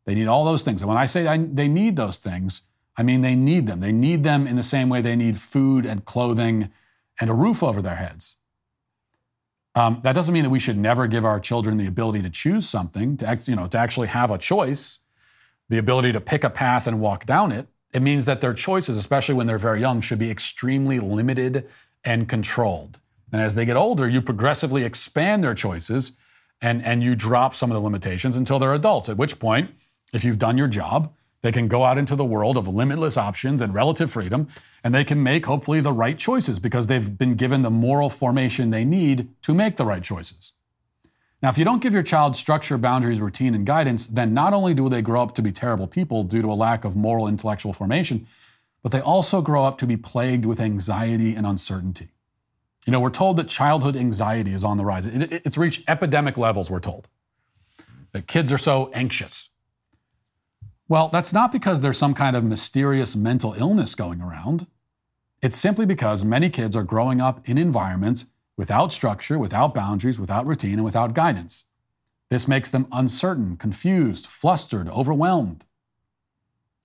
They 0.05 0.15
need 0.15 0.27
all 0.27 0.45
those 0.45 0.65
things. 0.65 0.83
And 0.83 0.89
when 0.89 0.99
I 0.99 1.07
say 1.07 1.23
they 1.39 1.69
need 1.69 1.97
those 1.97 2.19
things, 2.19 2.63
I 2.97 3.03
mean 3.03 3.23
they 3.23 3.35
need 3.35 3.67
them. 3.67 3.81
They 3.81 3.93
need 3.93 4.23
them 4.23 4.47
in 4.47 4.57
the 4.57 4.63
same 4.63 4.89
way 4.89 5.01
they 5.01 5.17
need 5.17 5.39
food 5.39 5.87
and 5.87 6.05
clothing 6.05 6.71
and 7.21 7.31
a 7.31 7.35
roof 7.35 7.63
over 7.63 7.81
their 7.81 7.97
heads. 7.97 8.37
Um, 9.75 10.01
that 10.03 10.13
doesn't 10.13 10.35
mean 10.35 10.43
that 10.43 10.51
we 10.51 10.59
should 10.59 10.77
never 10.77 11.07
give 11.07 11.25
our 11.25 11.41
children 11.41 11.79
the 11.79 11.87
ability 11.87 12.23
to 12.23 12.31
choose 12.31 12.69
something, 12.69 13.17
to, 13.19 13.39
you 13.47 13.57
know, 13.57 13.67
to 13.67 13.79
actually 13.79 14.09
have 14.09 14.31
a 14.31 14.39
choice, 14.39 14.99
the 15.69 15.79
ability 15.79 16.13
to 16.13 16.21
pick 16.21 16.45
a 16.45 16.51
path 16.51 16.87
and 16.87 17.01
walk 17.01 17.25
down 17.25 17.53
it. 17.53 17.69
It 17.95 18.03
means 18.03 18.27
that 18.27 18.41
their 18.41 18.55
choices, 18.55 18.97
especially 18.97 19.35
when 19.35 19.47
they're 19.47 19.59
very 19.59 19.81
young, 19.81 20.01
should 20.01 20.19
be 20.19 20.31
extremely 20.31 20.99
limited 20.99 21.69
and 22.05 22.29
controlled. 22.29 23.01
And 23.33 23.41
as 23.41 23.55
they 23.55 23.65
get 23.65 23.77
older, 23.77 24.09
you 24.09 24.21
progressively 24.21 24.85
expand 24.85 25.43
their 25.43 25.55
choices 25.55 26.13
and, 26.61 26.85
and 26.85 27.03
you 27.03 27.15
drop 27.17 27.55
some 27.55 27.71
of 27.71 27.75
the 27.75 27.81
limitations 27.81 28.37
until 28.37 28.59
they're 28.59 28.75
adults, 28.75 29.09
at 29.09 29.17
which 29.17 29.39
point, 29.39 29.71
if 30.13 30.25
you've 30.25 30.39
done 30.39 30.59
your 30.59 30.69
job, 30.69 31.15
they 31.43 31.53
can 31.53 31.69
go 31.69 31.85
out 31.85 31.99
into 31.99 32.17
the 32.17 32.25
world 32.25 32.57
of 32.57 32.67
limitless 32.67 33.17
options 33.17 33.61
and 33.61 33.75
relative 33.75 34.11
freedom, 34.11 34.49
and 34.83 34.95
they 34.95 35.05
can 35.05 35.23
make 35.23 35.47
hopefully 35.47 35.81
the 35.81 35.93
right 35.93 36.17
choices 36.17 36.59
because 36.59 36.87
they've 36.87 37.19
been 37.19 37.35
given 37.35 37.63
the 37.63 37.71
moral 37.71 38.09
formation 38.09 38.71
they 38.71 38.85
need 38.85 39.29
to 39.43 39.53
make 39.53 39.77
the 39.77 39.85
right 39.85 40.03
choices. 40.03 40.53
Now, 41.43 41.49
if 41.49 41.59
you 41.59 41.65
don't 41.65 41.83
give 41.83 41.93
your 41.93 42.05
child 42.05 42.37
structure, 42.37 42.79
boundaries, 42.79 43.21
routine, 43.21 43.55
and 43.55 43.67
guidance, 43.67 44.07
then 44.07 44.33
not 44.33 44.55
only 44.55 44.75
do 44.75 44.89
they 44.89 45.03
grow 45.03 45.23
up 45.23 45.35
to 45.35 45.43
be 45.43 45.51
terrible 45.51 45.89
people 45.89 46.23
due 46.23 46.41
to 46.41 46.53
a 46.53 46.55
lack 46.55 46.85
of 46.85 46.95
moral 46.95 47.27
intellectual 47.27 47.73
formation, 47.73 48.27
but 48.85 48.93
they 48.93 49.01
also 49.01 49.43
grow 49.43 49.65
up 49.65 49.77
to 49.79 49.87
be 49.87 49.97
plagued 49.97 50.47
with 50.47 50.61
anxiety 50.61 51.35
and 51.35 51.45
uncertainty. 51.45 52.11
You 52.87 52.93
know, 52.93 53.01
we're 53.01 53.11
told 53.11 53.37
that 53.39 53.49
childhood 53.49 53.97
anxiety 53.97 54.53
is 54.53 54.63
on 54.63 54.77
the 54.77 54.85
rise. 54.85 55.07
It, 55.07 55.33
it, 55.33 55.43
it's 55.45 55.59
reached 55.59 55.83
epidemic 55.89 56.37
levels, 56.37 56.71
we're 56.71 56.81
told. 56.81 57.09
That 58.13 58.29
kids 58.29 58.53
are 58.53 58.59
so 58.59 58.91
anxious. 58.93 59.51
Well, 60.93 61.09
that's 61.09 61.33
not 61.33 61.53
because 61.53 61.81
there's 61.81 61.97
some 61.97 62.13
kind 62.13 62.37
of 62.37 62.45
mysterious 62.45 63.17
mental 63.17 63.55
illness 63.55 63.95
going 63.95 64.21
around. 64.21 64.67
It's 65.41 65.57
simply 65.57 65.87
because 65.87 66.23
many 66.23 66.51
kids 66.51 66.77
are 66.77 66.85
growing 66.85 67.19
up 67.19 67.49
in 67.49 67.57
environments 67.57 68.27
without 68.59 68.93
structure, 68.93 69.39
without 69.39 69.73
boundaries, 69.73 70.21
without 70.21 70.45
routine, 70.47 70.75
and 70.75 70.85
without 70.85 71.15
guidance. 71.15 71.65
This 72.29 72.47
makes 72.47 72.69
them 72.69 72.89
uncertain, 72.93 73.57
confused, 73.57 74.27
flustered, 74.27 74.87
overwhelmed, 74.91 75.65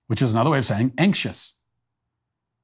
which 0.06 0.22
is 0.22 0.32
another 0.32 0.52
way 0.52 0.58
of 0.58 0.64
saying 0.64 0.94
anxious. 0.96 1.52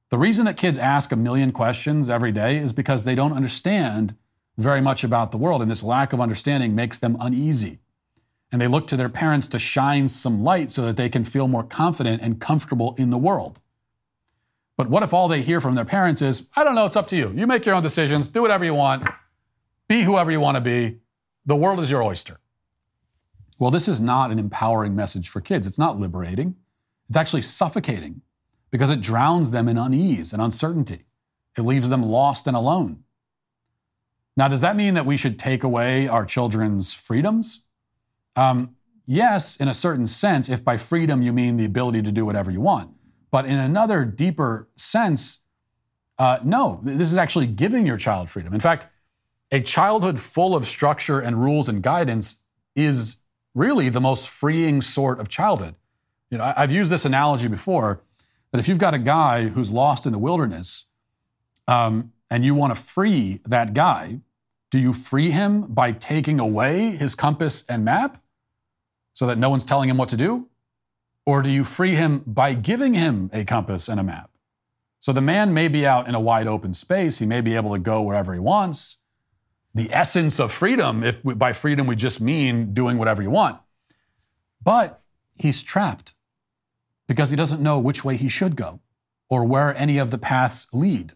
The 0.09 0.17
reason 0.17 0.45
that 0.45 0.57
kids 0.57 0.79
ask 0.79 1.11
a 1.11 1.15
million 1.15 1.51
questions 1.51 2.09
every 2.09 2.31
day 2.31 2.57
is 2.57 2.73
because 2.73 3.03
they 3.03 3.13
don't 3.13 3.33
understand 3.33 4.15
very 4.57 4.81
much 4.81 5.03
about 5.03 5.29
the 5.29 5.37
world, 5.37 5.61
and 5.61 5.69
this 5.69 5.83
lack 5.83 6.11
of 6.11 6.19
understanding 6.19 6.73
makes 6.73 6.97
them 6.97 7.15
uneasy. 7.19 7.81
And 8.51 8.61
they 8.61 8.67
look 8.67 8.87
to 8.87 8.97
their 8.97 9.09
parents 9.09 9.47
to 9.49 9.59
shine 9.59 10.07
some 10.07 10.43
light 10.43 10.71
so 10.71 10.83
that 10.83 10.97
they 10.97 11.09
can 11.09 11.25
feel 11.25 11.47
more 11.47 11.63
confident 11.63 12.21
and 12.21 12.39
comfortable 12.39 12.95
in 12.97 13.09
the 13.09 13.17
world. 13.17 13.59
But 14.77 14.89
what 14.89 15.03
if 15.03 15.13
all 15.13 15.27
they 15.27 15.41
hear 15.41 15.61
from 15.61 15.75
their 15.75 15.85
parents 15.85 16.21
is, 16.21 16.47
I 16.55 16.63
don't 16.63 16.75
know, 16.75 16.85
it's 16.85 16.95
up 16.95 17.07
to 17.09 17.15
you. 17.15 17.31
You 17.35 17.47
make 17.47 17.65
your 17.65 17.75
own 17.75 17.83
decisions, 17.83 18.29
do 18.29 18.41
whatever 18.41 18.65
you 18.65 18.73
want, 18.73 19.07
be 19.87 20.03
whoever 20.03 20.31
you 20.31 20.39
want 20.39 20.55
to 20.55 20.61
be. 20.61 20.99
The 21.45 21.55
world 21.55 21.79
is 21.79 21.89
your 21.89 22.03
oyster. 22.03 22.39
Well, 23.59 23.71
this 23.71 23.87
is 23.87 24.01
not 24.01 24.31
an 24.31 24.39
empowering 24.39 24.95
message 24.95 25.29
for 25.29 25.39
kids. 25.39 25.65
It's 25.65 25.79
not 25.79 25.99
liberating. 25.99 26.55
It's 27.07 27.17
actually 27.17 27.43
suffocating 27.43 28.21
because 28.69 28.89
it 28.89 28.99
drowns 28.99 29.51
them 29.51 29.69
in 29.69 29.77
unease 29.77 30.33
and 30.33 30.41
uncertainty. 30.41 31.05
It 31.57 31.61
leaves 31.61 31.89
them 31.89 32.03
lost 32.03 32.47
and 32.47 32.57
alone. 32.57 33.03
Now, 34.35 34.49
does 34.49 34.59
that 34.61 34.75
mean 34.75 34.95
that 34.95 35.05
we 35.05 35.15
should 35.15 35.39
take 35.39 35.63
away 35.63 36.09
our 36.09 36.25
children's 36.25 36.93
freedoms? 36.93 37.61
Um, 38.35 38.75
yes, 39.05 39.55
in 39.57 39.67
a 39.67 39.73
certain 39.73 40.07
sense, 40.07 40.49
if 40.49 40.63
by 40.63 40.77
freedom 40.77 41.21
you 41.21 41.33
mean 41.33 41.57
the 41.57 41.65
ability 41.65 42.01
to 42.03 42.11
do 42.11 42.25
whatever 42.25 42.51
you 42.51 42.61
want. 42.61 42.91
But 43.31 43.45
in 43.45 43.57
another 43.57 44.05
deeper 44.05 44.69
sense, 44.75 45.39
uh, 46.17 46.39
no, 46.43 46.79
this 46.83 47.11
is 47.11 47.17
actually 47.17 47.47
giving 47.47 47.85
your 47.85 47.97
child 47.97 48.29
freedom. 48.29 48.53
In 48.53 48.59
fact, 48.59 48.87
a 49.51 49.61
childhood 49.61 50.19
full 50.19 50.55
of 50.55 50.65
structure 50.65 51.19
and 51.19 51.41
rules 51.41 51.69
and 51.69 51.83
guidance 51.83 52.43
is 52.75 53.17
really 53.53 53.89
the 53.89 54.01
most 54.01 54.27
freeing 54.29 54.81
sort 54.81 55.19
of 55.19 55.27
childhood. 55.29 55.75
You 56.29 56.37
know, 56.37 56.53
I've 56.55 56.71
used 56.71 56.91
this 56.91 57.05
analogy 57.05 57.47
before 57.47 58.01
that 58.51 58.59
if 58.59 58.67
you've 58.67 58.79
got 58.79 58.93
a 58.93 58.99
guy 58.99 59.47
who's 59.47 59.71
lost 59.71 60.05
in 60.05 60.11
the 60.11 60.19
wilderness 60.19 60.85
um, 61.67 62.11
and 62.29 62.43
you 62.43 62.55
want 62.55 62.75
to 62.75 62.81
free 62.81 63.39
that 63.45 63.73
guy, 63.73 64.19
do 64.71 64.79
you 64.79 64.93
free 64.93 65.31
him 65.31 65.61
by 65.67 65.91
taking 65.91 66.39
away 66.39 66.91
his 66.91 67.15
compass 67.15 67.63
and 67.69 67.85
map 67.85 68.21
so 69.15 69.25
that 69.25 69.37
no 69.39 69.49
one's 69.49 69.65
telling 69.65 69.89
him 69.89 69.97
what 69.97 70.09
to 70.09 70.17
do? 70.17 70.49
Or 71.25 71.41
do 71.41 71.49
you 71.49 71.63
free 71.63 71.95
him 71.95 72.21
by 72.27 72.53
giving 72.53 72.93
him 72.93 73.31
a 73.33 73.45
compass 73.45 73.89
and 73.89 73.99
a 73.99 74.03
map? 74.03 74.29
So 74.99 75.11
the 75.11 75.21
man 75.21 75.53
may 75.53 75.69
be 75.69 75.87
out 75.87 76.07
in 76.07 76.13
a 76.13 76.19
wide 76.19 76.47
open 76.47 76.73
space, 76.73 77.17
he 77.17 77.25
may 77.25 77.41
be 77.41 77.55
able 77.55 77.71
to 77.71 77.79
go 77.79 78.01
wherever 78.01 78.33
he 78.33 78.39
wants. 78.39 78.97
The 79.73 79.91
essence 79.91 80.39
of 80.39 80.51
freedom, 80.51 81.03
if 81.03 81.23
we, 81.23 81.33
by 81.33 81.53
freedom 81.53 81.87
we 81.87 81.95
just 81.95 82.19
mean 82.19 82.73
doing 82.73 82.97
whatever 82.97 83.23
you 83.23 83.31
want, 83.31 83.59
but 84.63 85.01
he's 85.33 85.63
trapped 85.63 86.13
because 87.07 87.29
he 87.29 87.35
doesn't 87.35 87.61
know 87.61 87.79
which 87.79 88.03
way 88.03 88.17
he 88.17 88.27
should 88.27 88.55
go 88.55 88.81
or 89.29 89.45
where 89.45 89.75
any 89.77 89.97
of 89.97 90.11
the 90.11 90.17
paths 90.17 90.67
lead. 90.73 91.13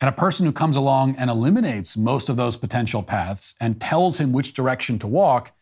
And 0.00 0.08
a 0.08 0.12
person 0.12 0.46
who 0.46 0.52
comes 0.52 0.76
along 0.76 1.16
and 1.16 1.28
eliminates 1.28 1.96
most 1.96 2.28
of 2.28 2.36
those 2.36 2.56
potential 2.56 3.02
paths 3.02 3.54
and 3.60 3.80
tells 3.80 4.18
him 4.18 4.32
which 4.32 4.54
direction 4.54 4.98
to 5.00 5.08
walk 5.08 5.52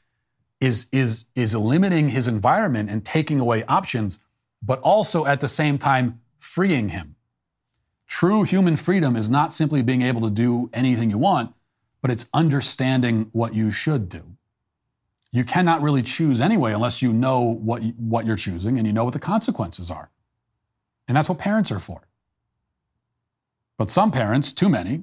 is, 0.60 0.86
is, 0.92 1.26
is 1.34 1.54
limiting 1.54 2.08
his 2.08 2.26
environment 2.28 2.90
and 2.90 3.04
taking 3.04 3.40
away 3.40 3.64
options, 3.64 4.24
but 4.62 4.80
also 4.80 5.26
at 5.26 5.40
the 5.40 5.48
same 5.48 5.78
time 5.78 6.20
freeing 6.38 6.90
him. 6.90 7.16
True 8.06 8.44
human 8.44 8.76
freedom 8.76 9.16
is 9.16 9.28
not 9.28 9.52
simply 9.52 9.82
being 9.82 10.02
able 10.02 10.22
to 10.22 10.30
do 10.30 10.70
anything 10.72 11.10
you 11.10 11.18
want, 11.18 11.54
but 12.00 12.10
it's 12.10 12.26
understanding 12.32 13.28
what 13.32 13.54
you 13.54 13.70
should 13.70 14.08
do. 14.08 14.36
You 15.32 15.44
cannot 15.44 15.82
really 15.82 16.02
choose 16.02 16.40
anyway 16.40 16.72
unless 16.72 17.02
you 17.02 17.12
know 17.12 17.40
what, 17.40 17.82
what 17.98 18.26
you're 18.26 18.36
choosing 18.36 18.78
and 18.78 18.86
you 18.86 18.92
know 18.92 19.04
what 19.04 19.12
the 19.12 19.18
consequences 19.18 19.90
are. 19.90 20.10
And 21.08 21.16
that's 21.16 21.28
what 21.28 21.38
parents 21.38 21.70
are 21.70 21.80
for. 21.80 22.08
But 23.76 23.90
some 23.90 24.10
parents, 24.10 24.52
too 24.52 24.68
many, 24.68 25.02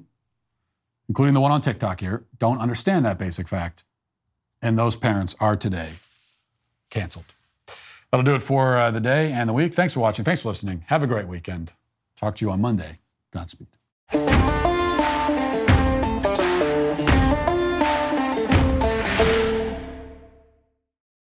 including 1.08 1.34
the 1.34 1.40
one 1.40 1.52
on 1.52 1.60
TikTok 1.60 2.00
here, 2.00 2.24
don't 2.38 2.58
understand 2.58 3.04
that 3.04 3.18
basic 3.18 3.46
fact. 3.46 3.84
And 4.64 4.78
those 4.78 4.96
parents 4.96 5.36
are 5.40 5.56
today 5.56 5.90
canceled. 6.88 7.26
That'll 8.10 8.24
do 8.24 8.34
it 8.34 8.42
for 8.42 8.78
uh, 8.78 8.90
the 8.90 9.00
day 9.00 9.30
and 9.30 9.46
the 9.48 9.52
week. 9.52 9.74
Thanks 9.74 9.92
for 9.92 10.00
watching. 10.00 10.24
Thanks 10.24 10.40
for 10.40 10.48
listening. 10.48 10.84
Have 10.86 11.02
a 11.02 11.06
great 11.06 11.28
weekend. 11.28 11.74
Talk 12.16 12.36
to 12.36 12.44
you 12.46 12.50
on 12.50 12.62
Monday. 12.62 12.98
Godspeed. 13.30 13.73